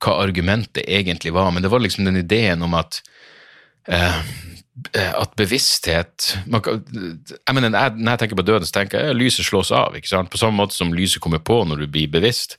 hva 0.00 0.14
argumentet 0.22 0.86
egentlig 0.86 1.34
var, 1.34 1.50
men 1.52 1.64
det 1.64 1.68
var 1.72 1.82
liksom 1.82 2.06
den 2.06 2.16
ideen 2.20 2.62
om 2.64 2.72
at 2.78 3.02
eh, 3.90 4.20
at 4.94 5.32
bevissthet 5.36 6.38
kan, 6.62 6.82
jeg 7.48 7.54
mener, 7.54 7.70
Når 7.90 8.10
jeg 8.10 8.18
tenker 8.18 8.36
på 8.36 8.46
døden, 8.46 8.66
så 8.66 8.72
tenker 8.72 9.00
jeg 9.00 9.10
at 9.10 9.16
lyset 9.16 9.46
slås 9.46 9.70
av. 9.70 9.96
ikke 9.96 10.08
sant? 10.08 10.30
På 10.30 10.38
samme 10.38 10.56
måte 10.56 10.74
som 10.74 10.92
lyset 10.94 11.22
kommer 11.22 11.38
på 11.38 11.64
når 11.64 11.82
du 11.82 11.86
blir 11.86 12.10
bevisst, 12.10 12.58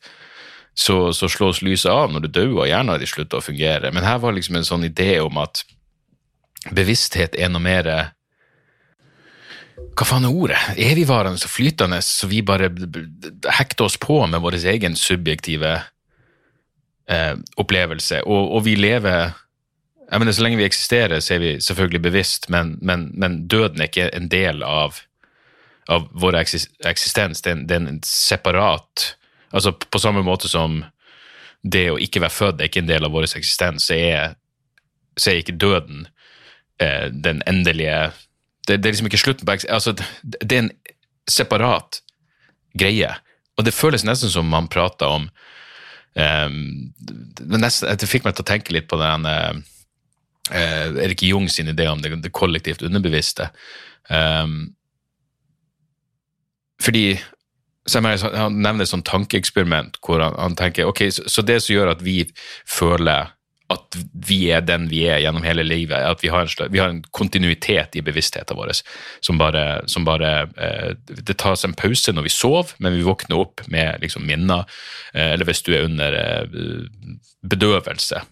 så, 0.75 1.13
så 1.13 1.27
slås 1.27 1.61
lyset 1.61 1.91
av 1.91 2.11
når 2.11 2.27
du 2.27 2.29
dør, 2.39 2.53
og 2.61 2.69
hjernen 2.69 2.99
din 2.99 3.09
slutter 3.09 3.39
å 3.39 3.43
fungere. 3.43 3.91
Men 3.91 4.05
her 4.07 4.19
var 4.23 4.35
liksom 4.35 4.59
en 4.59 4.67
sånn 4.67 4.87
idé 4.87 5.19
om 5.23 5.39
at 5.41 5.63
bevissthet 6.75 7.35
er 7.39 7.51
noe 7.51 7.63
mer 7.63 7.89
Hva 9.95 10.05
faen 10.07 10.27
er 10.27 10.35
ordet? 10.35 10.59
Evigvarende 10.79 11.39
og 11.39 11.51
flytende, 11.51 12.01
så 12.03 12.27
vi 12.27 12.41
bare 12.43 12.69
hekter 13.57 13.87
oss 13.87 13.97
på 13.99 14.21
med 14.27 14.43
vår 14.43 14.59
egen 14.71 14.95
subjektive 14.99 15.71
eh, 17.09 17.35
opplevelse, 17.59 18.23
og, 18.27 18.55
og 18.55 18.65
vi 18.67 18.75
lever 18.79 19.33
jeg 20.11 20.19
mener, 20.19 20.31
Så 20.31 20.43
lenge 20.43 20.57
vi 20.57 20.65
eksisterer, 20.65 21.19
så 21.19 21.35
er 21.35 21.39
vi 21.39 21.51
selvfølgelig 21.61 22.01
bevisst, 22.01 22.49
men, 22.49 22.77
men, 22.81 23.11
men 23.13 23.47
døden 23.47 23.81
er 23.81 23.91
ikke 23.91 24.09
en 24.15 24.29
del 24.31 24.63
av, 24.63 24.97
av 25.87 26.09
vår 26.11 26.39
eksistens. 26.41 27.41
Det 27.41 27.51
er, 27.51 27.55
en, 27.55 27.67
det 27.67 27.77
er 27.77 27.87
en 27.87 28.03
separat 28.05 29.15
Altså 29.49 29.71
på 29.73 29.97
samme 29.97 30.21
måte 30.21 30.45
som 30.45 30.83
det 31.65 31.87
å 31.89 31.97
ikke 31.97 32.21
være 32.21 32.35
født 32.35 32.59
er 32.61 32.69
ikke 32.69 32.83
en 32.83 32.91
del 32.91 33.05
av 33.07 33.15
vår 33.15 33.25
eksistens, 33.25 33.87
så 33.89 33.95
er, 33.97 34.35
så 35.17 35.31
er 35.31 35.39
ikke 35.41 35.57
døden 35.57 36.03
eh, 36.77 37.09
den 37.09 37.41
endelige 37.49 38.11
det, 38.67 38.77
det 38.77 38.85
er 38.85 38.93
liksom 38.93 39.09
ikke 39.09 39.21
slutten 39.23 39.49
på 39.49 39.55
altså, 39.57 39.95
det, 39.97 40.37
det 40.43 40.57
er 40.57 40.63
en 40.67 40.71
separat 41.29 42.03
greie. 42.77 43.09
Og 43.57 43.65
det 43.65 43.73
føles 43.73 44.05
nesten 44.05 44.29
som 44.29 44.47
man 44.49 44.69
prater 44.71 45.09
om 45.09 45.25
um, 46.13 46.59
det, 47.01 47.49
nesten, 47.57 47.89
det 47.97 48.09
fikk 48.09 48.27
meg 48.27 48.37
til 48.37 48.45
å 48.45 48.51
tenke 48.51 48.75
litt 48.75 48.87
på 48.91 48.99
den 49.01 49.25
eh, 49.29 49.59
eh, 50.51 50.87
Erik 51.05 51.23
Jung 51.23 51.49
sin 51.49 51.71
idé 51.71 51.87
om 51.91 52.01
det, 52.01 52.15
det 52.23 52.33
kollektivt 52.35 52.81
underbevisste. 52.85 53.49
Um, 54.09 54.73
fordi 56.81 57.19
så 57.89 58.01
Han 58.01 58.61
nevner 58.61 58.83
et 58.83 58.91
sånt 58.91 59.07
tankeeksperiment 59.09 59.97
hvor 60.05 60.21
han, 60.21 60.35
han 60.37 60.55
tenker 60.55 60.89
ok, 60.89 61.07
så, 61.11 61.25
så 61.25 61.41
det 61.41 61.61
som 61.63 61.73
gjør 61.73 61.93
at 61.95 62.03
vi 62.05 62.21
føler 62.69 63.31
at 63.69 63.97
vi 64.27 64.39
er 64.53 64.63
den 64.65 64.87
vi 64.89 65.03
er 65.09 65.21
gjennom 65.21 65.45
hele 65.45 65.63
livet, 65.65 66.01
at 66.01 66.23
vi 66.23 66.31
har 66.33 66.45
en, 66.45 66.71
vi 66.73 66.81
har 66.81 66.89
en 66.89 67.03
kontinuitet 67.13 67.97
i 67.99 68.03
bevisstheten 68.05 68.57
vår 68.57 68.71
som 69.25 69.37
bare, 69.37 69.83
som 69.89 70.07
bare 70.07 70.31
eh, 70.57 70.95
Det 71.05 71.37
tas 71.37 71.65
en 71.65 71.77
pause 71.77 72.13
når 72.13 72.25
vi 72.25 72.33
sover, 72.33 72.73
men 72.79 72.97
vi 72.97 73.05
våkner 73.05 73.37
opp 73.37 73.61
med 73.69 74.01
liksom, 74.01 74.25
minner, 74.25 74.65
eh, 75.13 75.35
eller 75.35 75.45
hvis 75.45 75.61
du 75.65 75.73
er 75.75 75.85
under 75.85 76.17
eh, 76.17 76.59
bedøvelse, 77.45 78.23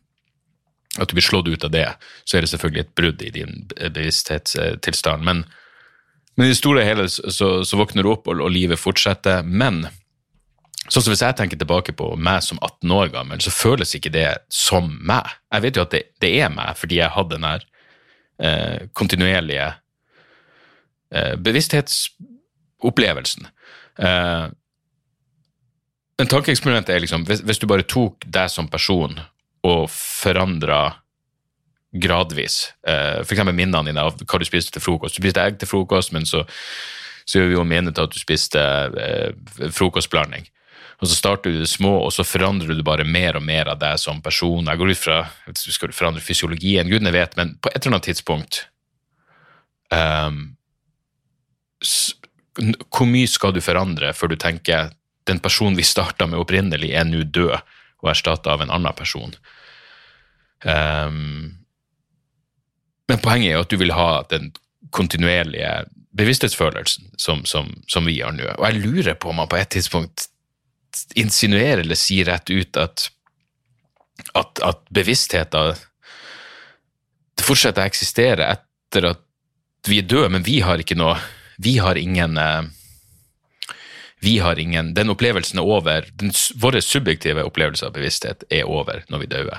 at 0.97 1.09
du 1.09 1.13
blir 1.17 1.25
slått 1.25 1.47
ut 1.47 1.63
av 1.67 1.71
det, 1.73 1.87
så 2.25 2.37
er 2.37 2.41
det 2.43 2.49
selvfølgelig 2.53 2.83
et 2.83 2.97
brudd 2.97 3.19
i 3.23 3.33
din 3.33 3.53
bevissthetstilstand. 3.69 5.19
Men, 5.25 5.37
men 6.35 6.45
i 6.47 6.49
det 6.53 6.59
store 6.59 6.79
og 6.83 6.89
hele 6.89 7.03
så, 7.09 7.47
så 7.65 7.79
våkner 7.79 8.03
du 8.03 8.09
opp, 8.13 8.27
og, 8.27 8.35
og, 8.41 8.51
livet 8.53 8.79
fortsetter. 8.81 9.37
Men 9.45 9.75
sånn 10.87 11.03
som 11.03 11.11
hvis 11.13 11.25
jeg 11.25 11.37
tenker 11.39 11.57
tilbake 11.59 11.91
på 11.97 12.05
meg 12.15 12.39
som 12.45 12.61
18 12.61 12.97
år 12.97 13.07
gammel, 13.15 13.37
så 13.43 13.51
føles 13.53 13.95
ikke 13.97 14.15
det 14.15 14.31
som 14.53 14.83
meg. 14.97 15.25
Jeg 15.53 15.61
vet 15.67 15.75
jo 15.77 15.85
at 15.87 15.95
det, 15.95 16.03
det 16.23 16.31
er 16.41 16.49
meg, 16.53 16.69
fordi 16.79 16.95
jeg 17.01 17.15
hadde 17.15 17.35
den 17.35 17.47
her 17.47 17.61
eh, 18.39 18.79
kontinuerlige 18.97 19.67
eh, 21.11 21.35
bevissthetsopplevelsen. 21.43 23.43
Eh, 23.97 24.45
men 26.17 26.29
tankeeksperimentet 26.31 26.95
er 26.95 27.03
liksom, 27.03 27.25
hvis, 27.29 27.43
hvis, 27.45 27.59
du 27.61 27.67
bare 27.69 27.85
tok 27.85 28.25
deg 28.25 28.49
som 28.49 28.67
person 28.71 29.19
og 29.65 29.87
forandra 29.91 30.81
gradvis 31.97 32.73
eh, 32.87 33.23
f.eks. 33.23 33.43
minnene 33.47 33.85
dine 33.87 34.03
av 34.03 34.19
hva 34.19 34.39
du 34.39 34.45
spiste 34.47 34.75
til 34.75 34.83
frokost. 34.83 35.15
Du 35.15 35.23
spiste 35.23 35.43
egg 35.43 35.57
til 35.61 35.69
frokost, 35.69 36.13
men 36.15 36.27
så, 36.27 36.43
så 37.25 37.39
gjør 37.39 37.49
vi 37.49 37.57
jo 37.57 37.65
minnet 37.67 38.01
at 38.01 38.13
du 38.13 38.19
spiste 38.19 38.61
eh, 38.61 39.31
frokostblanding. 39.73 40.47
Og 40.97 41.09
så 41.09 41.13
starter 41.13 41.53
du 41.53 41.61
det 41.61 41.69
små, 41.69 41.93
og 42.01 42.11
så 42.13 42.25
forandrer 42.25 42.73
du 42.73 42.83
bare 42.85 43.05
mer 43.05 43.37
og 43.37 43.45
mer 43.45 43.69
av 43.69 43.77
deg 43.81 43.99
som 44.01 44.21
person. 44.23 44.65
Jeg 44.65 44.81
går 44.81 44.93
ut 44.93 45.01
fra 45.01 45.19
at 45.29 45.59
du 45.61 45.73
skal 45.73 45.93
forandre 45.93 46.23
fysiologien, 46.25 46.89
gudene 46.89 47.13
vet, 47.13 47.37
men 47.37 47.53
på 47.61 47.69
et 47.69 47.79
eller 47.83 47.97
annet 47.97 48.07
tidspunkt 48.09 48.63
um, 49.93 50.39
Hvor 52.57 53.05
mye 53.05 53.29
skal 53.29 53.53
du 53.53 53.61
forandre 53.61 54.09
før 54.17 54.33
du 54.33 54.39
tenker 54.41 54.89
den 55.29 55.41
personen 55.43 55.77
vi 55.77 55.85
starta 55.85 56.25
med 56.25 56.39
opprinnelig, 56.41 56.89
er 56.95 57.05
nå 57.05 57.21
død 57.29 57.59
og 58.03 58.11
erstatta 58.13 58.53
av 58.53 58.63
en 58.63 58.73
annen 58.73 58.97
person? 58.97 59.35
Um, 60.63 61.57
men 63.07 63.21
poenget 63.23 63.51
er 63.51 63.57
jo 63.57 63.65
at 63.65 63.73
du 63.73 63.77
vil 63.79 63.95
ha 63.95 64.09
den 64.31 64.51
kontinuerlige 64.95 65.85
bevissthetsfølelsen 66.17 67.11
som, 67.19 67.45
som, 67.45 67.69
som 67.87 68.07
vi 68.09 68.19
har 68.21 68.33
nå. 68.35 68.47
Og 68.57 68.65
jeg 68.67 68.81
lurer 68.81 69.17
på 69.19 69.31
om 69.31 69.39
man 69.41 69.49
på 69.51 69.59
et 69.59 69.69
tidspunkt 69.75 70.27
insinuerer 71.19 71.83
eller 71.83 71.99
sier 71.99 72.27
rett 72.31 72.49
ut 72.49 72.79
at, 72.81 73.09
at, 74.33 74.61
at 74.65 74.81
bevisstheten 74.93 75.77
fortsetter 77.37 77.83
å 77.83 77.89
eksistere 77.91 78.47
etter 78.55 79.11
at 79.11 79.23
vi 79.87 80.01
er 80.01 80.09
døde, 80.09 80.31
men 80.33 80.43
vi 80.43 80.59
har 80.65 80.81
ikke 80.81 80.97
noe 80.99 81.15
Vi 81.57 81.77
har 81.81 81.97
ingen 81.97 82.37
eh, 82.37 82.67
vi 84.19 84.39
har 84.39 84.59
ingen 84.59 84.93
Den 84.93 85.09
opplevelsen 85.09 85.59
er 85.59 85.67
over. 85.67 86.07
Den, 86.13 86.31
vår 86.55 86.79
subjektive 86.81 87.43
opplevelse 87.45 87.85
av 87.85 87.93
bevissthet 87.93 88.43
er 88.49 88.65
over 88.65 89.03
når 89.11 89.23
vi 89.23 89.29
dør. 89.31 89.51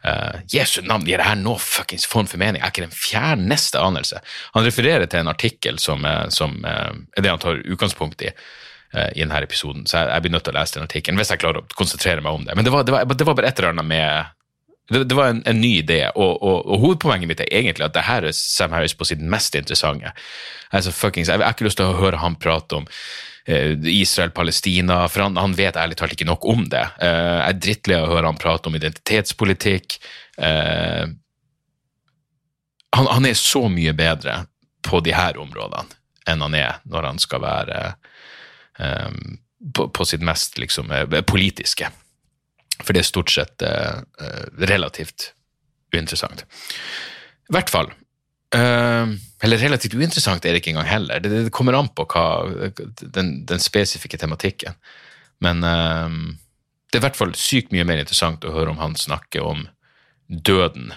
Uh, 0.00 0.40
Jesu 0.48 0.80
navn, 0.80 1.04
gir 1.04 1.20
det 1.20 1.26
her 1.28 1.36
noe 1.36 1.60
fuckings 1.60 2.06
form 2.08 2.28
for 2.30 2.40
mening? 2.40 2.62
Er 2.62 2.72
ikke 2.72 2.86
den 2.86 2.96
fjerneste 2.96 3.80
anelse? 3.80 4.22
Han 4.54 4.64
refererer 4.64 5.04
til 5.04 5.20
en 5.20 5.32
artikkel 5.32 5.78
som, 5.78 6.06
som 6.32 6.56
uh, 6.64 6.96
er 7.16 7.26
det 7.26 7.34
han 7.34 7.42
tar 7.42 7.60
utgangspunkt 7.60 8.24
i 8.24 8.32
uh, 8.32 9.10
i 9.12 9.20
denne 9.20 9.42
episoden, 9.44 9.84
så 9.86 10.00
jeg, 10.00 10.08
jeg, 10.10 10.24
blir 10.24 10.32
nødt 10.34 10.48
til 10.48 10.56
å 10.56 10.58
lese 10.58 10.78
den 10.78 10.88
artikkelen 10.88 11.20
hvis 11.20 11.30
jeg 11.30 11.42
klarer 11.44 11.60
å 11.60 11.76
konsentrere 11.76 12.24
meg 12.24 12.40
om 12.40 12.48
det. 12.48 12.56
Men 12.56 12.66
det 12.66 12.72
var, 12.72 12.88
det 12.88 12.96
var, 12.96 13.04
det 13.12 13.26
var 13.28 13.36
bare 13.38 13.52
et 13.52 13.60
eller 13.60 13.74
annet 13.74 13.90
med 13.92 14.36
det, 14.90 15.04
det 15.06 15.14
var 15.14 15.30
en, 15.30 15.44
en, 15.46 15.60
ny 15.62 15.76
idé, 15.84 16.00
og, 16.16 16.32
og, 16.40 16.64
og, 16.64 16.80
hovedpoenget 16.82 17.30
mitt 17.30 17.44
er 17.44 17.52
egentlig 17.60 17.84
at 17.86 17.94
det 17.94 18.08
her 18.08 18.24
er 18.26 18.34
Sam 18.34 18.72
Harris 18.74 18.96
på 18.98 19.06
sitt 19.06 19.20
mest 19.22 19.54
interessante. 19.54 20.10
Altså, 20.72 20.90
fuckings, 20.90 21.28
jeg, 21.28 21.38
jeg 21.38 21.46
har 21.46 21.54
ikke 21.54 21.68
lyst 21.68 21.78
til 21.78 21.92
å 21.92 22.00
høre 22.00 22.24
han 22.24 22.40
prate 22.40 22.80
om 22.80 22.88
Eh, 22.88 23.29
Israel-Palestina, 23.46 25.08
for 25.08 25.24
han, 25.24 25.36
han, 25.36 25.54
vet 25.56 25.76
ærlig 25.76 25.96
talt 25.98 26.12
ikke 26.14 26.28
nok 26.28 26.44
om 26.48 26.66
det. 26.70 26.84
Eh, 27.02 27.38
jeg 27.40 27.46
er 27.46 27.60
drittlei 27.64 27.98
av 27.98 28.08
å 28.08 28.12
høre 28.14 28.30
han 28.30 28.40
prate 28.40 28.70
om 28.70 28.76
identitetspolitikk. 28.76 29.96
Eh, 30.38 31.06
han, 32.96 33.08
han, 33.08 33.26
er 33.26 33.38
så 33.38 33.64
mye 33.72 33.94
bedre 33.96 34.44
på 34.86 35.00
de 35.04 35.14
her 35.16 35.38
områdene 35.40 35.98
enn 36.28 36.42
han 36.44 36.54
er 36.54 36.82
når 36.86 37.06
han 37.08 37.18
skal 37.18 37.40
være 37.42 37.78
på, 39.74 39.86
på, 39.92 40.04
sitt 40.06 40.22
mest 40.24 40.60
liksom, 40.60 40.92
politiske. 41.26 41.88
For 42.80 42.94
det 42.94 43.02
er 43.02 43.08
stort 43.08 43.32
sett 43.34 43.64
relativt 44.60 45.32
uinteressant. 45.92 46.44
I 47.50 47.56
hvert 47.56 47.72
fall 47.72 47.90
Uh, 48.54 49.14
eller 49.42 49.60
relativt 49.62 49.94
uinteressant 49.94 50.44
er 50.44 50.54
det 50.54 50.60
ikke 50.62 50.72
engang 50.72 50.88
heller. 50.90 51.20
Det, 51.22 51.30
det 51.30 51.54
kommer 51.54 51.76
an 51.78 51.90
på 51.94 52.06
hva, 52.10 52.24
den, 53.00 53.34
den, 53.46 53.62
spesifikke 53.62 54.18
tematikken. 54.18 54.74
Men 55.44 55.62
uh, 55.62 56.08
det 56.90 56.98
er 56.98 57.02
i 57.02 57.06
hvert 57.06 57.20
fall 57.20 57.34
sykt 57.38 57.70
mye 57.74 57.86
mer 57.86 58.02
interessant 58.02 58.44
å 58.44 58.54
høre 58.54 58.74
om 58.74 58.82
han 58.82 58.98
snakker 58.98 59.46
om 59.46 59.68
døden 60.26 60.90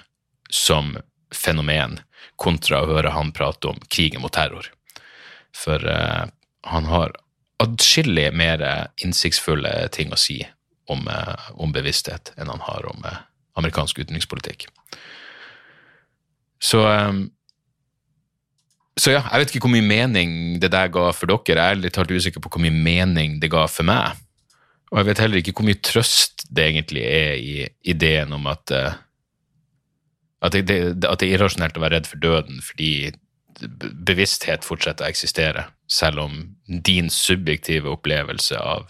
som 0.53 0.95
fenomen, 1.33 1.99
kontra 2.41 2.81
å 2.81 2.89
høre 2.89 3.13
han 3.13 3.31
prate 3.35 3.69
om 3.69 3.77
krigen 3.93 4.23
mot 4.25 4.33
terror. 4.33 4.71
For 5.53 5.85
uh, 5.85 6.25
han 6.73 6.89
har 6.89 7.13
adskillig 7.61 8.31
mer 8.35 8.63
innsiktsfulle 9.05 9.69
ting 9.93 10.11
å 10.11 10.19
si 10.19 10.41
om, 10.91 11.05
om 11.53 11.71
bevissthet 11.71 12.33
enn 12.35 12.49
han 12.51 12.63
har 12.65 12.87
om 12.89 13.05
amerikansk 13.55 14.01
utenrikspolitikk. 14.01 14.65
Så 16.63 16.81
um, 16.87 17.27
så 18.99 19.15
ja, 19.15 19.23
jeg 19.25 19.41
vet 19.41 19.53
ikke 19.53 19.65
hvor 19.65 19.73
mye 19.73 19.85
mening 19.87 20.35
det 20.61 20.69
der 20.73 20.91
ga 20.93 21.07
for 21.17 21.29
dere. 21.31 21.57
Jeg 21.57 21.77
er 21.77 21.81
litt 21.81 21.97
hardt 21.97 22.13
usikker 22.13 22.43
på 22.43 22.51
hvor 22.53 22.61
mye 22.61 22.75
mening 22.75 23.39
det 23.41 23.49
ga 23.53 23.65
for 23.71 23.87
meg. 23.89 24.19
Og 24.91 24.99
jeg 24.99 25.09
vet 25.09 25.23
heller 25.23 25.41
ikke 25.41 25.55
hvor 25.57 25.65
mye 25.65 25.81
trøst 25.81 26.45
det 26.53 26.67
egentlig 26.69 27.03
er 27.07 27.33
i 27.41 27.55
ideen 27.89 28.35
om 28.37 28.45
at, 28.51 28.69
uh, 28.69 28.93
at, 30.45 30.53
det, 30.53 30.77
at 31.01 31.19
det 31.19 31.29
er 31.29 31.33
irrasjonelt 31.39 31.79
å 31.79 31.83
være 31.83 31.97
redd 31.97 32.09
for 32.11 32.21
døden 32.21 32.61
fordi 32.61 32.91
bevissthet 34.05 34.65
fortsetter 34.65 35.05
å 35.05 35.09
eksistere, 35.09 35.67
selv 35.89 36.23
om 36.23 36.37
din 36.67 37.09
subjektive 37.13 37.89
opplevelse 37.89 38.57
av, 38.59 38.89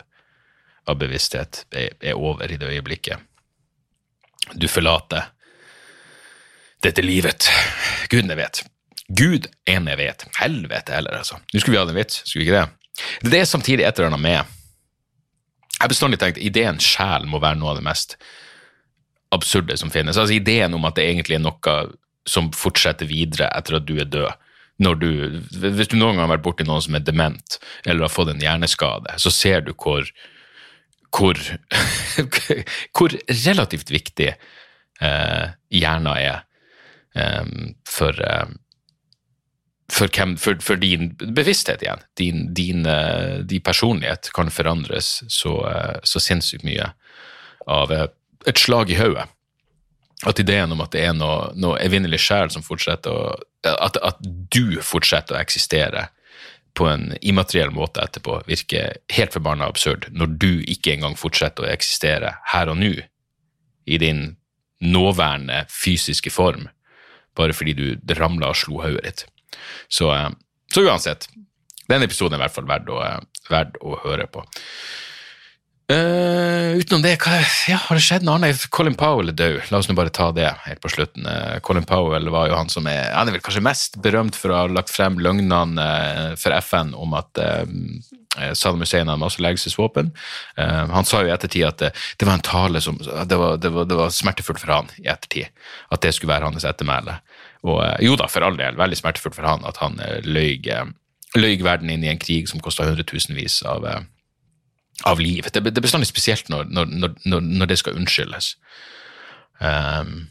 av 0.88 0.99
bevissthet 0.99 1.64
er, 1.72 1.95
er 2.01 2.20
over 2.20 2.51
i 2.51 2.60
det 2.60 2.72
øyeblikket 2.72 3.30
du 4.60 4.68
forlater 4.68 5.30
dette 6.84 7.04
livet. 7.06 7.47
Gudene 8.12 8.36
vet. 8.36 8.64
Gud 9.08 9.47
ene 9.70 9.97
vet. 9.99 10.26
Helvete 10.39 10.95
heller, 10.95 11.20
altså. 11.20 11.39
Nå 11.51 11.60
skulle 11.60 11.76
vi 11.76 11.82
hatt 11.82 11.91
en 11.91 11.99
vits, 11.99 12.22
skulle 12.26 12.43
vi 12.43 12.49
ikke 12.49 12.62
det? 12.62 13.32
Det 13.32 13.41
er 13.41 13.49
samtidig 13.49 13.86
et 13.88 13.97
eller 13.97 14.12
annet 14.12 14.22
med 14.22 14.38
Jeg 14.38 15.82
har 15.82 15.89
bestandig 15.89 16.20
tenkt 16.22 16.38
ideen 16.38 16.78
sjel 16.80 17.26
må 17.28 17.41
være 17.41 17.58
noe 17.60 17.74
av 17.74 17.80
det 17.80 17.88
mest 17.88 18.16
absurde 19.34 19.76
som 19.78 19.91
finnes. 19.91 20.18
Altså 20.18 20.36
Ideen 20.38 20.76
om 20.78 20.86
at 20.86 20.95
det 20.95 21.08
egentlig 21.10 21.39
er 21.39 21.43
noe 21.43 21.78
som 22.30 22.51
fortsetter 22.56 23.10
videre 23.10 23.49
etter 23.58 23.80
at 23.80 23.88
du 23.88 23.97
er 23.97 24.08
død. 24.08 24.30
Du, 24.84 25.10
hvis 25.54 25.89
du 25.91 25.97
noen 25.97 26.16
gang 26.18 26.26
har 26.26 26.36
vært 26.36 26.45
borti 26.45 26.66
noen 26.68 26.82
som 26.84 26.95
er 26.97 27.04
dement 27.06 27.58
eller 27.86 28.06
har 28.06 28.14
fått 28.14 28.32
en 28.34 28.41
hjerneskade, 28.41 29.18
så 29.22 29.32
ser 29.34 29.66
du 29.66 29.74
hvor 29.74 30.08
hvor, 31.14 31.38
hvor 32.95 33.14
relativt 33.30 33.91
viktig 33.93 34.32
eh, 34.34 35.45
hjernen 35.70 36.10
er 36.16 36.39
eh, 37.14 37.51
for, 37.89 38.18
eh, 38.18 38.49
for, 39.93 40.09
hvem, 40.09 40.35
for, 40.41 40.57
for, 40.63 40.79
din 40.81 41.11
bevissthet 41.19 41.83
igjen. 41.85 42.01
Din, 42.17 42.47
din, 42.53 42.85
eh, 42.89 43.43
din 43.45 43.61
personlighet 43.61 44.31
kan 44.33 44.51
forandres 44.51 45.21
så, 45.27 45.53
eh, 45.69 45.99
så 46.03 46.21
sinnssykt 46.23 46.65
mye 46.65 46.89
av 47.69 47.93
eh, 47.93 48.07
et 48.49 48.59
slag 48.59 48.91
i 48.91 48.97
hodet. 48.97 49.27
At 50.25 50.39
ideen 50.39 50.71
om 50.71 50.81
at 50.81 50.93
det 50.95 51.03
er 51.03 51.15
noe, 51.17 51.51
noe 51.59 51.79
evinnelig 51.83 52.21
sjel 52.23 52.51
som 52.53 52.63
fortsetter 52.65 53.11
å 53.11 53.33
at, 53.63 53.97
at, 54.03 54.19
du 54.51 54.79
fortsetter 54.83 55.37
å 55.37 55.39
eksistere 55.39 56.09
på 56.75 56.87
en 56.89 57.13
immateriell 57.21 57.71
måte 57.71 58.01
etterpå, 58.03 58.41
virker 58.49 58.97
helt 59.13 59.35
forbanna 59.35 59.69
absurd, 59.69 60.09
når 60.11 60.33
du 60.41 60.51
ikke 60.67 60.95
engang 60.95 61.15
fortsetter 61.19 61.63
å 61.63 61.71
eksistere 61.71 62.33
her 62.51 62.71
og 62.71 62.79
nå, 62.81 62.95
i 63.85 63.99
din 64.01 64.23
nåværende 64.83 65.63
fysiske 65.71 66.33
form, 66.33 66.67
bare 67.37 67.55
fordi 67.55 67.75
du 67.77 68.15
ramla 68.17 68.51
og 68.51 68.59
slo 68.59 68.81
hodet 68.83 69.05
ditt. 69.05 69.25
Så, 69.91 70.10
eh, 70.16 70.30
så, 70.74 70.84
uansett, 70.86 71.28
den 71.91 72.06
episoden 72.06 72.38
er 72.38 72.41
i 72.41 72.45
hvert 72.47 72.58
fall 72.58 72.70
verdt 72.70 72.91
å, 72.91 72.99
eh, 73.06 73.47
verdt 73.51 73.80
å 73.82 73.97
høre 74.06 74.28
på. 74.32 74.45
Uh, 75.91 76.80
utenom 76.80 77.01
det, 77.04 77.18
hva, 77.20 77.41
ja, 77.68 77.76
har 77.76 77.97
det 77.99 78.04
skjedd 78.06 78.24
noe 78.24 78.38
annet? 78.39 78.62
Colin 78.72 78.95
Powell 78.95 79.34
er 79.34 79.36
død. 79.36 79.58
La 79.68 79.82
oss 79.82 79.89
nå 79.89 79.95
bare 79.97 80.14
ta 80.16 80.30
det 80.32 80.47
helt 80.64 80.80
på 80.82 80.91
slutten. 80.93 81.28
Uh, 81.28 81.58
Colin 81.66 81.84
Powell 81.88 82.30
var 82.32 82.47
jo 82.47 82.56
han 82.56 82.72
som 82.72 82.88
er 82.88 83.12
han 83.12 83.28
er 83.28 83.36
vel 83.36 83.43
kanskje 83.43 83.66
mest 83.66 83.99
berømt 84.01 84.38
for 84.39 84.54
å 84.54 84.62
ha 84.62 84.72
lagt 84.72 84.93
frem 84.93 85.20
løgnene 85.20 85.84
uh, 85.84 86.38
for 86.39 86.56
FN 86.64 86.95
om 86.95 87.18
at 87.20 87.43
Saddam 88.56 88.82
Hussein 88.82 89.06
hadde 89.06 89.22
masselegelsesvåpen. 89.22 90.08
han 90.58 91.06
sa 91.06 91.20
jo 91.22 91.28
i 91.30 91.34
ettertid 91.36 91.68
at 91.68 91.84
det, 91.84 92.26
var 92.26 92.34
en 92.34 92.45
tale 92.45 92.82
som 92.82 92.95
det 92.97 93.38
var, 93.38 93.60
det, 93.62 93.70
var, 93.70 93.86
det 93.86 93.97
var, 93.99 94.10
smertefullt 94.10 94.62
for 94.64 94.74
han 94.74 94.89
i 95.04 95.06
ettertid. 95.12 95.51
At 95.93 96.01
det 96.01 96.16
skulle 96.16 96.34
være 96.34 96.49
hans 96.49 96.66
ettermæle. 96.66 97.20
Og 97.64 97.80
eh, 97.86 97.99
jo 98.07 98.18
da, 98.20 98.28
for 98.32 98.45
all 98.45 98.57
del, 98.59 98.78
veldig 98.80 98.99
smertefullt 98.99 99.38
for 99.38 99.47
han 99.47 99.64
at 99.68 99.80
han 99.84 99.99
eh, 100.03 100.20
løy, 100.26 100.59
eh, 100.68 101.64
verden 101.64 101.91
inn 101.93 102.03
i 102.05 102.11
en 102.11 102.22
krig 102.22 102.49
som 102.51 102.61
kosta 102.64 102.86
hundretusenvis 102.88 103.61
av, 103.70 103.88
av 105.09 105.22
liv. 105.24 105.47
Det, 105.49 105.64
det 105.64 105.80
er 105.80 105.88
bestandig 105.88 106.11
spesielt 106.11 106.51
når, 106.51 106.68
når, 106.70 106.91
når, 107.26 107.39
når, 107.39 107.72
det 107.72 107.80
skal 107.82 107.97
unnskyldes. 107.97 108.53
Um, 109.64 110.28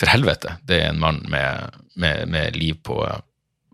For 0.00 0.10
helvete, 0.10 0.56
det 0.66 0.80
er 0.80 0.90
en 0.90 0.98
mann 1.02 1.20
med, 1.30 1.76
med, 1.94 2.26
med 2.32 2.56
liv 2.56 2.80
på, 2.82 3.04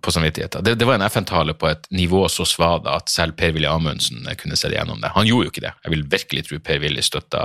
på 0.03 0.13
samvittigheten. 0.15 0.65
Det, 0.65 0.75
det, 0.79 0.87
var 0.87 0.99
en 0.99 1.07
FN-tale 1.07 1.55
på 1.59 1.69
et 1.69 1.87
nivå 1.91 2.25
så 2.33 2.47
svada 2.47 2.97
at 2.99 3.11
selv 3.13 3.37
Per-Willy 3.39 3.69
Amundsen 3.71 4.27
kunne 4.41 4.57
se 4.57 4.71
gjennom 4.73 5.01
det. 5.03 5.13
Han 5.15 5.27
gjorde 5.29 5.49
jo 5.49 5.53
ikke 5.53 5.65
det. 5.67 5.73
Jeg 5.85 5.95
vil 5.95 6.05
virkelig 6.17 6.45
tro 6.49 6.59
Per-Willy 6.65 7.05
støtta 7.05 7.45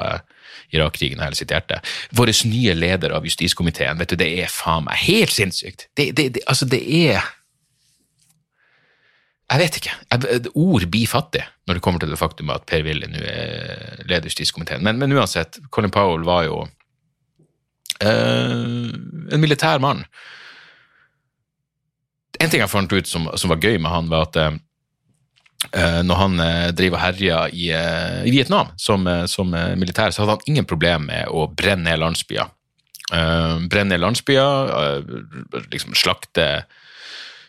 Irak-krigen 0.73 1.21
av 1.21 1.29
hele 1.29 1.39
sitt 1.39 1.53
hjerte. 1.53 1.79
Vår 2.17 2.33
nye 2.49 2.75
leder 2.77 3.15
av 3.15 3.25
justiskomiteen, 3.27 3.97
vet 4.01 4.13
du, 4.13 4.19
det 4.19 4.29
er 4.43 4.51
faen 4.51 4.85
meg 4.87 5.01
helt 5.05 5.33
sinnssykt. 5.33 5.87
Det, 5.97 6.11
det, 6.17 6.29
det, 6.37 6.45
altså, 6.47 6.69
det 6.69 6.83
er 6.83 7.23
Jeg 9.53 9.59
vet 9.59 9.75
ikke. 9.77 9.97
ord 10.55 10.85
blir 10.89 11.07
fattig 11.07 11.43
når 11.67 11.77
det 11.77 11.81
kommer 11.83 11.99
til 11.99 12.09
det 12.09 12.17
faktum 12.17 12.49
at 12.49 12.65
Per-Willy 12.65 13.09
nå 13.11 13.19
er 13.21 14.05
leder 14.07 14.29
justiskomiteen. 14.31 14.83
Men, 14.83 14.97
men 14.97 15.13
uansett, 15.13 15.59
Colin 15.69 15.93
Powell 15.93 16.25
var 16.25 16.47
jo 16.47 16.63
Uh, 18.03 18.89
en 19.31 19.39
militær 19.39 19.79
mann. 19.79 20.01
En 22.43 22.51
ting 22.51 22.61
jeg 22.63 22.71
fant 22.71 22.91
ut 22.91 23.07
som, 23.09 23.29
som 23.39 23.53
var 23.53 23.63
gøy 23.63 23.77
med 23.79 23.91
han, 23.91 24.09
var 24.11 24.27
at 24.27 24.39
uh, 24.41 26.01
når 26.03 26.19
han 26.19 26.43
uh, 26.43 26.71
driver 26.75 26.99
og 26.99 27.03
herjer 27.05 27.55
i, 27.55 27.69
i, 27.71 28.33
Vietnam 28.35 28.73
som, 28.75 29.07
som 29.31 29.53
militær, 29.79 30.11
så 30.11 30.23
hadde 30.23 30.35
han 30.35 30.51
ingen 30.51 30.67
problem 30.67 31.07
med 31.07 31.31
å 31.31 31.47
brenne 31.47 31.87
ned 31.87 32.01
landsbyer. 32.03 32.51
brenne 33.09 33.93
ned 33.93 34.01
landsbyer, 34.01 35.03
liksom 35.71 35.95
slakte 35.95 36.65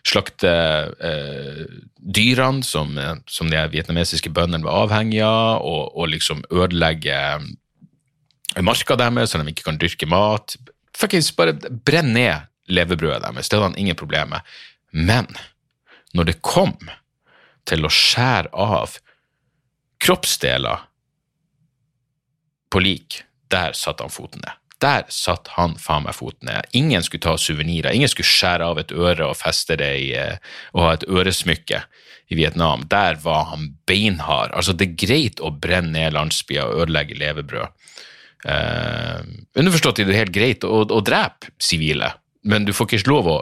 slakte 0.05 0.51
dyrene 1.97 2.61
som, 2.62 2.90
som 3.24 3.49
de 3.49 3.62
vietnamesiske 3.72 4.28
bøndene 4.36 4.66
var 4.66 4.84
avhengige 4.84 5.24
av, 5.24 5.62
og, 5.64 5.95
og 5.97 6.11
liksom 6.12 6.42
ødelegge 6.53 7.16
marka 8.62 8.97
deres, 8.97 9.32
så 9.32 9.40
de 9.40 9.51
ikke 9.51 9.66
kan 9.66 9.78
dyrke 9.80 10.07
mat. 10.07 10.57
Fuckings 10.95 11.32
bare 11.34 11.57
brenn 11.86 12.12
ned 12.14 12.47
levebrødet 12.70 13.24
deres. 13.24 13.49
Det 13.49 13.59
hadde 13.59 13.72
han 13.72 13.80
ingen 13.80 13.99
problemer 13.99 14.36
med. 14.36 14.55
Men 14.95 15.26
når 16.14 16.30
det 16.30 16.40
kom 16.47 16.76
til 17.66 17.86
å 17.86 17.92
skjære 17.92 18.53
av 18.55 18.99
kroppsdeler 20.05 20.84
på 22.70 22.82
lik, 22.82 23.22
der 23.51 23.74
satte 23.78 24.07
han 24.07 24.14
foten 24.14 24.45
ned. 24.45 24.61
Der 24.82 25.07
satt 25.12 25.49
han 25.55 25.76
faen 25.80 26.05
meg 26.05 26.16
foten 26.18 26.51
ned. 26.51 26.68
Ingen 26.76 27.05
skulle 27.07 27.24
ta 27.24 27.36
suvenirer. 27.40 27.95
Ingen 27.95 28.11
skulle 28.11 28.28
skjære 28.28 28.66
av 28.66 28.80
et 28.82 28.92
øre 28.92 29.30
og 29.30 29.38
feste 29.38 29.78
det 29.80 29.92
i, 30.03 30.09
eh, 30.18 30.40
og 30.74 30.82
ha 30.84 30.90
et 30.97 31.07
øresmykke 31.09 31.80
i 32.28 32.38
Vietnam. 32.38 32.84
Der 32.90 33.16
var 33.22 33.49
han 33.53 33.70
beinhard. 33.86 34.53
Altså, 34.53 34.74
det 34.74 34.90
er 34.90 35.07
greit 35.07 35.40
å 35.40 35.55
brenne 35.55 35.95
ned 35.95 36.16
landsbyer 36.16 36.66
og 36.66 36.84
ødelegge 36.84 37.18
levebrød. 37.22 37.86
Eh, 38.45 39.20
underforstått 39.57 40.03
er 40.03 40.11
det 40.11 40.18
helt 40.18 40.34
greit 40.34 40.66
å, 40.68 40.82
å, 40.84 41.01
drepe 41.01 41.55
sivile, 41.62 42.11
men 42.45 42.66
du 42.66 42.74
får 42.76 42.90
ikke 42.90 43.09
lov 43.09 43.30
å, 43.30 43.38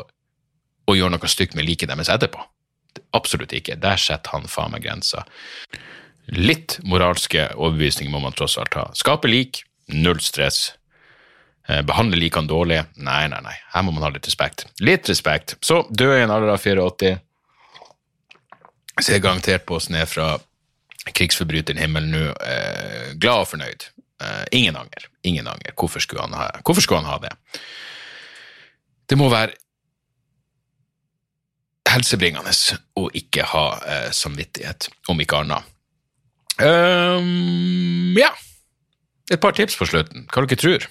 å 0.89 0.97
gjøre 0.97 1.15
noe 1.15 1.31
stygt 1.31 1.57
med 1.59 1.67
liket 1.69 1.93
deres 1.93 2.11
etterpå. 2.13 2.43
Absolutt 3.17 3.55
ikke. 3.57 3.79
Der 3.81 4.01
setter 4.01 4.37
han 4.37 4.49
faen 4.51 4.75
meg 4.75 4.85
grensa. 4.87 5.25
Litt 6.33 6.79
moralske 6.87 7.49
overbevisninger 7.57 8.13
må 8.13 8.23
man 8.23 8.37
tross 8.37 8.59
alt 8.61 8.77
ha. 8.79 8.87
Skape 8.97 9.31
lik, 9.31 9.65
null 9.93 10.21
stress. 10.23 10.73
Uh, 11.69 11.81
behandle 11.87 12.19
likene 12.19 12.51
dårlig, 12.51 12.81
nei, 12.99 13.25
nei, 13.31 13.41
nei. 13.45 13.55
Her 13.75 13.85
må 13.87 13.95
man 13.95 14.07
ha 14.07 14.13
litt 14.15 14.27
respekt. 14.27 14.67
Litt 14.83 15.09
respekt. 15.11 15.57
Så 15.63 15.85
død 15.91 16.17
i 16.17 16.23
en 16.25 16.35
alder 16.35 16.55
av 16.55 16.63
84. 16.63 17.13
Ser 19.03 19.23
garantert 19.25 19.67
på 19.67 19.79
oss 19.79 19.89
ned 19.93 20.09
fra 20.11 20.35
krigsforbryteren 21.11 21.81
himmelen 21.81 22.13
nå. 22.15 22.25
Eh, 22.45 23.13
glad 23.19 23.47
og 23.47 23.49
fornøyd. 23.55 23.87
Eh, 24.23 24.45
ingen 24.59 24.77
anger. 24.77 25.09
Ingen 25.27 25.49
anger. 25.49 25.75
Hvorfor 25.79 26.03
skulle, 26.05 26.27
ha, 26.37 26.51
hvorfor 26.63 26.85
skulle 26.85 27.03
han 27.03 27.11
ha 27.11 27.19
det? 27.25 27.33
Det 29.11 29.19
må 29.19 29.31
være 29.33 29.57
helsebringende 31.93 32.53
å 32.99 33.09
ikke 33.17 33.47
ha 33.53 33.67
eh, 33.87 34.09
samvittighet, 34.15 34.89
om 35.13 35.21
ikke 35.23 35.43
annet. 35.43 35.69
Um, 36.63 38.13
ja, 38.19 38.31
et 39.33 39.41
par 39.43 39.57
tips 39.57 39.79
på 39.79 39.89
slutten. 39.89 40.27
Hva 40.31 40.45
dere 40.45 40.61
tror 40.61 40.85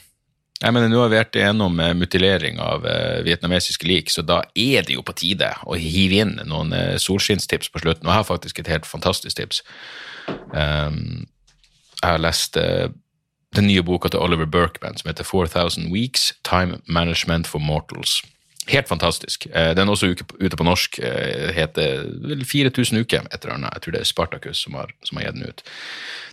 jeg 0.61 0.73
mener, 0.75 0.91
Nå 0.91 0.99
har 1.01 1.09
vi 1.09 1.17
vært 1.17 1.37
gjennom 1.37 1.79
uh, 1.81 1.91
mutilering 1.97 2.59
av 2.61 2.83
vietnamesiske 3.25 3.87
lik, 3.89 4.11
så 4.13 4.21
da 4.21 4.43
er 4.53 4.85
det 4.85 4.93
jo 4.93 5.01
på 5.05 5.15
tide 5.17 5.47
å 5.65 5.73
hive 5.73 6.19
inn 6.21 6.35
noen 6.45 6.75
solskinnstips 7.01 7.71
på 7.73 7.81
slutten. 7.81 8.05
Og 8.05 8.11
jeg 8.11 8.19
har 8.19 8.27
faktisk 8.27 8.61
et 8.61 8.69
helt 8.69 8.85
fantastisk 8.85 9.39
tips. 9.39 9.63
Um, 10.53 11.25
jeg 11.97 12.05
har 12.05 12.21
lest 12.21 12.57
den 12.57 13.67
nye 13.67 13.81
boka 13.85 14.09
til 14.09 14.21
Oliver 14.21 14.45
Berkman 14.45 14.97
som 14.97 15.09
heter 15.09 15.25
4000 15.25 15.89
Weeks 15.93 16.31
Time 16.45 16.77
Management 16.85 17.49
for 17.49 17.59
Mortals. 17.61 18.21
Helt 18.71 18.87
fantastisk. 18.87 19.47
Eh, 19.51 19.73
den 19.75 19.87
er 19.87 19.91
også 19.91 20.13
ute 20.15 20.57
på 20.57 20.65
norsk. 20.65 20.99
Eh, 21.03 21.51
heter 21.55 22.05
vel 22.23 22.45
4000 22.47 23.03
uker, 23.03 23.25
et 23.27 23.43
eller 23.43 23.57
annet. 23.57 23.73
Jeg 23.75 23.83
tror 23.83 23.95
det 23.95 24.01
er 24.01 24.09
Spartacus 24.09 24.63
som 24.63 24.77
har, 24.79 24.93
som 25.03 25.19
har 25.19 25.27
gitt 25.27 25.39
den 25.39 25.49
ut. 25.49 25.63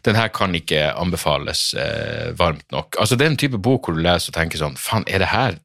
Den 0.06 0.18
her 0.18 0.30
kan 0.30 0.54
ikke 0.54 0.92
anbefales 0.94 1.72
eh, 1.74 2.30
varmt 2.38 2.66
nok. 2.72 2.96
Altså, 3.00 3.16
Det 3.16 3.26
er 3.26 3.30
en 3.30 3.40
type 3.40 3.58
bok 3.58 3.88
hvor 3.88 3.98
du 3.98 4.04
leser 4.04 4.30
og 4.30 4.38
tenker 4.38 4.60
sånn 4.60 4.78
Faen, 4.78 5.06
er 5.08 5.24
det 5.24 5.32
her 5.32 5.58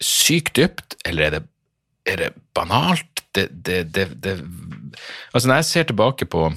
sykt 0.00 0.56
dypt, 0.56 0.98
eller 1.08 1.26
er 1.26 1.30
det, 1.30 1.42
er 2.06 2.16
det 2.16 2.30
banalt? 2.54 3.24
Det, 3.34 3.48
det, 3.64 3.84
det, 3.94 4.38
Altså, 5.32 5.48
når 5.48 5.54
jeg 5.54 5.64
ser 5.64 5.82
tilbake 5.82 6.26
på 6.26 6.48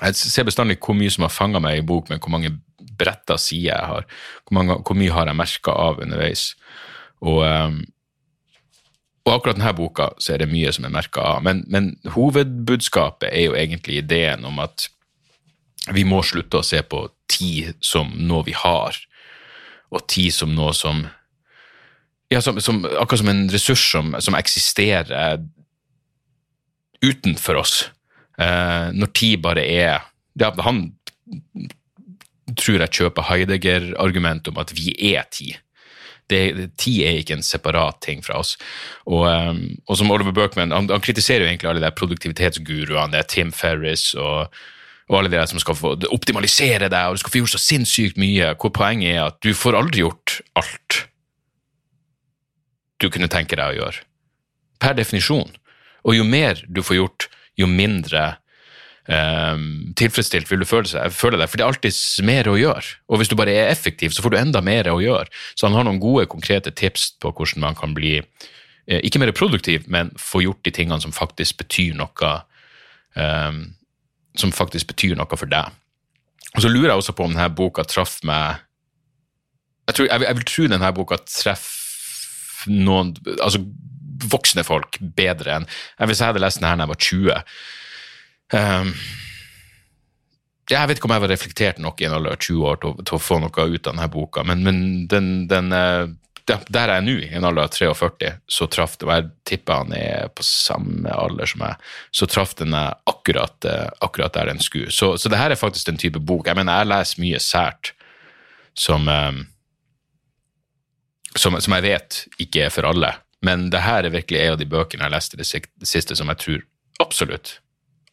Jeg 0.00 0.14
ser 0.14 0.44
bestandig 0.44 0.76
hvor 0.78 0.94
mye 0.94 1.10
som 1.10 1.24
har 1.24 1.32
fanga 1.34 1.58
meg 1.58 1.78
i 1.80 1.86
bok, 1.86 2.10
men 2.10 2.20
hvor 2.20 2.30
mange 2.30 2.52
bretta 3.00 3.36
sider 3.40 3.72
jeg 3.72 3.86
har. 3.86 4.06
Hvor, 4.44 4.54
mange, 4.54 4.76
hvor 4.86 4.94
mye 4.96 5.10
har 5.12 5.26
jeg 5.26 5.36
merka 5.36 5.72
av 5.72 5.98
underveis? 6.04 6.54
Og, 7.20 7.42
um, 7.44 7.80
og, 9.26 9.34
akkurat 9.34 9.58
denne 9.58 9.74
boka 9.76 10.08
så 10.18 10.34
er 10.34 10.42
det 10.42 10.50
mye 10.50 10.72
som 10.72 10.86
er 10.88 10.94
merka 10.94 11.22
av. 11.34 11.44
Men, 11.44 11.62
men, 11.68 11.92
hovedbudskapet 12.14 13.28
er 13.30 13.50
jo 13.50 13.56
egentlig 13.58 14.00
ideen 14.00 14.46
om 14.48 14.60
at 14.62 14.88
vi 15.92 16.04
må 16.08 16.22
slutte 16.24 16.60
å 16.60 16.66
se 16.66 16.80
på 16.82 17.06
tid 17.30 17.76
som 17.84 18.12
noe 18.16 18.44
vi 18.48 18.54
har, 18.56 18.96
og 19.90 20.06
tid 20.10 20.32
som 20.34 20.52
noe 20.54 20.74
som 20.76 21.06
ja, 22.30 22.38
som, 22.40 22.60
som, 22.62 22.84
akkurat 22.86 23.24
som 23.24 23.30
en 23.32 23.46
ressurs 23.50 23.84
som, 23.90 24.12
som 24.22 24.36
eksisterer 24.38 25.40
utenfor 27.02 27.58
oss. 27.58 27.74
Eh, 28.38 28.92
når 28.94 29.10
tid 29.16 29.40
bare 29.42 29.64
er 29.66 30.04
ja, 30.38 30.52
Han 30.62 30.92
tror 32.56 32.84
jeg 32.84 32.94
kjøper 33.00 33.26
Heidegger-argumentet 33.28 34.52
om 34.52 34.60
at 34.62 34.72
vi 34.74 34.94
er 35.12 35.26
tid. 35.30 35.58
Det, 36.30 36.70
tid 36.78 37.04
er 37.04 37.20
ikke 37.20 37.38
en 37.38 37.46
separat 37.46 38.00
ting 38.04 38.24
fra 38.24 38.38
oss. 38.40 38.56
Og, 39.06 39.24
um, 39.26 39.64
og 39.86 39.98
som 39.98 40.12
Oliver 40.14 40.34
Berkman, 40.36 40.74
han, 40.74 40.90
han, 40.90 41.02
kritiserer 41.02 41.44
jo 41.44 41.50
egentlig 41.50 41.70
alle 41.70 41.82
de 41.82 41.90
produktivitetsguruene, 41.98 43.10
det 43.12 43.24
er 43.24 43.30
Tim 43.30 43.50
Ferris 43.52 44.12
og, 44.14 44.52
og 45.10 45.18
alle 45.18 45.32
de 45.32 45.40
der 45.40 45.50
som 45.50 45.60
skal 45.62 45.78
få 45.78 45.96
optimalisere 46.14 46.88
deg, 46.88 47.06
og 47.08 47.18
du 47.18 47.24
skal 47.24 47.34
få 47.34 47.42
gjort 47.42 47.56
så 47.56 47.62
sinnssykt 47.64 48.20
mye, 48.20 48.54
hvor 48.54 48.74
poenget 48.74 49.16
er 49.16 49.24
at 49.26 49.40
du 49.42 49.50
får 49.56 49.78
aldri 49.82 50.04
gjort 50.04 50.38
alt 50.60 51.04
du 53.00 53.08
kunne 53.08 53.30
tenke 53.32 53.56
deg 53.56 53.72
å 53.72 53.78
gjøre. 53.78 54.04
Per 54.80 54.96
definisjon. 54.96 55.50
Og 56.04 56.16
jo 56.16 56.24
mer 56.24 56.60
du 56.68 56.82
får 56.84 56.98
gjort, 56.98 57.26
jo 57.60 57.68
mindre 57.68 58.36
um, 59.08 59.64
tilfredsstilt 59.98 60.50
vil 60.50 60.62
du 60.62 60.68
føle, 60.68 60.88
seg, 60.90 61.12
føle 61.14 61.40
deg. 61.40 61.50
For 61.50 61.60
det 61.60 61.64
er 61.64 61.72
alltid 61.72 62.26
mer 62.26 62.50
å 62.50 62.58
gjøre. 62.60 62.86
Og 63.08 63.20
hvis 63.20 63.32
du 63.32 63.36
bare 63.38 63.54
er 63.56 63.72
effektiv, 63.72 64.14
så 64.14 64.24
får 64.24 64.34
du 64.34 64.40
enda 64.40 64.62
mer 64.64 64.90
å 64.92 65.00
gjøre. 65.02 65.30
Så 65.54 65.68
han 65.68 65.78
har 65.78 65.86
noen 65.88 66.02
gode, 66.02 66.28
konkrete 66.30 66.72
tips 66.74 67.12
på 67.22 67.32
hvordan 67.32 67.64
man 67.64 67.78
kan 67.78 67.96
bli 67.96 68.18
eh, 68.20 69.00
ikke 69.00 69.22
mer 69.22 69.34
produktiv, 69.36 69.88
men 69.88 70.12
få 70.20 70.44
gjort 70.46 70.64
de 70.66 70.74
tingene 70.76 71.00
som 71.02 71.14
faktisk 71.16 71.62
betyr 71.64 71.98
noe 71.98 72.32
um, 73.16 73.62
som 74.38 74.52
faktisk 74.54 74.92
betyr 74.92 75.16
noe 75.18 75.38
for 75.38 75.50
deg. 75.50 75.70
Og 76.54 76.64
Så 76.64 76.70
lurer 76.70 76.92
jeg 76.92 77.02
også 77.02 77.14
på 77.16 77.26
om 77.26 77.34
denne 77.34 77.50
boka 77.54 77.84
traff 77.86 78.20
meg 78.26 78.60
jeg, 79.90 79.96
tror, 79.96 80.06
jeg, 80.06 80.22
jeg 80.22 80.38
vil 80.38 80.46
tro 80.46 80.66
denne 80.70 80.90
boka 80.94 81.18
treffer 81.26 82.70
noen 82.70 83.14
altså 83.40 83.62
voksne 84.30 84.62
folk 84.66 84.98
bedre 85.16 85.54
enn 85.56 85.68
Hvis 86.10 86.20
jeg 86.20 86.28
hadde 86.28 86.42
lest 86.42 86.60
denne 86.60 86.76
da 86.76 86.84
jeg 86.84 86.92
var 86.92 87.00
20, 87.06 87.54
Um, 88.50 88.94
jeg 90.70 90.86
vet 90.86 90.98
ikke 90.98 91.08
om 91.08 91.14
jeg 91.14 91.22
var 91.24 91.32
reflektert 91.32 91.78
nok 91.82 92.00
i 92.00 92.06
en 92.06 92.14
alder 92.14 92.36
av 92.36 92.42
20 92.42 92.66
år 92.70 92.80
til, 92.82 92.98
til, 93.02 93.16
å 93.16 93.22
få 93.22 93.38
noe 93.42 93.50
ut 93.50 93.86
av 93.86 93.92
denne 93.92 94.08
boka, 94.10 94.44
men, 94.46 94.62
men 94.66 94.82
den, 95.10 95.30
den 95.50 95.74
eh, 95.74 96.10
der 96.50 96.90
jeg 96.90 96.98
er 96.98 97.04
nå, 97.04 97.14
i 97.22 97.30
en 97.38 97.46
alder 97.46 97.68
av 97.68 97.74
43, 97.74 98.30
så 98.50 98.66
traff 98.70 98.96
det, 98.98 99.08
jeg 99.10 99.28
tipper 99.46 99.82
han 99.82 99.94
er 99.94 100.30
på 100.34 100.46
samme 100.46 101.12
alder 101.14 101.50
som 101.50 101.62
meg, 101.62 101.88
så 102.14 102.26
traff 102.30 102.56
den 102.58 102.74
akkurat, 102.74 103.56
eh, 103.66 103.86
akkurat 104.02 104.34
der 104.34 104.50
den 104.52 104.62
skulle. 104.62 104.90
Så, 104.94 105.12
så 105.18 105.30
det 105.30 105.40
her 105.40 105.54
er 105.54 105.60
faktisk 105.60 105.90
den 105.90 106.00
type 106.00 106.22
bok. 106.22 106.48
Jeg 106.48 106.58
mener, 106.58 106.82
jeg 106.82 106.90
leser 106.90 107.22
mye 107.22 107.40
sært 107.42 107.92
som, 108.78 109.06
um, 109.10 109.42
som, 111.36 111.58
som 111.58 111.78
jeg 111.78 111.86
vet 111.86 112.22
ikke 112.42 112.66
er 112.66 112.74
for 112.74 112.88
alle, 112.88 113.12
men 113.46 113.68
det 113.74 113.82
her 113.84 114.06
er 114.06 114.14
virkelig 114.14 114.42
en 114.42 114.54
av 114.54 114.60
de 114.60 114.70
bøkene 114.70 115.06
jeg 115.06 115.16
leste 115.16 115.40
det 115.40 115.48
siste 115.88 116.18
som 116.18 116.30
jeg 116.30 116.42
tror 116.42 116.64
absolutt 117.02 117.58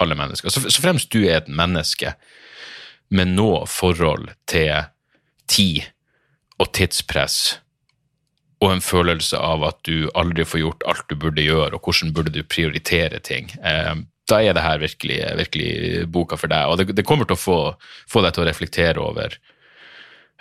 alle 0.04 0.18
mennesker. 0.18 0.54
Så, 0.54 0.64
så 0.70 0.84
fremst 0.84 1.12
du 1.14 1.24
er 1.26 1.42
et 1.42 1.52
menneske 1.52 2.14
med 3.10 3.32
noe 3.38 3.64
forhold 3.70 4.30
til 4.50 4.90
tid 5.48 5.88
og 6.60 6.74
tidspress 6.76 7.58
og 8.64 8.72
en 8.74 8.82
følelse 8.82 9.38
av 9.38 9.64
at 9.68 9.80
du 9.86 10.08
aldri 10.18 10.46
får 10.48 10.64
gjort 10.64 10.86
alt 10.90 11.10
du 11.12 11.18
burde 11.20 11.46
gjøre, 11.46 11.78
og 11.78 11.84
hvordan 11.86 12.14
burde 12.16 12.34
du 12.34 12.42
prioritere 12.42 13.20
ting, 13.22 13.52
eh, 13.62 13.94
da 14.28 14.40
er 14.44 14.58
det 14.58 14.64
her 14.66 14.82
virkelig, 14.82 15.20
virkelig 15.40 16.08
boka 16.12 16.40
for 16.40 16.52
deg. 16.52 16.68
Og 16.68 16.80
det, 16.80 16.96
det 16.98 17.06
kommer 17.08 17.28
til 17.30 17.38
å 17.38 17.40
få, 17.40 17.60
få, 18.10 18.24
deg 18.26 18.34
til 18.36 18.44
å 18.44 18.48
reflektere 18.50 19.04
over 19.04 19.38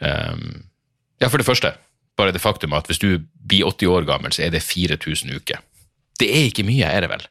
um, 0.00 0.64
Ja, 1.22 1.28
for 1.30 1.38
det 1.38 1.46
første, 1.46 1.70
bare 2.18 2.34
det 2.34 2.42
faktum 2.42 2.74
at 2.76 2.90
hvis 2.90 2.98
du 2.98 3.22
blir 3.46 3.68
80 3.68 3.92
år 3.92 4.09
gammel, 4.09 4.34
så 4.34 4.42
er 4.42 4.50
det 4.57 4.64
4000 4.66 5.30
uker. 5.38 5.62
Det 6.18 6.26
er 6.32 6.48
ikke 6.48 6.66
mye, 6.66 6.88
er 6.88 7.04
det 7.04 7.12
vel? 7.12 7.28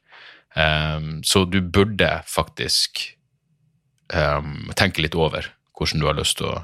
Um, 0.56 1.20
så 1.24 1.43
du 1.45 1.60
burde 1.62 2.10
faktisk 2.32 3.01
um, 4.14 4.72
tenke 4.80 5.03
litt 5.03 5.18
over 5.20 5.49
hvordan 5.76 5.99
du 5.99 6.08
har 6.08 6.16
lyst 6.16 6.39
til 6.39 6.47
å, 6.47 6.62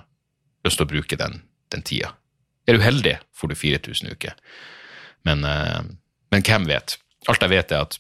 lyst 0.64 0.80
til 0.80 0.88
å 0.88 0.92
bruke 0.94 1.20
den, 1.20 1.42
den 1.74 1.84
tida. 1.84 2.14
Er 2.70 2.78
du 2.78 2.86
heldig, 2.86 3.18
får 3.36 3.52
du 3.52 3.58
4000 3.60 4.14
uker. 4.16 4.38
Men, 5.28 5.44
uh, 5.44 5.84
men 6.32 6.46
hvem 6.48 6.70
vet? 6.70 6.96
Alt 7.30 7.44
jeg 7.44 7.54
vet, 7.54 7.76
er 7.76 7.90
at 7.90 8.00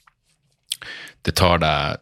det 1.27 1.35
tar 1.37 1.59
deg 1.61 2.01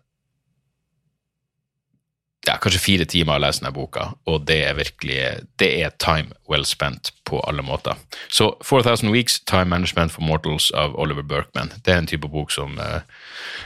ja, 2.49 2.57
kanskje 2.61 2.81
fire 2.81 3.05
timer 3.09 3.37
å 3.37 3.43
lese 3.43 3.61
denne 3.61 3.73
boka, 3.75 4.09
og 4.29 4.45
det 4.49 4.59
er 4.65 4.77
virkelig 4.77 5.17
det 5.61 5.69
er 5.83 5.93
time 6.01 6.33
well 6.49 6.65
spent 6.65 7.11
på 7.29 7.41
alle 7.45 7.63
måter. 7.65 7.99
Så 8.33 8.51
4000 8.65 9.11
Weeks, 9.13 9.39
Time 9.49 9.69
Management 9.69 10.13
for 10.15 10.25
Mortals 10.25 10.69
av 10.77 10.95
Oliver 10.99 11.25
Berkman. 11.25 11.73
Det 11.85 11.93
er 11.93 12.01
en 12.01 12.09
type 12.09 12.29
bok 12.31 12.53
som 12.53 12.79
uh, 12.81 13.01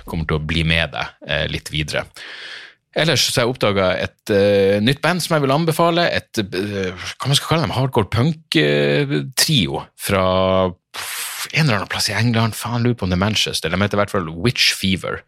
kommer 0.10 0.28
til 0.28 0.40
å 0.40 0.44
bli 0.44 0.66
med 0.68 0.92
deg 0.96 1.30
uh, 1.30 1.46
litt 1.52 1.72
videre. 1.74 2.06
Ellers 2.94 3.24
så 3.26 3.40
har 3.40 3.48
jeg 3.48 3.54
oppdaga 3.56 3.88
et 4.04 4.34
uh, 4.34 4.82
nytt 4.84 5.02
band 5.06 5.24
som 5.24 5.38
jeg 5.38 5.46
vil 5.46 5.56
anbefale. 5.56 6.10
Et 6.14 6.44
hva 6.44 7.30
man 7.32 7.40
skal 7.40 7.54
kalle 7.54 7.68
dem, 7.68 7.78
hardcore 7.78 8.12
punk-trio 8.14 9.86
fra 9.96 10.26
en 11.54 11.64
eller 11.64 11.80
annen 11.80 11.92
plass 11.92 12.12
i 12.12 12.18
England. 12.18 12.58
Faen, 12.58 12.84
lurer 12.84 13.00
på 13.00 13.08
om 13.08 13.14
det 13.14 13.18
er 13.18 13.24
Manchester. 13.24 13.72
De 13.72 13.80
heter 13.80 13.98
i 13.98 14.04
hvert 14.04 14.14
fall 14.14 14.30
Witch 14.44 14.74
Fever. 14.76 15.24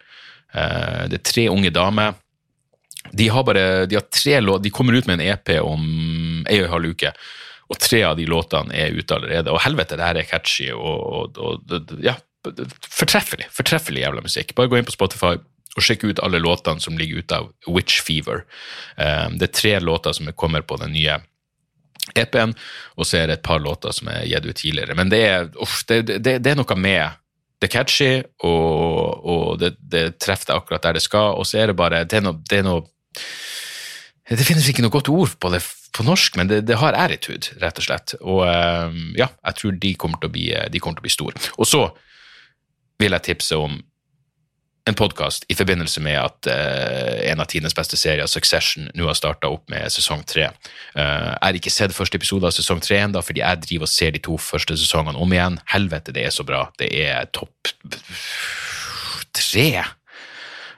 det 0.56 1.18
er 1.18 1.26
tre 1.26 1.50
unge 1.52 1.72
damer 1.74 2.14
de 3.16 3.28
har 3.32 3.48
bare 3.48 3.66
de 3.90 3.98
har 3.98 4.06
tre 4.12 4.40
låter, 4.42 4.64
de 4.64 4.74
kommer 4.76 4.94
ut 4.94 5.08
med 5.08 5.20
en 5.20 5.28
EP 5.34 5.56
om 5.62 5.84
ei 6.50 6.60
og 6.62 6.68
en 6.68 6.74
halv 6.76 6.94
uke, 6.96 7.12
og 7.72 7.82
tre 7.82 8.04
av 8.06 8.18
de 8.20 8.28
låtene 8.30 8.76
er 8.78 8.94
ute 8.94 9.16
allerede. 9.16 9.54
Og 9.54 9.64
helvete, 9.64 9.98
det 9.98 10.06
her 10.06 10.20
er 10.22 10.30
catchy 10.30 10.70
og, 10.76 11.38
og, 11.40 11.40
og 11.42 12.02
ja, 12.04 12.14
fortreffelig. 12.86 13.48
Fortreffelig 13.56 14.04
jævla 14.04 14.22
musikk. 14.26 14.54
Bare 14.58 14.70
gå 14.70 14.78
inn 14.78 14.88
på 14.88 14.94
Spotify 14.94 15.34
og 15.76 15.84
sjekk 15.84 16.06
ut 16.08 16.22
alle 16.24 16.40
låtene 16.40 16.84
som 16.84 16.98
ligger 17.00 17.24
ute 17.24 17.40
av 17.40 17.50
Witch 17.68 18.04
Fever. 18.06 18.46
Um, 18.96 19.40
det 19.40 19.50
er 19.50 19.58
tre 19.60 19.74
låter 19.84 20.16
som 20.16 20.30
kommer 20.38 20.64
på 20.64 20.78
den 20.80 20.94
nye 20.96 21.18
EP-en, 22.16 22.54
og 22.96 23.08
så 23.08 23.24
er 23.24 23.30
det 23.30 23.40
et 23.40 23.48
par 23.48 23.60
låter 23.60 23.96
som 23.96 24.12
er 24.14 24.28
gitt 24.30 24.46
ut 24.46 24.60
tidligere. 24.62 24.96
Men 24.96 25.12
det 25.12 25.22
er, 25.26 25.48
uff, 25.62 25.82
det, 25.90 26.04
det, 26.22 26.38
det 26.46 26.54
er 26.54 26.60
noe 26.60 26.78
med 26.80 27.22
det 27.60 27.70
er 27.70 27.72
catchy, 27.72 28.12
og, 28.46 29.26
og 29.26 29.60
det, 29.62 29.74
det, 29.80 30.04
treffer 30.22 30.52
deg 30.52 30.60
akkurat 30.60 30.84
der 30.86 30.98
det 31.00 31.06
skal, 31.06 31.40
og 31.40 31.48
så 31.48 31.64
er 31.64 31.72
det 31.72 31.78
bare 31.80 32.04
Det 32.04 32.20
er 32.20 32.26
noe, 32.28 32.38
det 32.50 32.60
er 32.60 32.68
noe 32.68 32.84
det 34.26 34.46
finnes 34.48 34.68
ikke 34.70 34.82
noe 34.82 34.94
godt 34.94 35.12
ord 35.14 35.36
på 35.38 35.52
det 35.54 35.62
på 35.96 36.04
norsk, 36.04 36.36
men 36.40 36.50
det, 36.50 36.64
det 36.68 36.80
har 36.82 36.98
attitude, 36.98 37.54
rett 37.62 37.78
og 37.80 37.86
slett. 37.86 38.16
Og 38.20 38.42
ehm, 38.50 39.14
ja, 39.16 39.30
jeg 39.48 39.60
tror 39.60 39.76
de 39.80 39.92
kommer 40.00 40.20
til 40.20 40.32
å 40.32 40.34
bli, 40.34 40.48
de 40.52 40.82
til 40.82 40.98
å 40.98 41.06
bli 41.06 41.14
store. 41.14 41.40
Og 41.56 41.70
så 41.70 41.86
vil 43.00 43.16
jeg 43.16 43.28
tipse 43.30 43.60
om 43.60 43.78
en 44.86 44.98
podkast 44.98 45.48
i 45.50 45.56
forbindelse 45.58 46.02
med 46.06 46.18
at 46.20 46.50
uh, 46.52 47.16
en 47.26 47.42
av 47.42 47.48
tidenes 47.50 47.74
beste 47.74 47.98
serier, 47.98 48.28
Succession, 48.30 48.86
nå 48.94 49.08
har 49.10 49.18
starta 49.18 49.50
opp 49.50 49.66
med 49.74 49.90
sesong 49.90 50.22
tre. 50.30 50.52
Uh, 50.94 51.32
jeg 51.32 51.42
har 51.42 51.58
ikke 51.58 51.74
sett 51.74 51.96
første 51.98 52.20
episode 52.20 52.46
av 52.46 52.54
sesong 52.54 52.84
tre 52.86 53.00
ennå, 53.02 53.24
fordi 53.26 53.42
jeg 53.42 53.64
driver 53.66 53.90
og 53.90 53.94
ser 53.96 54.14
de 54.14 54.22
to 54.28 54.38
første 54.38 54.78
sesongene 54.78 55.18
om 55.18 55.34
igjen. 55.34 55.58
Helvete, 55.74 56.14
det 56.14 56.28
er 56.28 56.36
så 56.36 56.46
bra. 56.46 56.68
Det 56.78 56.92
er 57.02 57.32
topp 57.34 57.74
tre 59.34 59.70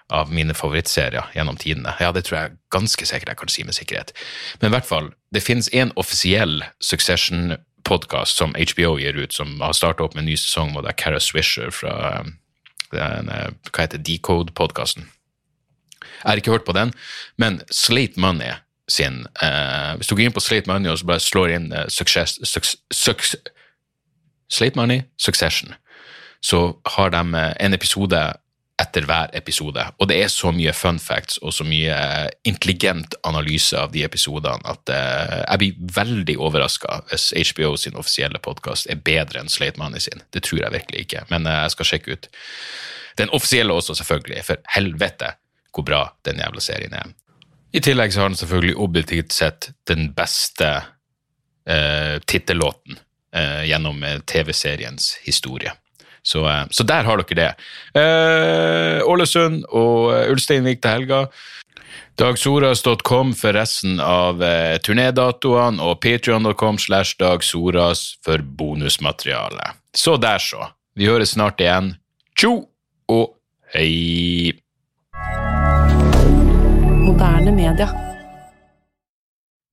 av 0.09 0.31
mine 0.31 0.55
favorittserier 0.55 1.31
gjennom 1.35 1.57
tidene. 1.59 1.93
Ja, 1.99 2.11
det 2.15 2.23
tror 2.27 2.37
jeg 2.39 2.57
ganske 2.71 3.05
sikkert 3.05 3.33
jeg 3.33 3.39
kan 3.41 3.51
si 3.51 3.65
med 3.67 3.75
sikkerhet. 3.75 4.13
Men 4.61 4.71
i 4.71 4.75
hvert 4.77 4.87
fall, 4.87 5.09
det 5.35 5.43
finnes 5.43 5.69
en 5.75 5.91
offisiell 5.99 6.61
Succession-podkast 6.83 8.39
som 8.39 8.55
HBO 8.55 8.95
gir 9.01 9.19
ut, 9.19 9.35
som 9.35 9.59
har 9.61 9.75
starta 9.75 10.05
opp 10.05 10.15
med 10.15 10.23
en 10.23 10.31
ny 10.31 10.37
sesong, 10.39 10.75
og 10.75 10.85
det 10.85 10.93
er 10.93 11.01
Cara 11.01 11.19
Swisher 11.23 11.73
fra 11.75 12.23
den, 12.93 13.29
eh, 13.29 13.49
hva 13.71 13.83
heter 13.83 13.99
Decode-podkasten. 13.99 15.09
Jeg 15.99 16.29
har 16.29 16.39
ikke 16.39 16.55
hørt 16.55 16.65
på 16.65 16.77
den, 16.77 16.93
men 17.37 17.61
Slate 17.71 18.19
Money 18.19 18.55
sin 18.89 19.25
uh, 19.43 19.97
Hvis 19.99 20.07
du 20.07 20.15
går 20.15 20.29
inn 20.29 20.33
på 20.35 20.39
Slate 20.39 20.69
Money 20.71 20.87
og 20.89 20.99
så 21.01 21.05
bare 21.05 21.19
slår 21.19 21.51
inn 21.51 21.73
uh, 21.75 21.89
success, 21.91 22.39
success, 22.47 22.77
success, 22.91 23.35
Slate 24.47 24.79
Money 24.79 25.01
Succession, 25.19 25.73
så 26.41 26.79
har 26.95 27.09
de 27.11 27.19
en 27.59 27.73
episode 27.73 28.21
etter 28.77 29.07
hver 29.09 29.31
episode. 29.37 29.81
Og 29.97 30.09
det 30.09 30.19
er 30.21 30.29
så 30.29 30.51
mye 30.53 30.73
fun 30.75 30.99
facts 31.01 31.39
og 31.41 31.53
så 31.55 31.65
mye 31.65 31.95
intelligent 32.47 33.15
analyse 33.25 33.77
av 33.77 33.93
de 33.93 34.03
episodene 34.05 34.61
at 34.69 34.91
uh, 34.93 35.39
jeg 35.41 35.61
blir 35.63 35.95
veldig 35.95 36.35
overraska 36.45 36.99
hvis 37.09 37.31
HBO 37.51 37.73
sin 37.79 37.97
offisielle 37.97 38.41
podkast 38.43 38.89
er 38.93 39.01
bedre 39.01 39.41
enn 39.41 39.49
Slate 39.49 39.81
Money 39.81 40.03
sin. 40.03 40.21
Det 40.33 40.43
tror 40.45 40.61
jeg 40.61 40.75
virkelig 40.75 41.07
ikke, 41.07 41.25
men 41.33 41.49
uh, 41.49 41.63
jeg 41.63 41.73
skal 41.73 41.89
sjekke 41.91 42.17
ut 42.17 42.29
den 43.17 43.33
offisielle 43.33 43.73
også, 43.73 43.95
selvfølgelig, 43.97 44.43
for 44.45 44.61
helvete 44.75 45.33
hvor 45.73 45.85
bra 45.85 46.03
den 46.25 46.37
jævla 46.41 46.61
serien 46.61 46.93
er. 46.93 47.09
I 47.73 47.81
tillegg 47.83 48.13
så 48.13 48.21
har 48.21 48.29
den 48.29 48.37
selvfølgelig 48.37 48.77
objektivt 48.81 49.33
sett 49.33 49.71
den 49.89 50.11
beste 50.17 50.69
uh, 50.77 52.15
tittellåten 52.29 53.01
gjennom 53.37 53.99
TV-seriens 54.25 55.11
historie. 55.21 55.69
Så, 56.23 56.45
eh, 56.47 56.65
så, 56.71 56.83
der 56.87 57.07
har 57.07 57.21
dere 57.21 57.37
det. 57.41 57.51
Eh, 57.97 59.03
Ålesund 59.07 59.63
og 59.69 60.13
eh, 60.15 60.31
Ulsteinvik 60.31 60.81
til 60.81 60.97
helga. 60.99 61.27
Dagsoras.com 62.17 63.35
for 63.37 63.53
resten 63.53 63.99
av 64.01 64.41
eh, 64.41 64.79
turnédatoene 64.81 65.83
og 65.83 65.99
patrion.com 66.01 66.79
slash 66.81 67.19
dagsoras 67.19 68.15
for 68.25 68.41
bonusmateriale. 68.41 69.75
Så 69.93 70.17
der, 70.17 70.41
så. 70.41 70.71
Vi 70.97 71.05
høres 71.05 71.35
snart 71.37 71.61
igjen. 71.61 71.93
Tjo 72.37 72.55
og 73.13 73.37
hei! 73.75 74.57
Moderne 77.05 77.53
media. 77.53 78.06